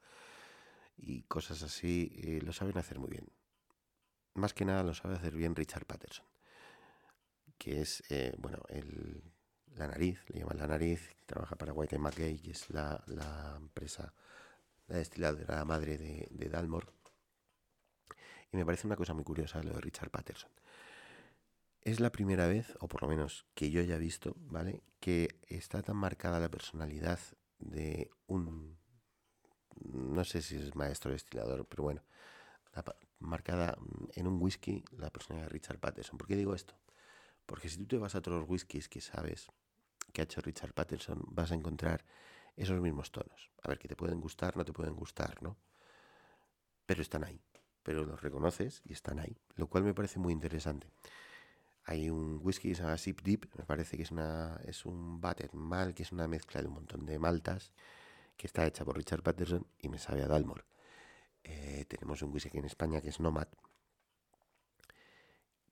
y 0.97 1.21
cosas 1.23 1.63
así, 1.63 2.11
eh, 2.17 2.41
lo 2.43 2.51
saben 2.51 2.77
hacer 2.77 2.99
muy 2.99 3.09
bien. 3.09 3.31
Más 4.35 4.53
que 4.53 4.65
nada 4.65 4.83
lo 4.83 4.93
sabe 4.93 5.15
hacer 5.15 5.35
bien 5.35 5.55
Richard 5.55 5.85
Patterson 5.85 6.25
que 7.63 7.81
es, 7.81 8.03
eh, 8.09 8.35
bueno, 8.39 8.59
el, 8.67 9.23
la 9.75 9.87
nariz, 9.87 10.19
le 10.27 10.39
llaman 10.39 10.57
la 10.57 10.67
nariz, 10.67 11.15
trabaja 11.25 11.55
para 11.55 11.71
White 11.71 11.97
McGay, 11.97 12.37
que 12.39 12.51
es 12.51 12.69
la, 12.69 13.01
la 13.07 13.55
empresa, 13.57 14.13
la 14.87 14.97
destiladora 14.97 15.63
madre 15.63 15.97
de, 15.97 16.27
de 16.29 16.49
Dalmor. 16.49 16.91
Y 18.51 18.57
me 18.57 18.65
parece 18.65 18.85
una 18.85 18.97
cosa 18.97 19.13
muy 19.13 19.23
curiosa 19.23 19.63
lo 19.63 19.73
de 19.73 19.79
Richard 19.79 20.09
Patterson. 20.09 20.51
Es 21.81 22.01
la 22.01 22.11
primera 22.11 22.47
vez, 22.47 22.75
o 22.81 22.89
por 22.89 23.01
lo 23.01 23.07
menos 23.07 23.45
que 23.55 23.71
yo 23.71 23.79
haya 23.79 23.97
visto, 23.97 24.35
¿vale? 24.37 24.83
Que 24.99 25.39
está 25.47 25.81
tan 25.81 25.95
marcada 25.95 26.41
la 26.41 26.49
personalidad 26.49 27.19
de 27.59 28.11
un. 28.27 28.77
No 29.85 30.23
sé 30.25 30.41
si 30.41 30.57
es 30.57 30.75
maestro 30.75 31.11
destilador, 31.11 31.65
pero 31.65 31.83
bueno. 31.83 32.03
Marcada 33.23 33.77
en 34.13 34.27
un 34.27 34.41
whisky 34.41 34.83
la 34.97 35.09
personalidad 35.09 35.47
de 35.47 35.53
Richard 35.53 35.79
Patterson. 35.79 36.17
¿Por 36.17 36.27
qué 36.27 36.35
digo 36.35 36.53
esto? 36.53 36.75
Porque 37.45 37.69
si 37.69 37.77
tú 37.77 37.85
te 37.85 37.97
vas 37.97 38.15
a 38.15 38.19
otros 38.19 38.45
whiskies 38.47 38.87
que 38.89 39.01
sabes 39.01 39.47
que 40.11 40.21
ha 40.21 40.23
hecho 40.23 40.41
Richard 40.41 40.73
Patterson, 40.73 41.21
vas 41.27 41.51
a 41.51 41.55
encontrar 41.55 42.05
esos 42.55 42.79
mismos 42.79 43.11
tonos. 43.11 43.49
A 43.63 43.69
ver, 43.69 43.79
que 43.79 43.87
te 43.87 43.95
pueden 43.95 44.21
gustar, 44.21 44.55
no 44.55 44.63
te 44.63 44.73
pueden 44.73 44.95
gustar, 44.95 45.41
¿no? 45.41 45.57
Pero 46.85 47.01
están 47.01 47.23
ahí. 47.23 47.41
Pero 47.81 48.05
los 48.05 48.21
reconoces 48.21 48.81
y 48.85 48.93
están 48.93 49.19
ahí. 49.19 49.37
Lo 49.55 49.67
cual 49.67 49.83
me 49.83 49.93
parece 49.93 50.19
muy 50.19 50.31
interesante. 50.31 50.89
Hay 51.85 52.09
un 52.09 52.39
whisky 52.41 52.69
que 52.69 52.75
se 52.75 52.83
llama 52.83 52.97
Sip 52.97 53.21
Deep, 53.21 53.49
me 53.57 53.65
parece 53.65 53.97
que 53.97 54.03
es, 54.03 54.11
una, 54.11 54.59
es 54.63 54.85
un 54.85 55.19
Battered 55.19 55.53
Mal, 55.53 55.93
que 55.93 56.03
es 56.03 56.13
una 56.13 56.27
mezcla 56.27 56.61
de 56.61 56.67
un 56.67 56.75
montón 56.75 57.05
de 57.05 57.19
maltas, 57.19 57.73
que 58.37 58.47
está 58.47 58.65
hecha 58.65 58.85
por 58.85 58.95
Richard 58.95 59.21
Patterson 59.21 59.67
y 59.79 59.89
me 59.89 59.99
sabe 59.99 60.23
a 60.23 60.27
Dalmor. 60.27 60.65
Eh, 61.43 61.85
tenemos 61.87 62.21
un 62.21 62.33
whisky 62.33 62.57
en 62.57 62.65
España 62.65 63.01
que 63.01 63.09
es 63.09 63.19
Nomad, 63.19 63.47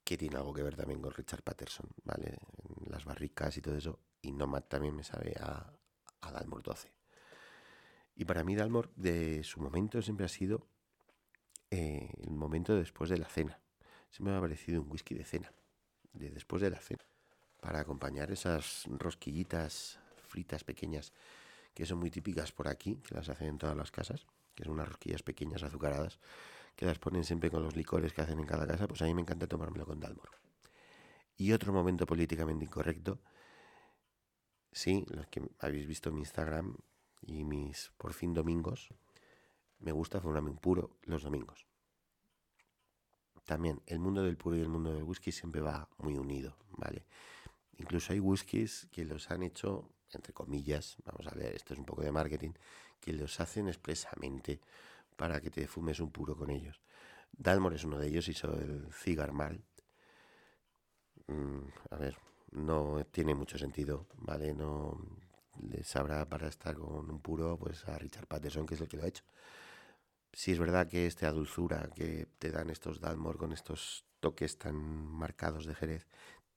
que 0.04 0.18
tiene 0.18 0.38
algo 0.38 0.54
que 0.54 0.64
ver 0.64 0.76
también 0.76 1.02
con 1.02 1.14
Richard 1.14 1.44
Patterson, 1.44 1.88
¿vale? 2.04 2.38
las 2.88 3.06
barricas 3.06 3.56
y 3.58 3.62
todo 3.62 3.78
eso. 3.78 4.00
Y 4.22 4.32
Nomad 4.32 4.64
también 4.64 4.96
me 4.96 5.04
sabe 5.04 5.36
a, 5.40 5.72
a 6.22 6.32
Dalmor 6.32 6.64
12. 6.64 6.92
Y 8.16 8.26
para 8.26 8.44
mí 8.44 8.56
Dalmor 8.56 8.94
de 8.96 9.44
su 9.44 9.62
momento 9.62 10.02
siempre 10.02 10.26
ha 10.26 10.30
sido 10.30 10.68
eh, 11.70 12.12
el 12.24 12.36
momento 12.36 12.76
después 12.76 13.10
de 13.10 13.18
la 13.18 13.28
cena. 13.28 13.60
Siempre 14.10 14.34
me 14.34 14.38
ha 14.38 14.42
parecido 14.42 14.82
un 14.82 14.92
whisky 14.92 15.16
de 15.16 15.24
cena, 15.24 15.54
de 16.12 16.30
después 16.30 16.62
de 16.62 16.70
la 16.70 16.80
cena, 16.80 17.04
para 17.62 17.80
acompañar 17.80 18.30
esas 18.30 18.84
rosquillitas 18.88 19.98
fritas 20.28 20.64
pequeñas 20.64 21.14
que 21.74 21.86
son 21.86 22.00
muy 22.00 22.12
típicas 22.12 22.52
por 22.52 22.68
aquí, 22.68 22.98
que 22.98 23.16
las 23.16 23.30
hacen 23.30 23.48
en 23.48 23.58
todas 23.58 23.78
las 23.78 23.92
casas, 23.92 24.28
que 24.56 24.64
son 24.64 24.74
unas 24.74 24.88
rosquillas 24.88 25.24
pequeñas 25.24 25.64
azucaradas, 25.64 26.20
que 26.76 26.86
las 26.86 27.00
ponen 27.00 27.24
siempre 27.24 27.52
con 27.52 27.64
los 27.64 27.76
licores 27.76 28.14
que 28.14 28.22
hacen 28.22 28.40
en 28.40 28.46
cada 28.46 28.68
casa, 28.68 28.88
pues 28.88 29.02
a 29.02 29.06
mí 29.06 29.14
me 29.14 29.22
encanta 29.22 29.48
tomármelo 29.48 29.86
con 29.86 30.00
Dalmor. 30.00 30.30
Y 31.38 31.52
otro 31.54 31.74
momento 31.74 32.06
políticamente 32.06 32.66
incorrecto, 32.66 33.20
sí, 34.72 35.06
los 35.10 35.28
que 35.28 35.50
habéis 35.60 35.88
visto 35.88 36.12
mi 36.12 36.22
Instagram 36.22 36.78
y 37.22 37.44
mis 37.44 37.92
por 37.98 38.14
fin 38.14 38.34
domingos, 38.34 38.90
me 39.80 39.92
gusta 39.92 40.22
fumarme 40.22 40.52
un 40.52 40.58
puro 40.58 40.98
los 41.04 41.24
domingos. 41.24 41.66
También 43.46 43.82
el 43.86 44.00
mundo 44.00 44.24
del 44.24 44.38
puro 44.38 44.56
y 44.56 44.62
el 44.62 44.70
mundo 44.70 44.94
del 44.94 45.04
whisky 45.04 45.32
siempre 45.32 45.62
va 45.62 45.90
muy 45.98 46.18
unido, 46.18 46.58
¿vale? 46.78 47.06
Incluso 47.78 48.14
hay 48.14 48.20
whiskies 48.20 48.88
que 48.92 49.04
los 49.04 49.32
han 49.32 49.44
hecho, 49.44 49.90
entre 50.12 50.34
comillas, 50.34 50.98
vamos 51.04 51.28
a 51.28 51.36
ver, 51.36 51.56
esto 51.56 51.74
es 51.74 51.80
un 51.80 51.86
poco 51.86 52.04
de 52.04 52.12
marketing, 52.12 52.52
que 53.02 53.14
los 53.14 53.40
hacen 53.40 53.68
expresamente 53.68 54.62
para 55.18 55.42
que 55.42 55.50
te 55.50 55.68
fumes 55.68 56.00
un 56.00 56.12
puro 56.12 56.36
con 56.38 56.50
ellos. 56.50 56.80
Dalmor 57.32 57.74
es 57.74 57.84
uno 57.84 58.00
de 58.00 58.08
ellos, 58.08 58.28
hizo 58.28 58.54
el 58.58 58.94
Cigar 58.94 59.32
Malt. 59.32 59.66
Mm, 61.28 61.62
a 61.90 61.96
ver, 61.98 62.18
no 62.52 63.04
tiene 63.12 63.36
mucho 63.36 63.58
sentido, 63.58 64.08
¿vale? 64.18 64.54
No 64.54 64.98
le 65.70 65.84
sabrá 65.84 66.28
para 66.28 66.48
estar 66.48 66.76
con 66.76 67.10
un 67.10 67.20
puro, 67.20 67.58
pues 67.58 67.88
a 67.88 67.98
Richard 67.98 68.28
Patterson, 68.28 68.66
que 68.66 68.76
es 68.76 68.82
el 68.82 68.88
que 68.88 68.98
lo 68.98 69.04
ha 69.04 69.08
hecho. 69.08 69.24
Si 70.34 70.52
es 70.52 70.60
verdad 70.60 70.88
que 70.88 71.08
esta 71.08 71.32
dulzura 71.32 71.90
que 71.94 72.28
te 72.40 72.52
dan 72.52 72.70
estos 72.70 73.02
Dalmor 73.02 73.38
con 73.38 73.52
estos 73.52 74.06
toques 74.20 74.58
tan 74.58 74.76
marcados 74.76 75.66
de 75.66 75.76
Jerez, 75.76 76.08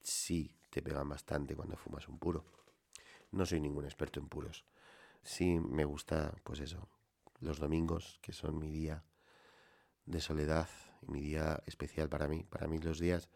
sí 0.00 0.54
te 0.70 0.82
pegan 0.82 1.08
bastante 1.08 1.56
cuando 1.56 1.76
fumas 1.76 2.08
un 2.08 2.18
puro. 2.18 2.44
No 3.32 3.44
soy 3.46 3.60
ningún 3.60 3.84
experto 3.84 4.20
en 4.20 4.28
puros. 4.28 4.64
Sí 5.24 5.58
me 5.58 5.86
gusta, 5.86 6.34
pues 6.44 6.60
eso, 6.60 6.86
los 7.40 7.58
domingos, 7.58 8.18
que 8.20 8.32
son 8.32 8.58
mi 8.58 8.70
día 8.70 9.02
de 10.04 10.20
soledad, 10.20 10.68
mi 11.06 11.22
día 11.22 11.62
especial 11.66 12.10
para 12.10 12.28
mí. 12.28 12.44
Para 12.44 12.68
mí 12.68 12.78
los 12.78 12.98
días... 12.98 13.28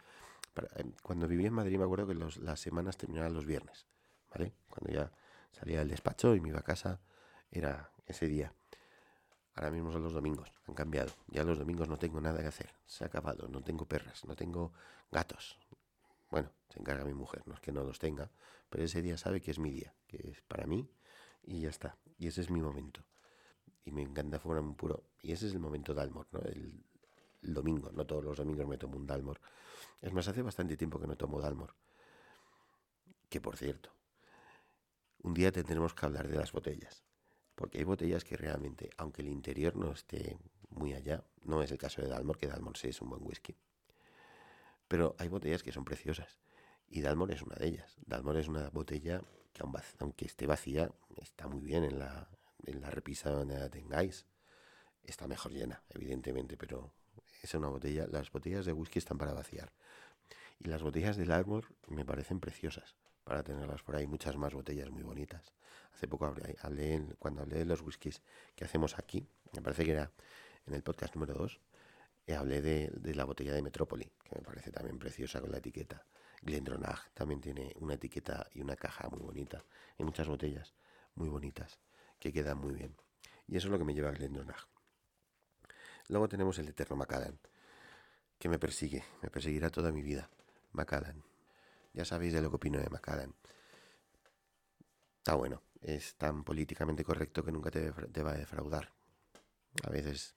Em, 0.76 0.92
cuando 1.02 1.26
viví 1.26 1.46
en 1.46 1.54
Madrid 1.54 1.78
me 1.78 1.84
acuerdo 1.84 2.08
que 2.08 2.14
las 2.14 2.60
semanas 2.60 2.96
terminaban 2.96 3.32
los 3.32 3.46
viernes, 3.46 3.86
¿vale? 4.30 4.52
Cuando 4.68 4.92
ya 4.92 5.12
salía 5.52 5.78
del 5.78 5.88
despacho 5.88 6.34
y 6.34 6.40
me 6.40 6.48
iba 6.48 6.58
a 6.58 6.62
casa, 6.62 7.00
era 7.50 7.90
ese 8.06 8.26
día. 8.26 8.52
Ahora 9.54 9.70
mismo 9.70 9.90
son 9.90 10.02
los 10.02 10.12
domingos, 10.12 10.52
han 10.66 10.74
cambiado. 10.74 11.12
Ya 11.28 11.42
los 11.44 11.58
domingos 11.58 11.88
no 11.88 11.96
tengo 11.96 12.20
nada 12.20 12.40
que 12.40 12.48
hacer, 12.48 12.74
se 12.86 13.04
ha 13.04 13.06
acabado, 13.06 13.48
no 13.48 13.62
tengo 13.62 13.86
perras, 13.86 14.24
no 14.24 14.36
tengo 14.36 14.72
gatos. 15.10 15.58
Bueno, 16.30 16.50
se 16.68 16.80
encarga 16.80 17.04
mi 17.04 17.14
mujer, 17.14 17.42
no 17.46 17.54
es 17.54 17.60
que 17.60 17.72
no 17.72 17.82
los 17.82 17.98
tenga, 17.98 18.30
pero 18.68 18.84
ese 18.84 19.00
día 19.00 19.16
sabe 19.16 19.40
que 19.40 19.52
es 19.52 19.58
mi 19.58 19.70
día, 19.70 19.94
que 20.06 20.32
es 20.32 20.42
para 20.42 20.66
mí 20.66 20.88
y 21.48 21.60
ya 21.60 21.70
está. 21.70 21.96
Y 22.18 22.28
ese 22.28 22.40
es 22.40 22.50
mi 22.50 22.60
momento. 22.60 23.04
Y 23.84 23.92
me 23.92 24.02
encanta 24.02 24.38
fumar 24.38 24.60
un 24.60 24.74
puro. 24.74 25.04
Y 25.22 25.32
ese 25.32 25.46
es 25.46 25.52
el 25.52 25.60
momento 25.60 25.94
Dalmor, 25.94 26.26
¿no? 26.32 26.40
El, 26.40 26.84
el 27.42 27.54
domingo, 27.54 27.90
no 27.92 28.06
todos 28.06 28.24
los 28.24 28.36
domingos 28.36 28.66
me 28.66 28.76
tomo 28.76 28.96
un 28.96 29.06
Dalmor. 29.06 29.40
Es 30.02 30.12
más, 30.12 30.28
hace 30.28 30.42
bastante 30.42 30.76
tiempo 30.76 31.00
que 31.00 31.06
no 31.06 31.16
tomo 31.16 31.40
Dalmor. 31.40 31.74
Que 33.28 33.40
por 33.40 33.56
cierto, 33.56 33.90
un 35.22 35.34
día 35.34 35.52
tendremos 35.52 35.94
que 35.94 36.06
hablar 36.06 36.28
de 36.28 36.36
las 36.36 36.52
botellas 36.52 37.04
porque 37.58 37.78
hay 37.78 37.84
botellas 37.84 38.22
que 38.22 38.36
realmente, 38.36 38.88
aunque 38.98 39.20
el 39.20 39.28
interior 39.28 39.74
no 39.74 39.90
esté 39.90 40.38
muy 40.70 40.94
allá, 40.94 41.24
no 41.42 41.60
es 41.60 41.72
el 41.72 41.78
caso 41.78 42.00
de 42.00 42.06
Dalmor, 42.06 42.38
que 42.38 42.46
Dalmor 42.46 42.78
sí 42.78 42.86
es 42.86 43.02
un 43.02 43.10
buen 43.10 43.26
whisky, 43.26 43.56
pero 44.86 45.16
hay 45.18 45.26
botellas 45.26 45.64
que 45.64 45.72
son 45.72 45.84
preciosas 45.84 46.38
y 46.86 47.00
Dalmor 47.00 47.32
es 47.32 47.42
una 47.42 47.56
de 47.56 47.66
ellas. 47.66 47.96
Dalmor 48.06 48.36
es 48.36 48.46
una 48.46 48.70
botella 48.70 49.24
que 49.58 49.82
aunque 49.98 50.24
esté 50.24 50.46
vacía, 50.46 50.90
está 51.20 51.48
muy 51.48 51.60
bien 51.60 51.84
en 51.84 51.98
la, 51.98 52.28
en 52.64 52.80
la 52.80 52.90
repisa 52.90 53.30
donde 53.30 53.58
la 53.58 53.68
tengáis. 53.68 54.26
Está 55.02 55.26
mejor 55.26 55.52
llena, 55.52 55.82
evidentemente, 55.90 56.56
pero 56.56 56.92
es 57.42 57.54
una 57.54 57.68
botella. 57.68 58.06
Las 58.10 58.30
botellas 58.30 58.64
de 58.64 58.72
whisky 58.72 58.98
están 58.98 59.18
para 59.18 59.32
vaciar. 59.32 59.72
Y 60.58 60.68
las 60.68 60.82
botellas 60.82 61.16
de 61.16 61.24
Dalmor 61.24 61.66
me 61.88 62.04
parecen 62.04 62.40
preciosas 62.40 62.96
para 63.24 63.42
tenerlas 63.42 63.82
por 63.82 63.94
ahí, 63.94 64.06
muchas 64.06 64.36
más 64.36 64.54
botellas 64.54 64.90
muy 64.90 65.02
bonitas. 65.02 65.52
Hace 65.94 66.08
poco 66.08 66.26
hablé, 66.26 66.56
cuando 67.18 67.42
hablé 67.42 67.58
de 67.58 67.64
los 67.64 67.82
whiskies 67.82 68.22
que 68.54 68.64
hacemos 68.64 68.98
aquí, 68.98 69.26
me 69.52 69.60
parece 69.60 69.84
que 69.84 69.92
era 69.92 70.10
en 70.66 70.74
el 70.74 70.82
podcast 70.82 71.14
número 71.14 71.34
2, 71.34 71.60
eh, 72.26 72.34
hablé 72.34 72.60
de, 72.62 73.14
la 73.14 73.24
botella 73.24 73.52
de 73.52 73.62
Metrópoli, 73.62 74.10
que 74.24 74.36
me 74.36 74.42
parece 74.42 74.70
también 74.70 74.98
preciosa 74.98 75.40
con 75.40 75.50
la 75.50 75.58
etiqueta. 75.58 76.04
Glendronach 76.42 77.10
también 77.14 77.40
tiene 77.40 77.74
una 77.80 77.94
etiqueta 77.94 78.48
y 78.52 78.60
una 78.60 78.76
caja 78.76 79.08
muy 79.08 79.20
bonita. 79.20 79.64
Hay 79.98 80.04
muchas 80.04 80.28
botellas 80.28 80.74
muy 81.14 81.28
bonitas 81.28 81.78
que 82.18 82.32
quedan 82.32 82.58
muy 82.58 82.72
bien. 82.72 82.96
Y 83.46 83.56
eso 83.56 83.68
es 83.68 83.72
lo 83.72 83.78
que 83.78 83.84
me 83.84 83.94
lleva 83.94 84.10
a 84.10 84.12
Glendronach. 84.12 84.66
Luego 86.08 86.28
tenemos 86.28 86.58
el 86.58 86.68
Eterno 86.68 86.96
Macallan, 86.96 87.38
que 88.38 88.48
me 88.48 88.58
persigue, 88.58 89.04
me 89.22 89.30
perseguirá 89.30 89.70
toda 89.70 89.92
mi 89.92 90.02
vida. 90.02 90.30
Macallan. 90.72 91.22
Ya 91.92 92.04
sabéis 92.04 92.32
de 92.32 92.42
lo 92.42 92.50
que 92.50 92.56
opino 92.56 92.78
de 92.78 92.88
Macallan. 92.88 93.34
Está 95.18 95.34
bueno, 95.34 95.62
es 95.80 96.14
tan 96.14 96.44
políticamente 96.44 97.04
correcto 97.04 97.44
que 97.44 97.52
nunca 97.52 97.70
te, 97.70 97.90
va 98.22 98.30
a 98.30 98.36
defraudar. 98.36 98.92
A 99.84 99.90
veces 99.90 100.34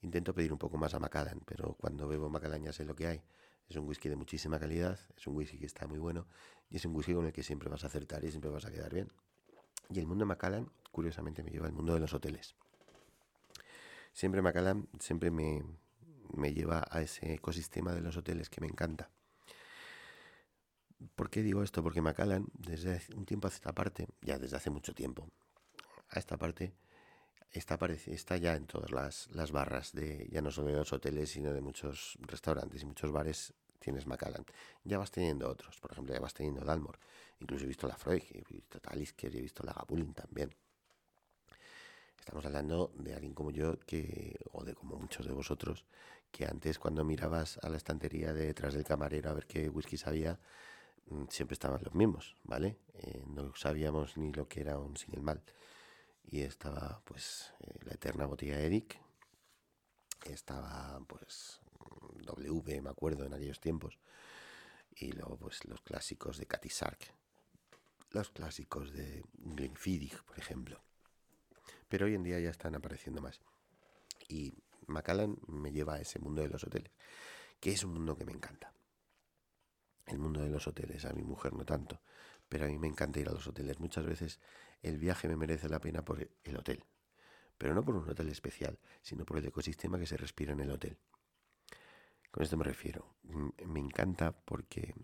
intento 0.00 0.34
pedir 0.34 0.52
un 0.52 0.58
poco 0.58 0.78
más 0.78 0.94
a 0.94 0.98
Macallan, 0.98 1.40
pero 1.44 1.74
cuando 1.74 2.08
bebo 2.08 2.28
Macallan 2.28 2.62
ya 2.62 2.72
sé 2.72 2.84
lo 2.84 2.94
que 2.94 3.06
hay. 3.06 3.22
Es 3.68 3.76
un 3.76 3.86
whisky 3.86 4.08
de 4.08 4.16
muchísima 4.16 4.58
calidad, 4.58 4.98
es 5.16 5.26
un 5.26 5.36
whisky 5.36 5.58
que 5.58 5.66
está 5.66 5.86
muy 5.86 5.98
bueno 5.98 6.26
y 6.70 6.76
es 6.76 6.84
un 6.84 6.94
whisky 6.94 7.14
con 7.14 7.26
el 7.26 7.32
que 7.32 7.42
siempre 7.42 7.68
vas 7.68 7.84
a 7.84 7.86
acertar 7.86 8.24
y 8.24 8.30
siempre 8.30 8.50
vas 8.50 8.64
a 8.64 8.70
quedar 8.70 8.92
bien. 8.92 9.10
Y 9.90 9.98
el 9.98 10.06
mundo 10.06 10.24
de 10.24 10.28
Macallan, 10.28 10.70
curiosamente, 10.90 11.42
me 11.42 11.50
lleva 11.50 11.66
al 11.66 11.72
mundo 11.72 11.94
de 11.94 12.00
los 12.00 12.12
hoteles. 12.14 12.54
Siempre 14.12 14.42
Macallan, 14.42 14.88
siempre 15.00 15.30
me, 15.30 15.62
me 16.34 16.52
lleva 16.52 16.86
a 16.90 17.02
ese 17.02 17.34
ecosistema 17.34 17.92
de 17.94 18.00
los 18.00 18.16
hoteles 18.16 18.48
que 18.48 18.60
me 18.60 18.66
encanta. 18.66 19.10
¿Por 21.16 21.30
qué 21.30 21.42
digo 21.42 21.62
esto? 21.62 21.82
Porque 21.82 22.00
Macallan, 22.00 22.46
desde 22.54 23.00
un 23.14 23.26
tiempo 23.26 23.48
a 23.48 23.50
esta 23.50 23.72
parte, 23.72 24.08
ya 24.22 24.38
desde 24.38 24.56
hace 24.56 24.70
mucho 24.70 24.94
tiempo, 24.94 25.28
a 26.08 26.18
esta 26.18 26.36
parte, 26.36 26.72
está, 27.58 27.78
está 28.06 28.36
ya 28.36 28.54
en 28.54 28.66
todas 28.66 28.90
las, 28.90 29.28
las, 29.32 29.52
barras, 29.52 29.92
de 29.92 30.28
ya 30.30 30.42
no 30.42 30.50
solo 30.50 30.68
de 30.68 30.76
los 30.76 30.92
hoteles, 30.92 31.30
sino 31.30 31.52
de 31.52 31.60
muchos 31.60 32.18
restaurantes 32.20 32.82
y 32.82 32.86
muchos 32.86 33.10
bares 33.12 33.54
tienes 33.78 34.06
Macallan. 34.06 34.44
Ya 34.84 34.98
vas 34.98 35.10
teniendo 35.10 35.48
otros, 35.48 35.78
por 35.80 35.92
ejemplo, 35.92 36.14
ya 36.14 36.20
vas 36.20 36.34
teniendo 36.34 36.64
Dalmor. 36.64 36.98
Incluso 37.40 37.64
he 37.64 37.68
visto 37.68 37.86
la 37.86 37.96
Freud, 37.96 38.22
he 38.32 38.42
visto 38.48 38.80
Talisker, 38.80 39.34
he 39.34 39.42
visto 39.42 39.62
la 39.62 39.72
Gabulin 39.72 40.12
también. 40.14 40.54
Estamos 42.18 42.44
hablando 42.46 42.92
de 42.96 43.14
alguien 43.14 43.34
como 43.34 43.50
yo, 43.50 43.78
que, 43.80 44.38
o 44.52 44.64
de 44.64 44.74
como 44.74 44.96
muchos 44.96 45.26
de 45.26 45.32
vosotros, 45.32 45.84
que 46.30 46.46
antes 46.46 46.78
cuando 46.78 47.04
mirabas 47.04 47.58
a 47.62 47.68
la 47.68 47.76
estantería 47.76 48.32
de 48.32 48.46
detrás 48.46 48.72
del 48.72 48.84
camarero 48.84 49.30
a 49.30 49.34
ver 49.34 49.46
qué 49.46 49.68
whisky 49.68 49.98
había, 50.06 50.38
Mm, 51.10 51.24
siempre 51.28 51.54
estaban 51.54 51.82
los 51.82 51.94
mismos, 51.94 52.34
¿vale? 52.44 52.78
Eh, 52.94 53.22
no 53.26 53.54
sabíamos 53.54 54.16
ni 54.16 54.32
lo 54.32 54.48
que 54.48 54.60
era 54.60 54.78
un 54.78 54.96
single 54.96 55.22
mal. 55.22 55.42
Y 56.24 56.42
estaba, 56.42 57.00
pues, 57.04 57.52
eh, 57.60 57.78
la 57.84 57.92
eterna 57.92 58.26
botella 58.26 58.58
Eric. 58.58 58.98
Estaba, 60.24 61.00
pues, 61.06 61.60
W, 62.24 62.80
me 62.80 62.90
acuerdo, 62.90 63.24
en 63.24 63.34
aquellos 63.34 63.60
tiempos. 63.60 63.98
Y 64.96 65.12
luego, 65.12 65.36
pues, 65.36 65.64
los 65.66 65.80
clásicos 65.82 66.38
de 66.38 66.46
Cathy 66.46 66.70
Sark. 66.70 67.12
Los 68.10 68.30
clásicos 68.30 68.92
de 68.92 69.24
Glenfiddich, 69.34 70.22
por 70.24 70.38
ejemplo. 70.38 70.82
Pero 71.88 72.06
hoy 72.06 72.14
en 72.14 72.22
día 72.22 72.40
ya 72.40 72.50
están 72.50 72.74
apareciendo 72.74 73.20
más. 73.20 73.40
Y 74.28 74.54
Macallan 74.86 75.36
me 75.46 75.72
lleva 75.72 75.94
a 75.94 76.00
ese 76.00 76.18
mundo 76.18 76.42
de 76.42 76.48
los 76.48 76.64
hoteles, 76.64 76.92
que 77.60 77.72
es 77.72 77.84
un 77.84 77.94
mundo 77.94 78.16
que 78.16 78.24
me 78.24 78.32
encanta 78.32 78.74
el 80.06 80.18
mundo 80.18 80.40
de 80.40 80.48
los 80.48 80.66
hoteles, 80.66 81.04
a 81.04 81.12
mi 81.12 81.22
mujer 81.22 81.54
no 81.54 81.64
tanto, 81.64 82.00
pero 82.48 82.66
a 82.66 82.68
mí 82.68 82.78
me 82.78 82.88
encanta 82.88 83.20
ir 83.20 83.28
a 83.28 83.32
los 83.32 83.46
hoteles. 83.46 83.80
Muchas 83.80 84.04
veces 84.04 84.40
el 84.84 84.98
viaje 84.98 85.28
me 85.28 85.36
merece 85.36 85.68
la 85.68 85.80
pena 85.80 86.04
por 86.04 86.28
el 86.42 86.56
hotel, 86.56 86.84
pero 87.58 87.74
no 87.74 87.84
por 87.84 87.96
un 87.96 88.08
hotel 88.08 88.28
especial, 88.28 88.78
sino 89.02 89.24
por 89.24 89.38
el 89.38 89.46
ecosistema 89.46 89.98
que 89.98 90.06
se 90.06 90.16
respira 90.16 90.52
en 90.52 90.60
el 90.60 90.70
hotel. 90.70 90.98
Con 92.30 92.42
esto 92.42 92.56
me 92.56 92.64
refiero. 92.64 93.14
Me 93.22 93.80
encanta 93.80 94.32
porque 94.32 94.94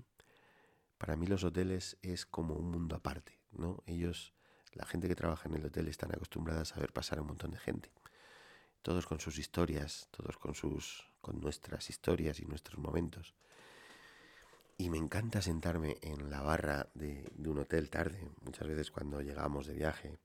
para 0.99 1.17
mí 1.17 1.27
los 1.27 1.45
hoteles 1.45 1.97
es 2.03 2.27
como 2.27 2.55
un 2.55 2.71
mundo 2.71 2.97
aparte, 2.97 3.39
¿no? 3.53 3.83
Ellos, 3.87 4.35
la 4.73 4.85
gente 4.85 5.09
que 5.09 5.15
trabaja 5.15 5.49
en 5.49 5.55
el 5.55 5.65
hotel 5.65 5.89
están 5.89 6.13
acostumbradas 6.13 6.77
a 6.77 6.81
ver 6.81 6.93
pasar 6.93 7.19
a 7.19 7.23
un 7.23 7.29
montón 7.29 7.53
de 7.53 7.59
gente. 7.59 7.93
Todos 8.83 9.07
con 9.07 9.21
sus 9.21 9.39
historias, 9.39 10.09
todos 10.11 10.37
con 10.39 10.55
sus 10.55 11.11
con 11.21 11.41
nuestras 11.41 11.91
historias 11.91 12.41
y 12.41 12.47
nuestros 12.47 12.79
momentos. 12.79 13.35
Y 14.81 14.89
me 14.89 14.97
encanta 14.97 15.43
sentarme 15.43 15.99
en 16.01 16.31
la 16.31 16.41
barra 16.41 16.89
de, 16.95 17.31
un 17.45 17.59
hotel 17.59 17.91
tarde. 17.91 18.31
Muchas 18.41 18.67
veces 18.67 18.91
cuando 18.91 19.21
llegamos 19.21 19.67
de 19.67 19.75
viaje, 19.75 20.17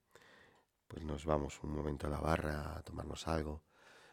pues 0.88 1.04
nos 1.04 1.26
vamos 1.26 1.62
un 1.62 1.76
momento 1.76 2.06
a 2.06 2.10
la 2.10 2.20
barra 2.20 2.74
a 2.74 2.82
tomarnos 2.82 3.28
algo. 3.28 3.64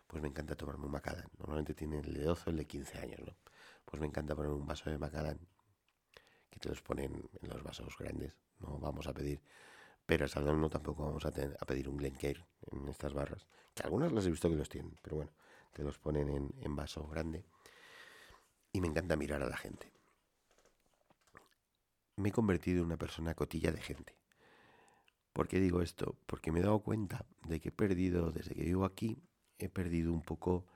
Pues 0.06 0.22
me 0.22 0.28
encanta 0.28 0.58
tomarme 0.58 0.88
un 0.88 0.92
Macallan. 0.92 1.30
Normalmente 1.38 1.74
tiene 1.74 2.00
el 2.00 2.14
de 2.14 2.26
12 2.26 2.44
o 2.46 2.52
el 2.52 2.58
de 2.58 2.68
15 2.68 2.98
años, 2.98 3.22
¿no? 3.26 3.38
Pues 3.86 4.02
me 4.02 4.08
encanta 4.08 4.36
poner 4.36 4.52
un 4.52 4.68
vaso 4.68 4.90
de 4.90 4.98
Macallan, 4.98 5.40
que 6.50 6.60
te 6.60 6.68
los 6.68 6.82
ponen 6.82 7.24
en 7.42 7.50
los 7.50 7.64
vasos 7.64 7.98
grandes. 7.98 8.34
No 8.60 8.78
vamos 8.80 9.08
a 9.08 9.14
pedir 9.14 9.42
pero 10.06 10.26
al 10.26 10.60
no 10.60 10.70
tampoco 10.70 11.06
vamos 11.06 11.24
a, 11.24 11.30
a 11.30 11.66
pedir 11.66 11.88
un 11.88 11.96
Glencairn 11.96 12.46
en 12.70 12.90
estas 12.90 13.14
barras, 13.14 13.48
que 13.74 13.84
algunas 13.84 14.12
las 14.12 14.26
he 14.26 14.30
visto 14.30 14.50
que 14.50 14.58
los 14.58 14.68
tienen, 14.68 14.98
pero 15.02 15.16
bueno, 15.16 15.32
te 15.72 15.84
los 15.84 15.98
ponen 16.00 16.28
en, 16.28 16.54
en 16.60 16.76
vaso 16.76 17.08
grande. 17.08 17.46
Y 18.74 18.82
me 18.82 18.90
encanta 18.90 19.16
mirar 19.16 19.42
a 19.42 19.48
la 19.48 19.56
gente 19.56 19.94
me 22.16 22.30
he 22.30 22.32
convertido 22.32 22.80
en 22.80 22.86
una 22.86 22.98
persona 22.98 23.34
cotilla 23.34 23.72
de 23.72 23.82
gente. 23.82 24.16
¿Por 25.34 25.48
qué 25.48 25.60
digo 25.60 25.82
esto? 25.82 26.18
Porque 26.26 26.52
me 26.52 26.60
he 26.60 26.64
dado 26.64 26.80
cuenta 26.80 27.26
de 27.44 27.60
que 27.60 27.70
he 27.70 27.72
perdido, 27.72 28.32
desde 28.32 28.54
que 28.54 28.64
vivo 28.64 28.86
aquí, 28.86 29.24
he 29.58 29.70
perdido 29.70 30.14
un 30.14 30.22
poco 30.22 30.68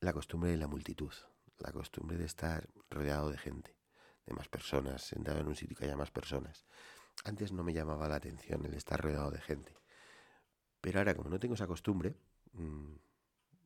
la 0.00 0.12
costumbre 0.12 0.50
de 0.50 0.56
la 0.56 0.68
multitud, 0.68 1.12
la 1.58 1.72
costumbre 1.72 2.16
de 2.16 2.24
estar 2.24 2.68
rodeado 2.88 3.30
de 3.30 3.38
gente, 3.38 3.76
de 4.24 4.34
más 4.34 4.48
personas, 4.48 5.02
sentado 5.02 5.40
en 5.40 5.48
un 5.48 5.56
sitio 5.56 5.76
que 5.76 5.86
haya 5.86 5.96
más 5.96 6.10
personas. 6.10 6.66
Antes 7.24 7.50
no 7.52 7.64
me 7.64 7.72
llamaba 7.72 8.08
la 8.08 8.16
atención 8.16 8.64
el 8.64 8.74
estar 8.74 9.00
rodeado 9.00 9.30
de 9.30 9.40
gente. 9.40 9.74
Pero 10.80 11.00
ahora, 11.00 11.14
como 11.14 11.30
no 11.30 11.40
tengo 11.40 11.54
esa 11.54 11.66
costumbre, 11.66 12.14
mm, 12.52 12.94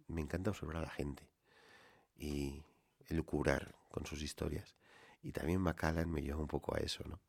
me 0.08 0.20
encanta 0.22 0.50
observar 0.50 0.76
a 0.76 0.82
la 0.82 0.90
gente 0.90 1.28
y 2.16 2.62
elucubrar 3.08 3.74
con 3.90 4.06
sus 4.06 4.22
historias. 4.22 4.76
Y 5.22 5.32
también 5.32 5.60
Macallan 5.60 6.10
me 6.10 6.22
lleva 6.22 6.40
un 6.40 6.46
poco 6.46 6.74
a 6.74 6.78
eso, 6.78 7.04
¿no? 7.06 7.20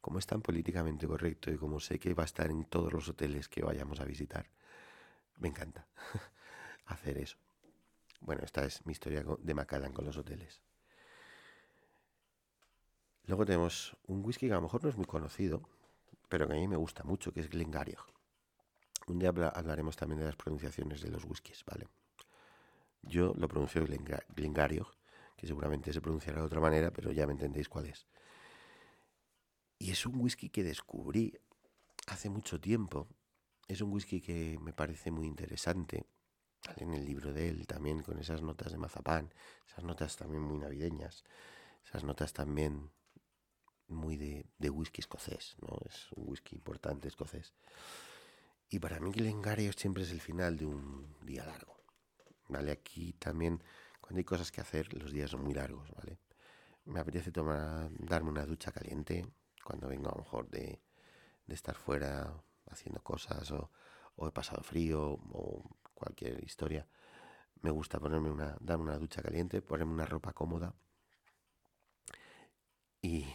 Como 0.00 0.18
es 0.18 0.26
tan 0.26 0.42
políticamente 0.42 1.06
correcto 1.06 1.50
y 1.50 1.56
como 1.56 1.80
sé 1.80 1.98
que 1.98 2.14
va 2.14 2.22
a 2.22 2.26
estar 2.26 2.50
en 2.50 2.64
todos 2.64 2.92
los 2.92 3.08
hoteles 3.08 3.48
que 3.48 3.62
vayamos 3.62 4.00
a 4.00 4.04
visitar, 4.04 4.48
me 5.36 5.48
encanta 5.48 5.86
hacer 6.86 7.18
eso. 7.18 7.36
Bueno, 8.20 8.42
esta 8.44 8.64
es 8.64 8.84
mi 8.86 8.92
historia 8.92 9.24
de 9.38 9.54
Macallan 9.54 9.92
con 9.92 10.04
los 10.04 10.16
hoteles. 10.16 10.60
Luego 13.26 13.44
tenemos 13.44 13.96
un 14.06 14.24
whisky 14.24 14.46
que 14.46 14.52
a 14.52 14.56
lo 14.56 14.62
mejor 14.62 14.82
no 14.82 14.88
es 14.88 14.96
muy 14.96 15.06
conocido, 15.06 15.62
pero 16.28 16.46
que 16.46 16.54
a 16.54 16.56
mí 16.56 16.66
me 16.66 16.76
gusta 16.76 17.04
mucho, 17.04 17.32
que 17.32 17.40
es 17.40 17.50
Glengarioch. 17.50 18.08
Un 19.06 19.18
día 19.18 19.30
hablaremos 19.30 19.96
también 19.96 20.20
de 20.20 20.26
las 20.26 20.36
pronunciaciones 20.36 21.02
de 21.02 21.10
los 21.10 21.24
whiskies, 21.24 21.64
¿vale? 21.64 21.88
Yo 23.02 23.34
lo 23.36 23.48
pronuncio 23.48 23.86
Glengarioch 24.34 24.97
que 25.38 25.46
seguramente 25.46 25.92
se 25.92 26.00
pronunciará 26.00 26.40
de 26.40 26.46
otra 26.46 26.60
manera, 26.60 26.90
pero 26.90 27.12
ya 27.12 27.26
me 27.26 27.32
entendéis 27.32 27.68
cuál 27.68 27.86
es. 27.86 28.06
Y 29.78 29.92
es 29.92 30.04
un 30.04 30.20
whisky 30.20 30.50
que 30.50 30.64
descubrí 30.64 31.32
hace 32.08 32.28
mucho 32.28 32.60
tiempo. 32.60 33.08
Es 33.68 33.80
un 33.80 33.92
whisky 33.92 34.20
que 34.20 34.58
me 34.60 34.72
parece 34.72 35.12
muy 35.12 35.28
interesante. 35.28 36.04
En 36.76 36.92
el 36.92 37.04
libro 37.04 37.32
de 37.32 37.48
él 37.48 37.68
también 37.68 38.02
con 38.02 38.18
esas 38.18 38.42
notas 38.42 38.72
de 38.72 38.78
mazapán, 38.78 39.32
esas 39.64 39.84
notas 39.84 40.16
también 40.16 40.42
muy 40.42 40.58
navideñas, 40.58 41.22
esas 41.86 42.02
notas 42.02 42.32
también 42.32 42.90
muy 43.86 44.16
de, 44.16 44.44
de 44.58 44.70
whisky 44.70 45.00
escocés, 45.00 45.56
¿no? 45.60 45.78
Es 45.88 46.10
un 46.16 46.28
whisky 46.28 46.56
importante 46.56 47.06
escocés. 47.06 47.54
Y 48.68 48.80
para 48.80 48.98
mí 48.98 49.12
Glengarry 49.12 49.72
siempre 49.72 50.02
es 50.02 50.10
el 50.10 50.20
final 50.20 50.56
de 50.56 50.66
un 50.66 51.16
día 51.22 51.46
largo. 51.46 51.76
¿Vale? 52.48 52.72
Aquí 52.72 53.12
también 53.12 53.62
cuando 54.08 54.20
hay 54.20 54.24
cosas 54.24 54.50
que 54.50 54.62
hacer, 54.62 54.94
los 54.94 55.12
días 55.12 55.30
son 55.30 55.42
muy 55.44 55.52
largos, 55.52 55.90
¿vale? 55.94 56.18
Me 56.86 56.98
apetece 56.98 57.30
tomar, 57.30 57.90
darme 57.98 58.30
una 58.30 58.46
ducha 58.46 58.72
caliente 58.72 59.26
cuando 59.62 59.86
vengo 59.86 60.08
a 60.08 60.12
lo 60.12 60.22
mejor 60.22 60.48
de, 60.48 60.80
estar 61.46 61.74
fuera 61.74 62.32
haciendo 62.70 63.02
cosas 63.02 63.50
o, 63.50 63.70
he 64.26 64.30
pasado 64.30 64.62
frío 64.62 65.10
o 65.12 65.62
cualquier 65.92 66.42
historia. 66.42 66.88
Me 67.60 67.70
gusta 67.70 68.00
ponerme 68.00 68.30
una, 68.30 68.56
darme 68.60 68.84
una 68.84 68.96
ducha 68.96 69.20
caliente, 69.20 69.60
ponerme 69.60 69.92
una 69.92 70.06
ropa 70.06 70.32
cómoda 70.32 70.74
y 73.02 73.26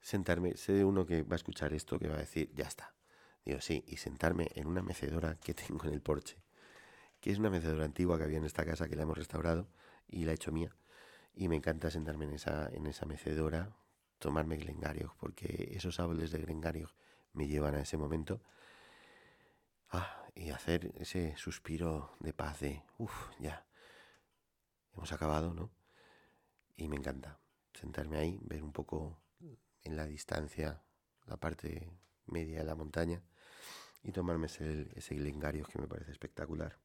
sentarme. 0.00 0.56
Sé 0.56 0.72
de 0.72 0.86
uno 0.86 1.04
que 1.04 1.24
va 1.24 1.34
a 1.34 1.36
escuchar 1.36 1.74
esto 1.74 1.98
que 1.98 2.08
va 2.08 2.14
a 2.14 2.20
decir, 2.20 2.50
ya 2.54 2.64
está. 2.64 2.94
Digo, 3.44 3.60
sí, 3.60 3.84
y 3.86 3.98
sentarme 3.98 4.48
en 4.54 4.66
una 4.66 4.80
mecedora 4.80 5.36
que 5.36 5.52
tengo 5.52 5.84
en 5.84 5.92
el 5.92 6.00
porche, 6.00 6.42
que 7.20 7.30
es 7.30 7.38
una 7.38 7.50
mecedora 7.50 7.84
antigua 7.84 8.16
que 8.16 8.24
había 8.24 8.38
en 8.38 8.46
esta 8.46 8.64
casa 8.64 8.88
que 8.88 8.96
la 8.96 9.02
hemos 9.02 9.18
restaurado 9.18 9.68
y 10.10 10.24
la 10.24 10.32
he 10.32 10.34
hecho 10.34 10.52
mía. 10.52 10.74
Y 11.34 11.48
me 11.48 11.56
encanta 11.56 11.90
sentarme 11.90 12.24
en 12.24 12.32
esa, 12.32 12.68
en 12.72 12.86
esa 12.86 13.06
mecedora, 13.06 13.74
tomarme 14.18 14.56
Glengario, 14.56 15.14
porque 15.18 15.72
esos 15.74 16.00
árboles 16.00 16.32
de 16.32 16.38
Glengario 16.38 16.92
me 17.32 17.46
llevan 17.46 17.74
a 17.74 17.80
ese 17.80 17.96
momento. 17.96 18.40
Ah, 19.90 20.26
y 20.34 20.50
hacer 20.50 20.92
ese 20.98 21.36
suspiro 21.36 22.16
de 22.20 22.32
paz 22.32 22.60
de, 22.60 22.82
uff, 22.98 23.30
ya, 23.38 23.64
hemos 24.94 25.12
acabado, 25.12 25.54
¿no? 25.54 25.70
Y 26.76 26.88
me 26.88 26.96
encanta 26.96 27.38
sentarme 27.74 28.18
ahí, 28.18 28.38
ver 28.42 28.62
un 28.62 28.72
poco 28.72 29.18
en 29.82 29.96
la 29.96 30.06
distancia 30.06 30.82
la 31.26 31.36
parte 31.36 31.90
media 32.26 32.58
de 32.58 32.64
la 32.64 32.74
montaña 32.74 33.22
y 34.02 34.12
tomarme 34.12 34.46
ese, 34.46 34.88
ese 34.94 35.14
que 35.14 35.78
me 35.78 35.86
parece 35.86 36.10
espectacular. 36.10 36.78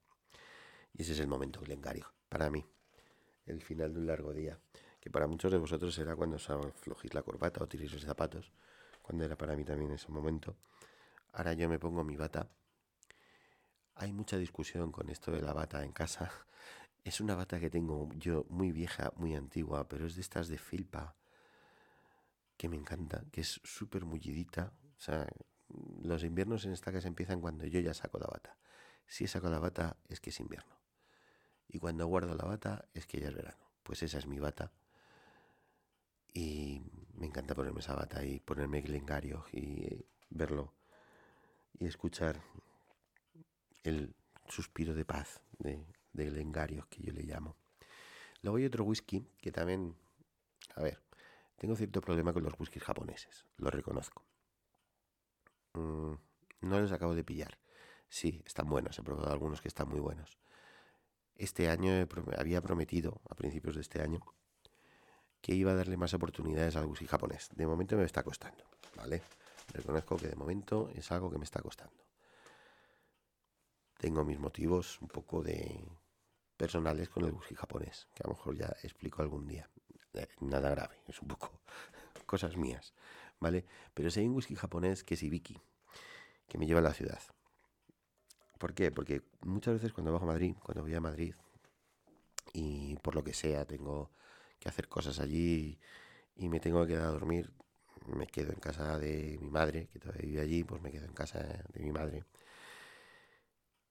Y 0.93 1.01
ese 1.01 1.13
es 1.13 1.19
el 1.19 1.27
momento 1.27 1.61
Glengario 1.61 2.13
para 2.29 2.49
mí 2.49 2.65
el 3.45 3.61
final 3.61 3.93
de 3.93 3.99
un 3.99 4.07
largo 4.07 4.33
día, 4.33 4.59
que 4.99 5.09
para 5.09 5.27
muchos 5.27 5.51
de 5.51 5.57
vosotros 5.57 5.93
será 5.93 6.15
cuando 6.15 6.37
os 6.37 6.49
aflojéis 6.49 7.13
la 7.13 7.21
corbata 7.21 7.63
o 7.63 7.67
tiréis 7.67 7.93
los 7.93 8.03
zapatos, 8.03 8.51
cuando 9.01 9.23
era 9.23 9.37
para 9.37 9.55
mí 9.55 9.63
también 9.63 9.91
ese 9.91 10.11
momento. 10.11 10.55
Ahora 11.33 11.53
yo 11.53 11.69
me 11.69 11.79
pongo 11.79 12.03
mi 12.03 12.15
bata. 12.15 12.49
Hay 13.95 14.11
mucha 14.11 14.37
discusión 14.37 14.91
con 14.91 15.09
esto 15.09 15.31
de 15.31 15.41
la 15.41 15.53
bata 15.53 15.83
en 15.83 15.91
casa. 15.91 16.31
Es 17.03 17.21
una 17.21 17.35
bata 17.35 17.59
que 17.59 17.69
tengo 17.69 18.09
yo 18.15 18.47
muy 18.49 18.71
vieja, 18.71 19.13
muy 19.15 19.35
antigua, 19.35 19.87
pero 19.87 20.07
es 20.07 20.15
de 20.15 20.21
estas 20.21 20.47
de 20.47 20.57
filpa 20.57 21.15
que 22.57 22.67
me 22.67 22.77
encanta, 22.77 23.23
que 23.31 23.41
es 23.41 23.61
súper 23.63 24.05
mullidita. 24.05 24.73
O 24.97 24.99
sea, 24.99 25.27
los 26.01 26.23
inviernos 26.23 26.65
en 26.65 26.71
esta 26.71 26.91
casa 26.91 27.07
empiezan 27.07 27.41
cuando 27.41 27.67
yo 27.67 27.79
ya 27.79 27.93
saco 27.93 28.17
la 28.17 28.25
bata. 28.25 28.57
Si 29.05 29.27
saco 29.27 29.49
la 29.49 29.59
bata 29.59 29.97
es 30.09 30.19
que 30.19 30.31
es 30.31 30.39
invierno. 30.39 30.74
Y 31.67 31.79
cuando 31.79 32.07
guardo 32.07 32.35
la 32.35 32.45
bata 32.45 32.85
es 32.93 33.05
que 33.07 33.19
ya 33.19 33.27
es 33.27 33.35
verano. 33.35 33.63
Pues 33.83 34.03
esa 34.03 34.17
es 34.17 34.27
mi 34.27 34.39
bata. 34.39 34.71
Y 36.33 36.81
me 37.15 37.25
encanta 37.25 37.55
ponerme 37.55 37.79
esa 37.79 37.95
bata 37.95 38.23
y 38.23 38.39
ponerme 38.39 38.81
Glengario 38.81 39.45
y 39.51 40.05
verlo 40.29 40.73
y 41.79 41.87
escuchar 41.87 42.41
el 43.83 44.15
suspiro 44.47 44.93
de 44.93 45.05
paz 45.05 45.41
de, 45.59 45.85
de 46.13 46.83
que 46.89 47.03
yo 47.03 47.13
le 47.13 47.23
llamo. 47.23 47.55
Luego 48.41 48.57
hay 48.57 48.65
otro 48.65 48.83
whisky 48.83 49.27
que 49.41 49.51
también, 49.51 49.95
a 50.75 50.81
ver, 50.81 51.01
tengo 51.57 51.75
cierto 51.75 52.01
problema 52.01 52.33
con 52.33 52.43
los 52.43 52.53
whiskies 52.59 52.83
japoneses, 52.83 53.45
lo 53.57 53.69
reconozco. 53.69 54.23
Mm, 55.73 56.13
no 56.61 56.79
los 56.79 56.91
acabo 56.91 57.15
de 57.15 57.23
pillar. 57.23 57.57
Sí, 58.09 58.41
están 58.45 58.69
buenos, 58.69 58.97
he 58.99 59.03
probado 59.03 59.31
algunos 59.31 59.61
que 59.61 59.67
están 59.67 59.89
muy 59.89 59.99
buenos. 59.99 60.37
Este 61.37 61.69
año 61.69 61.91
había 62.37 62.61
prometido, 62.61 63.21
a 63.29 63.35
principios 63.35 63.75
de 63.75 63.81
este 63.81 64.01
año, 64.01 64.21
que 65.41 65.53
iba 65.53 65.71
a 65.71 65.75
darle 65.75 65.97
más 65.97 66.13
oportunidades 66.13 66.75
al 66.75 66.85
whisky 66.85 67.07
japonés. 67.07 67.49
De 67.53 67.67
momento 67.67 67.97
me 67.97 68.05
está 68.05 68.23
costando, 68.23 68.63
¿vale? 68.95 69.21
Reconozco 69.73 70.17
que 70.17 70.27
de 70.27 70.35
momento 70.35 70.89
es 70.95 71.11
algo 71.11 71.29
que 71.29 71.37
me 71.37 71.43
está 71.43 71.61
costando. 71.61 72.03
Tengo 73.97 74.23
mis 74.23 74.39
motivos 74.39 74.99
un 75.01 75.07
poco 75.07 75.43
de 75.43 75.85
personales 76.57 77.09
con 77.09 77.25
el 77.25 77.33
whisky 77.33 77.55
japonés, 77.55 78.07
que 78.13 78.23
a 78.23 78.27
lo 78.27 78.33
mejor 78.35 78.55
ya 78.57 78.67
explico 78.81 79.21
algún 79.21 79.45
día. 79.45 79.69
Eh, 80.13 80.27
nada 80.39 80.69
grave, 80.69 81.01
es 81.07 81.21
un 81.21 81.27
poco 81.27 81.61
cosas 82.25 82.55
mías, 82.55 82.93
¿vale? 83.39 83.65
Pero 83.93 84.09
si 84.09 84.21
hay 84.21 84.27
un 84.27 84.35
whisky 84.35 84.55
japonés 84.55 85.03
que 85.03 85.15
es 85.15 85.23
Ibiki, 85.23 85.59
que 86.47 86.57
me 86.57 86.65
lleva 86.65 86.79
a 86.79 86.83
la 86.83 86.93
ciudad. 86.93 87.19
¿Por 88.65 88.73
qué? 88.73 88.89
Porque 88.89 89.21
muchas 89.41 89.75
veces 89.75 89.93
cuando 89.93 90.11
bajo 90.11 90.25
a 90.25 90.29
Madrid, 90.29 90.55
cuando 90.63 90.81
voy 90.81 90.95
a 90.95 90.99
Madrid, 90.99 91.35
y 92.51 92.95
por 92.95 93.13
lo 93.13 93.23
que 93.23 93.31
sea 93.31 93.63
tengo 93.63 94.09
que 94.59 94.67
hacer 94.67 94.87
cosas 94.87 95.19
allí 95.19 95.77
y 96.35 96.49
me 96.49 96.59
tengo 96.59 96.81
que 96.81 96.93
quedar 96.93 97.09
a 97.09 97.11
dormir, 97.11 97.53
me 98.07 98.25
quedo 98.25 98.51
en 98.53 98.59
casa 98.59 98.97
de 98.97 99.37
mi 99.39 99.51
madre, 99.51 99.87
que 99.93 99.99
todavía 99.99 100.25
vive 100.25 100.41
allí, 100.41 100.63
pues 100.63 100.81
me 100.81 100.91
quedo 100.91 101.05
en 101.05 101.13
casa 101.13 101.43
de 101.43 101.79
mi 101.79 101.91
madre. 101.91 102.23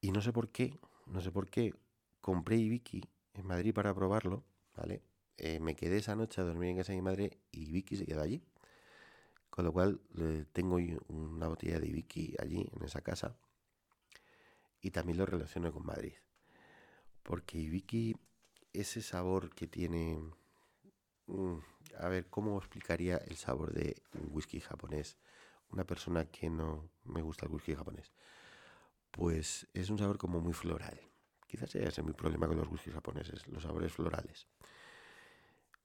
Y 0.00 0.10
no 0.10 0.20
sé 0.20 0.32
por 0.32 0.48
qué, 0.48 0.76
no 1.06 1.20
sé 1.20 1.30
por 1.30 1.48
qué, 1.48 1.72
compré 2.20 2.56
Ibiki 2.56 3.08
en 3.34 3.46
Madrid 3.46 3.72
para 3.72 3.94
probarlo, 3.94 4.42
¿vale? 4.76 5.02
Eh, 5.36 5.60
me 5.60 5.76
quedé 5.76 5.98
esa 5.98 6.16
noche 6.16 6.40
a 6.40 6.44
dormir 6.44 6.70
en 6.70 6.78
casa 6.78 6.90
de 6.90 6.98
mi 6.98 7.02
madre 7.02 7.38
y 7.52 7.68
Ibiki 7.68 7.96
se 7.96 8.06
quedó 8.06 8.22
allí. 8.22 8.42
Con 9.50 9.66
lo 9.66 9.72
cual 9.72 10.00
tengo 10.52 10.78
una 11.06 11.46
botella 11.46 11.78
de 11.78 11.86
Ibiki 11.86 12.34
allí, 12.40 12.68
en 12.74 12.82
esa 12.82 13.02
casa. 13.02 13.36
Y 14.84 14.90
también 14.90 15.16
lo 15.16 15.24
relaciono 15.24 15.72
con 15.72 15.86
Madrid. 15.86 16.12
Porque 17.22 17.56
Ibiki, 17.56 18.14
ese 18.74 19.00
sabor 19.00 19.48
que 19.54 19.66
tiene... 19.66 20.18
Mm, 21.26 21.56
a 21.98 22.08
ver, 22.08 22.28
¿cómo 22.28 22.58
explicaría 22.58 23.16
el 23.16 23.36
sabor 23.36 23.72
de 23.72 23.96
un 24.12 24.28
whisky 24.30 24.60
japonés? 24.60 25.16
Una 25.70 25.84
persona 25.84 26.26
que 26.26 26.50
no 26.50 26.90
me 27.04 27.22
gusta 27.22 27.46
el 27.46 27.52
whisky 27.52 27.74
japonés. 27.74 28.12
Pues 29.10 29.66
es 29.72 29.88
un 29.88 29.96
sabor 29.96 30.18
como 30.18 30.42
muy 30.42 30.52
floral. 30.52 31.00
Quizás 31.46 31.70
sea 31.70 31.88
ese 31.88 32.02
mi 32.02 32.12
problema 32.12 32.46
con 32.46 32.58
los 32.58 32.68
whiskies 32.68 32.94
japoneses, 32.94 33.46
los 33.48 33.62
sabores 33.62 33.90
florales. 33.90 34.46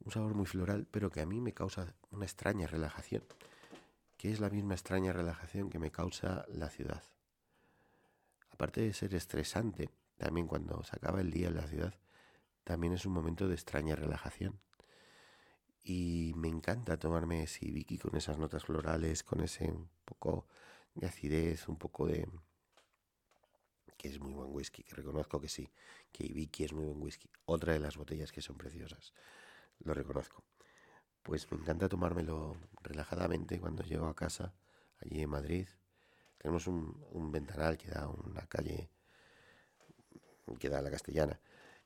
Un 0.03 0.11
sabor 0.11 0.33
muy 0.33 0.45
floral, 0.45 0.87
pero 0.91 1.09
que 1.09 1.21
a 1.21 1.25
mí 1.25 1.39
me 1.39 1.53
causa 1.53 1.95
una 2.11 2.25
extraña 2.25 2.67
relajación 2.67 3.23
que 4.17 4.29
es 4.29 4.41
la 4.41 4.49
misma 4.49 4.73
extraña 4.73 5.13
relajación 5.13 5.69
que 5.69 5.79
me 5.79 5.89
causa 5.89 6.45
la 6.49 6.69
ciudad. 6.69 7.01
Aparte 8.59 8.81
de 8.81 8.91
ser 8.91 9.15
estresante, 9.15 9.89
también 10.17 10.45
cuando 10.45 10.83
se 10.83 10.93
acaba 10.93 11.21
el 11.21 11.31
día 11.31 11.47
en 11.47 11.55
la 11.55 11.65
ciudad, 11.65 11.97
también 12.65 12.91
es 12.91 13.05
un 13.05 13.13
momento 13.13 13.47
de 13.47 13.53
extraña 13.53 13.95
relajación. 13.95 14.59
Y 15.81 16.33
me 16.35 16.49
encanta 16.49 16.99
tomarme 16.99 17.47
Vicky 17.61 17.97
con 17.97 18.17
esas 18.17 18.37
notas 18.37 18.65
florales, 18.65 19.23
con 19.23 19.39
ese 19.39 19.73
poco 20.03 20.45
de 20.93 21.07
acidez, 21.07 21.69
un 21.69 21.77
poco 21.77 22.05
de... 22.05 22.27
que 23.95 24.09
es 24.09 24.19
muy 24.19 24.33
buen 24.33 24.49
whisky, 24.51 24.83
que 24.83 24.93
reconozco 24.93 25.39
que 25.39 25.47
sí, 25.47 25.71
que 26.11 26.25
Vicky 26.25 26.65
es 26.65 26.73
muy 26.73 26.83
buen 26.83 27.01
whisky. 27.01 27.29
Otra 27.45 27.71
de 27.71 27.79
las 27.79 27.95
botellas 27.95 28.33
que 28.33 28.41
son 28.41 28.57
preciosas, 28.57 29.13
lo 29.79 29.93
reconozco 29.93 30.43
pues 31.23 31.49
me 31.49 31.59
encanta 31.59 31.87
tomármelo 31.87 32.57
relajadamente 32.81 33.57
cuando 33.59 33.83
llego 33.83 34.07
a 34.07 34.15
casa, 34.15 34.53
allí 34.99 35.21
en 35.21 35.29
Madrid. 35.29 35.69
Tenemos 36.39 36.67
un, 36.67 37.31
ventanal 37.31 37.77
que 37.77 37.91
da 37.91 38.07
una 38.07 38.47
calle 38.47 38.89
que 40.57 40.69
da 40.69 40.79
a 40.79 40.81
la 40.81 40.89
castellana 40.89 41.39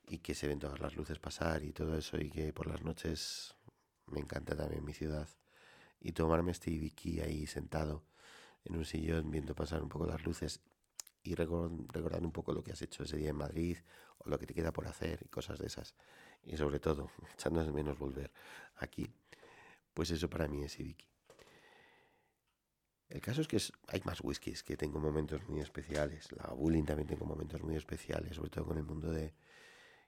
y 0.08 0.20
que 0.20 0.36
se 0.36 0.48
ven 0.48 0.60
todas 0.60 0.80
las 0.80 0.96
luces 0.96 1.20
pasar 1.20 1.64
y 1.64 1.74
todo 1.74 1.98
eso 1.98 2.18
y 2.18 2.30
que 2.30 2.54
por 2.54 2.68
las 2.68 2.82
noches 2.82 3.56
me 4.08 4.20
encanta 4.20 4.56
también 4.56 4.86
mi 4.86 4.94
ciudad. 4.94 5.28
Y 6.00 6.12
tomarme 6.12 6.52
este 6.52 6.72
ibiki 6.72 7.20
ahí 7.20 7.48
sentado 7.48 8.04
en 8.64 8.78
un 8.78 8.86
sillón 8.86 9.32
viendo 9.32 9.56
pasar 9.56 9.82
un 9.82 9.90
poco 9.90 10.06
las 10.06 10.24
luces 10.24 10.62
y 11.24 11.36
recordando 11.36 12.28
un 12.28 12.32
poco 12.32 12.54
lo 12.54 12.64
que 12.64 12.72
has 12.72 12.82
hecho 12.82 13.04
ese 13.04 13.18
día 13.18 13.30
en 13.30 13.38
Madrid 13.38 13.78
o 14.20 14.30
lo 14.30 14.38
que 14.38 14.46
te 14.46 14.54
queda 14.54 14.72
por 14.72 14.88
hacer 14.88 15.20
y 15.24 15.30
cosas 15.30 15.58
de 15.60 15.68
esas. 15.68 15.96
Y 16.44 16.58
sobre 16.58 16.80
todo 16.80 17.10
echándonos 17.34 17.74
menos 17.74 17.98
volver 17.98 18.32
aquí. 18.76 19.12
Pues 19.94 20.12
eso 20.12 20.30
para 20.30 20.48
mí 20.48 20.64
es 20.64 20.80
Ibiki. 20.80 21.13
El 23.10 23.22
caso 23.22 23.42
es 23.42 23.48
que 23.48 23.62
hay 23.88 24.02
más 24.06 24.22
whiskies 24.22 24.64
que 24.64 24.76
tengo 24.76 25.00
momentos 25.00 25.48
muy 25.48 25.62
especiales. 25.62 26.32
La 26.32 26.54
Bullying 26.54 26.84
también 26.84 27.08
tengo 27.08 27.26
momentos 27.26 27.62
muy 27.62 27.76
especiales, 27.76 28.36
sobre 28.36 28.50
todo 28.50 28.66
con 28.66 28.78
el 28.78 28.84
mundo 28.84 29.12
de. 29.12 29.34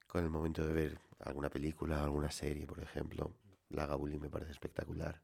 con 0.07 0.23
el 0.23 0.29
momento 0.29 0.65
de 0.65 0.73
ver 0.73 0.99
alguna 1.19 1.49
película, 1.49 2.03
alguna 2.03 2.31
serie, 2.31 2.65
por 2.65 2.79
ejemplo. 2.79 3.31
La 3.69 3.85
Gabulín 3.85 4.21
me 4.21 4.29
parece 4.29 4.51
espectacular. 4.51 5.21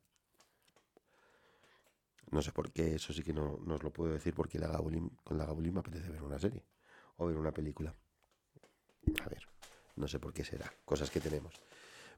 No 2.32 2.42
sé 2.42 2.52
por 2.52 2.72
qué, 2.72 2.96
eso 2.96 3.14
sí 3.14 3.24
que 3.24 3.34
no, 3.34 3.60
os 3.68 3.84
lo 3.84 3.92
puedo 3.92 4.14
decir, 4.14 4.34
porque 4.34 4.58
la 4.58 4.68
Gabulín, 4.68 5.10
con 5.24 5.38
la 5.38 5.46
Gabulín 5.46 5.74
me 5.74 5.80
apetece 5.82 6.10
ver 6.10 6.24
una 6.24 6.40
serie 6.40 6.64
o 7.18 7.28
ver 7.28 7.38
una 7.38 7.52
película. 7.52 7.94
A 9.24 9.30
ver, 9.30 9.48
no 9.96 10.08
sé 10.08 10.20
por 10.20 10.34
qué 10.34 10.44
será, 10.44 10.72
cosas 10.86 11.10
que 11.10 11.20
tenemos. 11.20 11.54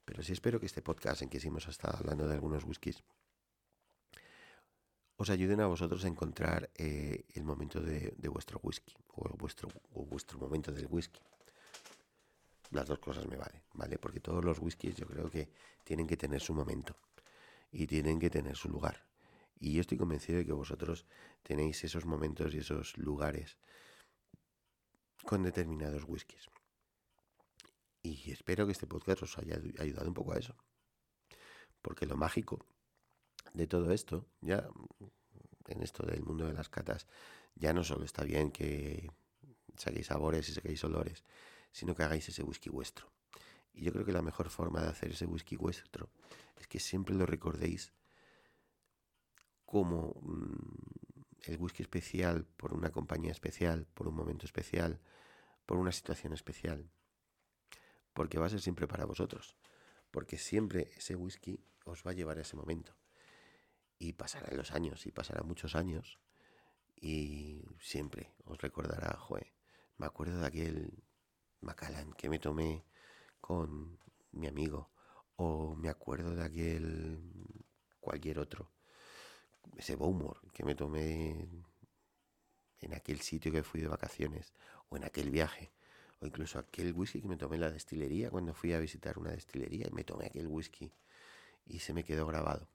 Pero 0.05 0.21
sí 0.21 0.33
espero 0.33 0.59
que 0.59 0.65
este 0.65 0.81
podcast 0.81 1.21
en 1.21 1.29
que 1.29 1.39
hemos 1.39 1.67
estado 1.67 1.97
hablando 1.97 2.27
de 2.27 2.33
algunos 2.33 2.63
whiskies 2.63 3.03
os 5.23 5.29
ayuden 5.29 5.61
a 5.61 5.67
vosotros 5.67 6.03
a 6.03 6.09
encontrar 6.11 6.69
eh, 6.75 7.23
el 7.33 7.45
momento 7.45 7.79
de, 7.79 8.11
vuestro 8.27 8.59
whisky 8.61 8.93
o 9.15 9.29
vuestro, 9.37 9.69
o 9.95 10.03
vuestro 10.05 10.37
momento 10.37 10.69
del 10.73 10.87
whisky. 10.89 11.21
Las 12.71 12.87
dos 12.87 12.99
cosas 12.99 13.25
me 13.27 13.37
valen, 13.37 13.63
¿vale? 13.73 13.97
Porque 13.97 14.19
todos 14.19 14.43
los 14.43 14.59
whiskies 14.59 14.97
yo 14.97 15.07
creo 15.07 15.29
que 15.29 15.47
tienen 15.85 16.07
que 16.07 16.17
tener 16.17 16.41
su 16.41 16.53
momento 16.53 16.97
y 17.71 17.87
tienen 17.87 18.19
que 18.19 18.29
tener 18.29 18.57
su 18.57 18.67
lugar. 18.67 19.05
Y 19.61 19.71
yo 19.71 19.79
estoy 19.79 19.97
convencido 19.97 20.39
de 20.39 20.45
que 20.45 20.51
vosotros 20.51 21.05
tenéis 21.41 21.81
esos 21.85 22.05
momentos 22.05 22.53
y 22.53 22.57
esos 22.57 22.97
lugares 22.97 23.57
con 25.23 25.41
determinados 25.43 26.03
whiskies. 26.05 26.49
Y 28.01 28.29
espero 28.29 28.65
que 28.65 28.73
este 28.73 28.87
podcast 28.87 29.23
os 29.23 29.37
haya 29.37 29.57
ayudado 29.79 30.09
un 30.09 30.13
poco 30.13 30.33
a 30.33 30.39
eso. 30.39 30.53
Porque 31.81 32.05
lo 32.05 32.17
mágico 32.17 32.65
de 33.53 33.67
todo 33.67 33.91
esto, 33.91 34.27
ya 34.41 34.67
en 35.67 35.83
esto 35.83 36.05
del 36.05 36.23
mundo 36.23 36.45
de 36.45 36.53
las 36.53 36.69
catas, 36.69 37.07
ya 37.55 37.73
no 37.73 37.83
solo 37.83 38.05
está 38.05 38.23
bien 38.23 38.51
que 38.51 39.11
saquéis 39.77 40.07
sabores 40.07 40.49
y 40.49 40.53
saquéis 40.53 40.83
olores, 40.83 41.23
sino 41.71 41.95
que 41.95 42.03
hagáis 42.03 42.27
ese 42.29 42.43
whisky 42.43 42.69
vuestro. 42.69 43.11
Y 43.73 43.83
yo 43.83 43.91
creo 43.91 44.05
que 44.05 44.11
la 44.11 44.21
mejor 44.21 44.49
forma 44.49 44.81
de 44.81 44.89
hacer 44.89 45.11
ese 45.11 45.25
whisky 45.25 45.55
vuestro 45.55 46.09
es 46.57 46.67
que 46.67 46.79
siempre 46.79 47.15
lo 47.15 47.25
recordéis 47.25 47.93
como 49.65 50.19
mm, 50.21 51.51
el 51.51 51.57
whisky 51.57 51.83
especial 51.83 52.45
por 52.45 52.73
una 52.73 52.91
compañía 52.91 53.31
especial, 53.31 53.87
por 53.93 54.07
un 54.07 54.15
momento 54.15 54.45
especial, 54.45 54.99
por 55.65 55.77
una 55.77 55.91
situación 55.91 56.33
especial 56.33 56.89
porque 58.13 58.37
va 58.37 58.45
a 58.45 58.49
ser 58.49 58.61
siempre 58.61 58.87
para 58.87 59.05
vosotros, 59.05 59.57
porque 60.11 60.37
siempre 60.37 60.91
ese 60.95 61.15
whisky 61.15 61.59
os 61.85 62.03
va 62.05 62.11
a 62.11 62.13
llevar 62.13 62.37
a 62.37 62.41
ese 62.41 62.55
momento. 62.55 62.95
Y 64.03 64.11
pasarán 64.11 64.57
los 64.57 64.73
años, 64.73 65.05
y 65.05 65.13
pasarán 65.13 65.47
muchos 65.47 65.75
años, 65.75 66.19
y 66.99 67.61
siempre 67.79 68.33
os 68.43 68.57
recordará, 68.61 69.15
joder, 69.17 69.47
me 69.97 70.05
acuerdo 70.05 70.41
de 70.41 70.45
aquel 70.45 71.03
Macallan 71.61 72.11
que 72.11 72.27
me 72.27 72.37
tomé 72.37 72.83
con 73.39 73.97
mi 74.33 74.47
amigo, 74.47 74.89
o 75.37 75.73
me 75.75 75.87
acuerdo 75.87 76.35
de 76.35 76.43
aquel 76.43 77.21
cualquier 78.01 78.39
otro, 78.39 78.73
ese 79.77 79.95
Bowmore 79.95 80.41
que 80.51 80.65
me 80.65 80.75
tomé 80.75 81.47
en 82.81 82.93
aquel 82.93 83.21
sitio 83.21 83.53
que 83.53 83.63
fui 83.63 83.79
de 83.79 83.87
vacaciones, 83.87 84.51
o 84.89 84.97
en 84.97 85.05
aquel 85.05 85.29
viaje 85.29 85.71
o 86.19 86.25
incluso 86.25 86.59
aquel 86.59 86.91
whisky 86.91 87.21
que 87.21 87.29
me 87.29 87.37
tomé 87.37 87.55
en 87.55 87.61
la 87.61 87.71
destilería 87.71 88.29
cuando 88.29 88.53
fui 88.53 88.73
a 88.73 88.79
visitar 88.79 89.17
una 89.17 89.31
destilería 89.31 89.87
y 89.87 89.93
me 89.93 90.03
tomé 90.03 90.25
aquel 90.25 90.47
whisky 90.47 90.91
y 91.65 91.79
se 91.79 91.93
me 91.93 92.03
quedó 92.03 92.27
grabado. 92.27 92.67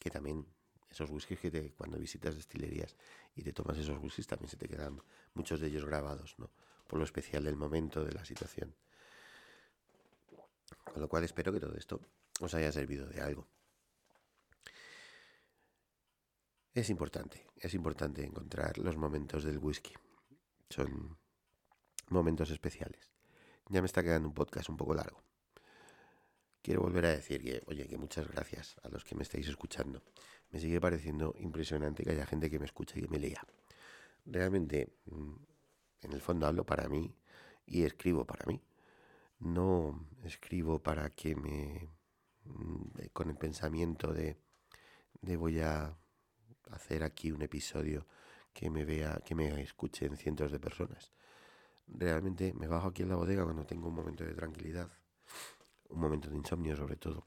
Que 0.00 0.10
también 0.10 0.44
esos 0.90 1.08
whiskies 1.08 1.38
que 1.38 1.72
cuando 1.74 1.98
visitas 1.98 2.34
destilerías 2.34 2.96
y 3.36 3.44
te 3.44 3.52
tomas 3.52 3.78
esos 3.78 3.98
whiskies 3.98 4.26
también 4.26 4.50
se 4.50 4.56
te 4.56 4.68
quedan 4.68 5.00
muchos 5.34 5.60
de 5.60 5.68
ellos 5.68 5.84
grabados, 5.84 6.34
¿no? 6.38 6.50
Por 6.88 6.98
lo 6.98 7.04
especial 7.04 7.44
del 7.44 7.54
momento, 7.54 8.04
de 8.04 8.12
la 8.12 8.24
situación. 8.24 8.74
Con 10.92 11.00
lo 11.00 11.08
cual 11.08 11.22
espero 11.22 11.52
que 11.52 11.60
todo 11.60 11.76
esto 11.76 12.00
os 12.40 12.52
haya 12.54 12.72
servido 12.72 13.06
de 13.06 13.20
algo. 13.20 13.46
Es 16.74 16.90
importante, 16.90 17.46
es 17.56 17.74
importante 17.74 18.24
encontrar 18.24 18.78
los 18.78 18.96
momentos 18.96 19.44
del 19.44 19.58
whisky. 19.58 19.94
Son 20.68 21.18
momentos 22.08 22.50
especiales. 22.50 23.10
Ya 23.68 23.80
me 23.80 23.86
está 23.86 24.02
quedando 24.02 24.28
un 24.28 24.34
podcast 24.34 24.68
un 24.68 24.76
poco 24.76 24.94
largo. 24.94 25.29
Quiero 26.62 26.82
volver 26.82 27.06
a 27.06 27.10
decir 27.10 27.42
que, 27.42 27.62
oye, 27.66 27.86
que 27.86 27.96
muchas 27.96 28.28
gracias 28.28 28.76
a 28.82 28.88
los 28.88 29.04
que 29.04 29.14
me 29.14 29.22
estáis 29.22 29.48
escuchando. 29.48 30.02
Me 30.50 30.60
sigue 30.60 30.80
pareciendo 30.80 31.34
impresionante 31.38 32.04
que 32.04 32.10
haya 32.10 32.26
gente 32.26 32.50
que 32.50 32.58
me 32.58 32.66
escuche 32.66 32.98
y 32.98 33.02
que 33.02 33.08
me 33.08 33.18
lea. 33.18 33.42
Realmente, 34.26 34.92
mm, 35.06 35.34
en 36.02 36.12
el 36.12 36.20
fondo 36.20 36.46
hablo 36.46 36.64
para 36.64 36.88
mí 36.88 37.14
y 37.66 37.82
escribo 37.82 38.26
para 38.26 38.44
mí. 38.46 38.60
No 39.38 40.06
escribo 40.24 40.82
para 40.82 41.10
que 41.10 41.34
me... 41.34 41.88
Mm, 42.44 43.08
con 43.12 43.30
el 43.30 43.36
pensamiento 43.36 44.12
de, 44.12 44.36
de 45.22 45.36
voy 45.36 45.60
a 45.60 45.96
hacer 46.70 47.02
aquí 47.04 47.32
un 47.32 47.42
episodio 47.42 48.06
que 48.52 48.70
me 48.70 48.84
vea, 48.84 49.20
que 49.24 49.34
me 49.34 49.60
escuchen 49.62 50.16
cientos 50.16 50.52
de 50.52 50.60
personas 50.60 51.12
realmente 51.94 52.52
me 52.54 52.66
bajo 52.66 52.88
aquí 52.88 53.02
en 53.02 53.08
la 53.08 53.16
bodega 53.16 53.44
cuando 53.44 53.64
tengo 53.64 53.88
un 53.88 53.94
momento 53.94 54.24
de 54.24 54.34
tranquilidad, 54.34 54.90
un 55.90 56.00
momento 56.00 56.30
de 56.30 56.36
insomnio 56.36 56.76
sobre 56.76 56.96
todo. 56.96 57.26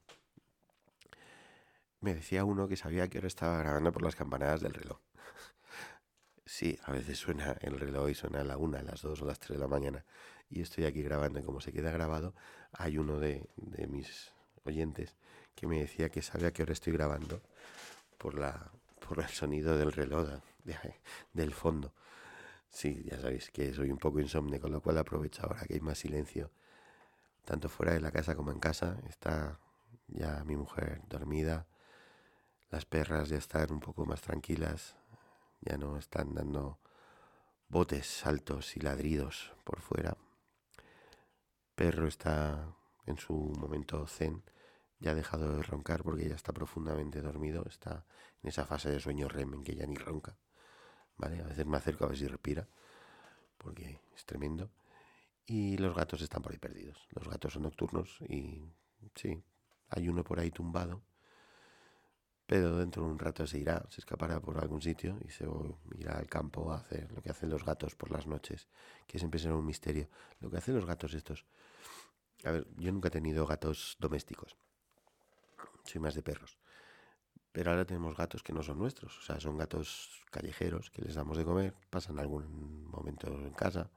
Me 2.02 2.16
decía 2.16 2.44
uno 2.44 2.68
que 2.68 2.76
sabía 2.76 3.08
que 3.08 3.18
ahora 3.18 3.28
estaba 3.28 3.58
grabando 3.58 3.92
por 3.92 4.04
las 4.04 4.16
campanadas 4.16 4.62
del 4.62 4.74
reloj. 4.74 5.00
sí, 6.46 6.78
a 6.84 6.92
veces 6.92 7.18
suena 7.18 7.56
el 7.62 7.80
reloj 7.80 8.10
y 8.10 8.16
suena 8.16 8.42
a 8.42 8.44
la 8.44 8.58
una, 8.58 8.80
a 8.80 8.84
las 8.84 9.02
dos 9.02 9.22
o 9.22 9.26
las 9.26 9.40
tres 9.40 9.58
de 9.58 9.60
la 9.60 9.68
mañana. 9.68 10.06
Y 10.50 10.62
estoy 10.62 10.86
aquí 10.86 11.02
grabando 11.02 11.40
y 11.40 11.44
como 11.44 11.62
se 11.62 11.72
queda 11.72 11.92
grabado, 11.92 12.36
hay 12.74 12.98
uno 12.98 13.20
de, 13.20 13.48
de 13.56 13.88
mis 13.88 14.32
oyentes 14.66 15.16
que 15.56 15.68
me 15.68 15.80
decía 15.80 16.10
que 16.10 16.22
sabe 16.22 16.48
a 16.48 16.52
qué 16.52 16.64
hora 16.64 16.74
estoy 16.74 16.94
grabando 16.94 17.42
por 18.18 18.38
la 18.38 18.72
por 19.08 19.20
el 19.20 19.30
sonido 19.30 19.78
del 19.78 19.92
reloj 19.92 20.30
del 21.34 21.54
fondo. 21.54 21.94
Sí, 22.70 23.04
ya 23.06 23.20
sabéis 23.20 23.52
que 23.52 23.74
soy 23.74 23.92
un 23.92 23.98
poco 23.98 24.20
insomne, 24.20 24.60
con 24.60 24.72
lo 24.72 24.82
cual 24.82 24.98
aprovecho 24.98 25.44
ahora 25.44 25.66
que 25.66 25.76
hay 25.76 25.80
más 25.82 26.00
silencio, 26.00 26.52
tanto 27.46 27.70
fuera 27.70 27.94
de 27.94 28.02
la 28.02 28.12
casa 28.12 28.36
como 28.36 28.52
en 28.52 28.60
casa. 28.60 28.98
Está 29.08 29.60
ya 30.08 30.44
mi 30.46 30.56
mujer 30.56 31.02
dormida, 31.08 31.66
las 32.70 32.86
perras 32.86 33.30
ya 33.30 33.38
están 33.38 33.72
un 33.72 33.80
poco 33.80 34.06
más 34.06 34.22
tranquilas, 34.22 34.96
ya 35.62 35.78
no 35.78 35.98
están 35.98 36.34
dando 36.34 36.80
botes, 37.70 38.08
saltos 38.08 38.76
y 38.78 38.80
ladridos 38.80 39.54
por 39.64 39.82
fuera. 39.82 40.18
Perro 41.76 42.08
está 42.08 42.76
en 43.06 43.18
su 43.18 43.34
momento 43.34 44.06
zen, 44.08 44.44
ya 45.00 45.12
ha 45.12 45.16
dejado 45.16 45.58
de 45.58 45.64
roncar 45.64 46.04
porque 46.04 46.30
ya 46.30 46.36
está 46.36 46.54
profundamente 46.54 47.22
dormido, 47.22 47.66
está 47.68 48.06
en 48.42 48.50
esa 48.50 48.66
fase 48.66 48.90
de 48.90 49.00
sueño 49.00 49.28
REM 49.28 49.56
en 49.56 49.64
que 49.64 49.76
ya 49.76 49.86
ni 49.86 49.96
ronca. 49.96 50.38
¿Vale? 51.18 51.42
A 51.42 51.48
veces 51.48 51.66
me 51.66 51.78
acerco 51.78 52.06
a 52.06 52.08
ver 52.08 52.18
si 52.18 52.28
respira, 52.28 52.68
porque 53.58 54.00
es 54.16 54.26
tremendo. 54.26 54.70
Y 55.46 55.78
los 55.78 55.96
gatos 55.96 56.22
están 56.22 56.42
por 56.42 56.54
ahí 56.54 56.58
perdidos. 56.58 56.98
Los 57.12 57.28
gatos 57.28 57.54
son 57.54 57.64
nocturnos 57.64 58.22
y 58.22 58.64
sí, 59.16 59.44
hay 59.90 60.08
uno 60.08 60.24
por 60.24 60.40
ahí 60.40 60.52
tumbado, 60.52 61.04
pero 62.46 62.78
dentro 62.78 63.04
de 63.04 63.10
un 63.10 63.20
rato 63.20 63.48
se 63.48 63.58
irá, 63.58 63.86
se 63.90 64.02
escapará 64.02 64.40
por 64.40 64.58
algún 64.58 64.82
sitio 64.82 65.18
y 65.26 65.30
se 65.32 65.46
irá 65.98 66.18
al 66.18 66.28
campo 66.28 66.72
a 66.72 66.78
hacer 66.78 67.12
lo 67.12 67.22
que 67.22 67.30
hacen 67.30 67.50
los 67.50 67.64
gatos 67.64 67.96
por 67.96 68.12
las 68.12 68.28
noches, 68.28 68.68
que 69.08 69.18
siempre 69.18 69.40
será 69.40 69.56
un 69.56 69.66
misterio. 69.66 70.10
Lo 70.40 70.50
que 70.50 70.58
hacen 70.58 70.76
los 70.76 70.86
gatos 70.86 71.14
estos. 71.14 71.46
A 72.44 72.52
ver, 72.52 72.68
yo 72.78 72.92
nunca 72.92 73.08
he 73.08 73.12
tenido 73.12 73.46
gatos 73.46 73.96
domésticos. 74.00 74.58
Soy 75.86 76.02
más 76.02 76.16
de 76.16 76.22
perros. 76.22 76.58
Pero 77.52 77.72
ahora 77.72 77.86
tenemos 77.86 78.18
gatos 78.18 78.44
que 78.44 78.52
no 78.52 78.64
son 78.64 78.80
nuestros, 78.80 79.18
o 79.20 79.22
sea, 79.22 79.40
son 79.40 79.58
gatos 79.58 80.24
callejeros 80.32 80.90
que 80.90 81.04
les 81.04 81.16
damos 81.16 81.38
de 81.38 81.46
comer, 81.46 81.76
pasan 81.90 82.18
algún 82.18 82.86
momento 82.90 83.28
en 83.28 83.54
casa, 83.54 83.92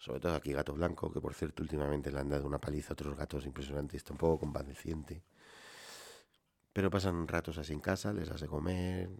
sobre 0.00 0.18
todo 0.18 0.34
aquí 0.34 0.52
gato 0.52 0.72
blanco, 0.72 1.12
que 1.12 1.20
por 1.20 1.34
cierto 1.34 1.62
últimamente 1.62 2.10
le 2.10 2.18
han 2.18 2.30
dado 2.30 2.46
una 2.46 2.58
paliza 2.58 2.92
a 2.92 2.94
otros 2.94 3.14
gatos 3.16 3.44
impresionantes, 3.44 3.98
está 3.98 4.12
un 4.12 4.18
poco 4.18 4.40
convaleciente. 4.40 5.22
Pero 6.72 6.90
pasan 6.90 7.28
ratos 7.28 7.58
así 7.58 7.74
en 7.74 7.80
casa, 7.80 8.12
les 8.14 8.28
de 8.40 8.48
comer, 8.48 9.10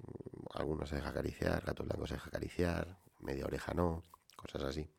algunos 0.54 0.88
se 0.88 0.96
deja 0.96 1.10
acariciar, 1.10 1.62
gato 1.66 1.84
blanco 1.84 2.06
se 2.06 2.14
deja 2.14 2.28
acariciar, 2.28 2.98
media 3.18 3.44
oreja 3.44 3.74
no, 3.74 4.04
cosas 4.36 4.62
así. 4.62 4.90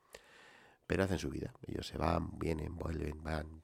Pero 0.86 1.04
hacen 1.04 1.18
su 1.18 1.30
vida, 1.30 1.52
ellos 1.66 1.88
se 1.88 1.98
van, 1.98 2.38
vienen, 2.38 2.76
vuelven, 2.76 3.24
van. 3.24 3.64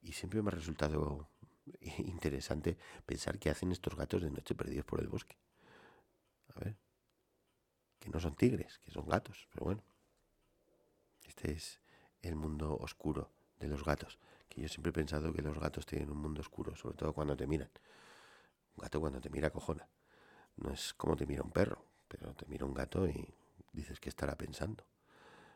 Y 0.00 0.12
siempre 0.12 0.42
me 0.42 0.48
ha 0.48 0.52
resultado 0.52 1.28
interesante 1.98 2.78
pensar 3.04 3.40
qué 3.40 3.50
hacen 3.50 3.72
estos 3.72 3.96
gatos 3.96 4.22
de 4.22 4.30
noche 4.30 4.54
perdidos 4.54 4.84
por 4.84 5.00
el 5.00 5.08
bosque. 5.08 5.36
A 6.54 6.60
ver, 6.60 6.76
que 7.98 8.10
no 8.10 8.20
son 8.20 8.36
tigres, 8.36 8.78
que 8.78 8.92
son 8.92 9.08
gatos, 9.08 9.48
pero 9.52 9.64
bueno. 9.64 9.91
Este 11.26 11.52
es 11.52 11.80
el 12.22 12.36
mundo 12.36 12.76
oscuro 12.76 13.30
de 13.58 13.68
los 13.68 13.84
gatos, 13.84 14.18
que 14.48 14.60
yo 14.60 14.68
siempre 14.68 14.90
he 14.90 14.92
pensado 14.92 15.32
que 15.32 15.42
los 15.42 15.58
gatos 15.58 15.86
tienen 15.86 16.10
un 16.10 16.18
mundo 16.18 16.40
oscuro, 16.40 16.76
sobre 16.76 16.96
todo 16.96 17.12
cuando 17.12 17.36
te 17.36 17.46
miran. 17.46 17.70
Un 18.76 18.82
gato 18.82 19.00
cuando 19.00 19.20
te 19.20 19.30
mira 19.30 19.50
cojona. 19.50 19.86
No 20.56 20.72
es 20.72 20.94
como 20.94 21.16
te 21.16 21.26
mira 21.26 21.42
un 21.42 21.50
perro, 21.50 21.84
pero 22.08 22.34
te 22.34 22.46
mira 22.46 22.64
un 22.64 22.74
gato 22.74 23.08
y 23.08 23.26
dices 23.72 24.00
que 24.00 24.08
estará 24.08 24.36
pensando. 24.36 24.84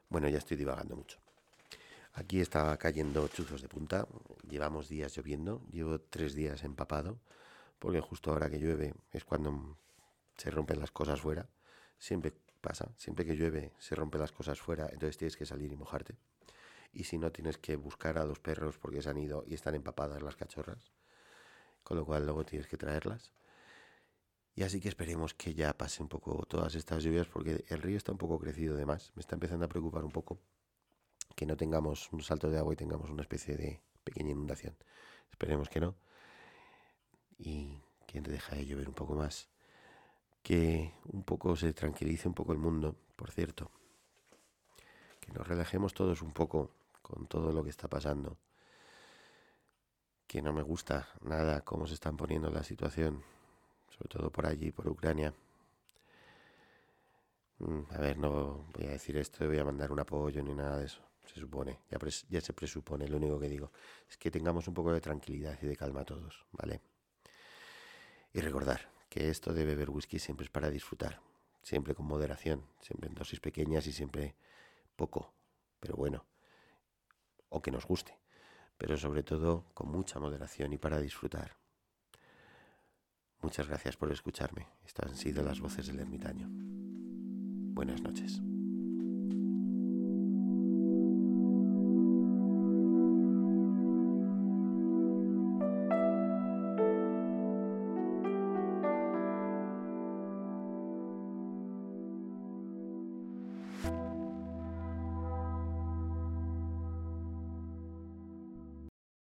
Bueno, 0.09 0.29
ya 0.29 0.39
estoy 0.39 0.57
divagando 0.57 0.97
mucho. 0.97 1.19
Aquí 2.15 2.41
está 2.41 2.75
cayendo 2.79 3.29
chuzos 3.29 3.61
de 3.61 3.69
punta. 3.69 4.07
Llevamos 4.49 4.89
días 4.89 5.15
lloviendo. 5.15 5.61
Llevo 5.71 6.01
tres 6.01 6.35
días 6.35 6.65
empapado. 6.65 7.19
Porque 7.79 8.01
justo 8.01 8.31
ahora 8.31 8.49
que 8.49 8.59
llueve 8.59 8.95
es 9.13 9.25
cuando 9.25 9.77
se 10.37 10.51
rompen 10.51 10.81
las 10.81 10.91
cosas 10.91 11.21
fuera. 11.21 11.47
Siempre 11.99 12.33
pasa. 12.67 12.93
Siempre 12.97 13.25
que 13.25 13.37
llueve 13.37 13.73
se 13.79 13.95
rompen 13.95 14.21
las 14.21 14.33
cosas 14.33 14.61
fuera. 14.61 14.89
Entonces 14.91 15.17
tienes 15.17 15.37
que 15.37 15.47
salir 15.47 15.71
y 15.73 15.77
mojarte. 15.77 16.17
Y 16.93 17.05
si 17.05 17.17
no, 17.17 17.31
tienes 17.31 17.59
que 17.59 17.77
buscar 17.77 18.19
a 18.19 18.25
los 18.25 18.41
perros 18.41 18.77
porque 18.79 19.03
se 19.03 19.09
han 19.09 19.19
ido 19.19 19.45
y 19.47 19.55
están 19.55 19.77
empapadas 19.77 20.21
las 20.21 20.35
cachorras. 20.35 20.91
Con 21.85 21.97
lo 21.97 22.05
cual 22.05 22.25
luego 22.25 22.45
tienes 22.45 22.67
que 22.67 22.77
traerlas. 22.77 23.33
Y 24.57 24.65
así 24.65 24.81
que 24.81 24.89
esperemos 24.89 25.33
que 25.35 25.55
ya 25.55 25.77
pase 25.77 26.03
un 26.03 26.09
poco 26.09 26.45
todas 26.47 26.75
estas 26.75 27.05
lluvias 27.05 27.29
porque 27.29 27.65
el 27.69 27.83
río 27.83 27.97
está 27.99 28.11
un 28.11 28.19
poco 28.19 28.39
crecido 28.41 28.77
de 28.77 28.85
más. 28.85 29.13
Me 29.15 29.21
está 29.21 29.37
empezando 29.37 29.65
a 29.67 29.69
preocupar 29.69 30.05
un 30.05 30.11
poco 30.11 30.41
que 31.37 31.47
no 31.47 31.57
tengamos 31.57 32.13
un 32.13 32.23
salto 32.23 32.51
de 32.51 32.59
agua 32.59 32.73
y 32.73 32.77
tengamos 32.77 33.11
una 33.11 33.23
especie 33.23 33.57
de 33.57 33.81
pequeña 34.03 34.33
inundación. 34.33 34.75
Esperemos 35.31 35.69
que 35.69 35.81
no. 35.81 35.95
Y 37.39 37.81
que 38.07 38.21
deja 38.21 38.57
de 38.57 38.67
llover 38.67 38.89
un 38.89 38.95
poco 38.95 39.15
más. 39.15 39.49
Que 40.47 40.95
un 41.13 41.25
poco 41.25 41.57
se 41.57 41.73
tranquilice 41.73 42.29
un 42.29 42.35
poco 42.35 42.53
el 42.53 42.59
mundo, 42.59 42.95
por 43.17 43.33
cierto. 43.33 43.69
Que 45.21 45.33
nos 45.33 45.45
relajemos 45.45 45.93
todos 45.93 46.23
un 46.23 46.31
poco 46.31 46.71
con 47.03 47.27
todo 47.27 47.51
lo 47.53 47.65
que 47.65 47.71
está 47.71 47.89
pasando. 47.89 48.39
Que 50.29 50.41
no 50.43 50.53
me 50.53 50.63
gusta 50.63 51.09
nada 51.23 51.63
cómo 51.63 51.89
se 51.89 51.95
están 51.95 52.17
poniendo 52.17 52.49
la 52.51 52.63
situación, 52.63 53.25
sobre 53.91 54.09
todo 54.09 54.31
por 54.31 54.47
allí, 54.47 54.71
por 54.71 54.87
Ucrania. 54.89 55.35
Mm, 57.59 57.81
a 57.91 57.99
ver, 57.99 58.17
no 58.17 58.67
voy 58.73 58.87
a 58.87 58.91
decir 58.91 59.17
esto, 59.17 59.47
voy 59.49 59.59
a 59.59 59.65
mandar 59.65 59.91
un 59.91 59.99
apoyo 59.99 60.43
ni 60.45 60.55
nada 60.55 60.79
de 60.79 60.87
eso 60.87 61.03
se 61.25 61.41
supone, 61.41 61.81
ya, 61.91 61.99
ya 62.29 62.41
se 62.41 62.53
presupone, 62.53 63.09
lo 63.09 63.17
único 63.17 63.41
que 63.41 63.49
digo 63.49 63.73
es 64.09 64.17
que 64.17 64.31
tengamos 64.31 64.69
un 64.69 64.75
poco 64.75 64.93
de 64.93 65.01
tranquilidad 65.01 65.59
y 65.61 65.67
de 65.67 65.77
calma 65.77 66.05
todos, 66.05 66.47
¿vale? 66.53 66.81
Y 68.33 68.41
recordar 68.41 68.96
que 69.09 69.31
esto 69.31 69.53
de 69.53 69.65
beber 69.65 69.91
whisky 69.91 70.19
siempre 70.19 70.45
es 70.45 70.51
para 70.51 70.71
disfrutar, 70.71 71.21
siempre 71.63 71.95
con 71.95 72.07
moderación, 72.07 72.65
siempre 72.81 73.09
en 73.09 73.15
dosis 73.15 73.41
pequeñas 73.41 73.87
y 73.87 73.93
siempre 73.93 74.35
poco, 74.97 75.33
pero 75.81 75.97
bueno, 75.97 76.25
o 77.49 77.63
que 77.63 77.71
nos 77.71 77.87
guste, 77.87 78.19
pero 78.77 78.97
sobre 78.97 79.23
todo 79.23 79.67
con 79.75 79.91
mucha 79.91 80.19
moderación 80.19 80.73
y 80.73 80.79
para 80.79 81.01
disfrutar. 81.01 81.57
Muchas 83.43 83.69
gracias 83.69 83.97
por 83.97 84.11
escucharme. 84.11 84.67
Estas 84.85 85.11
han 85.11 85.17
sido 85.17 85.43
las 85.43 85.61
voces 85.61 85.87
del 85.87 86.01
ermitaño. 86.01 86.49
Buenas 86.51 88.01
noches. 88.01 88.41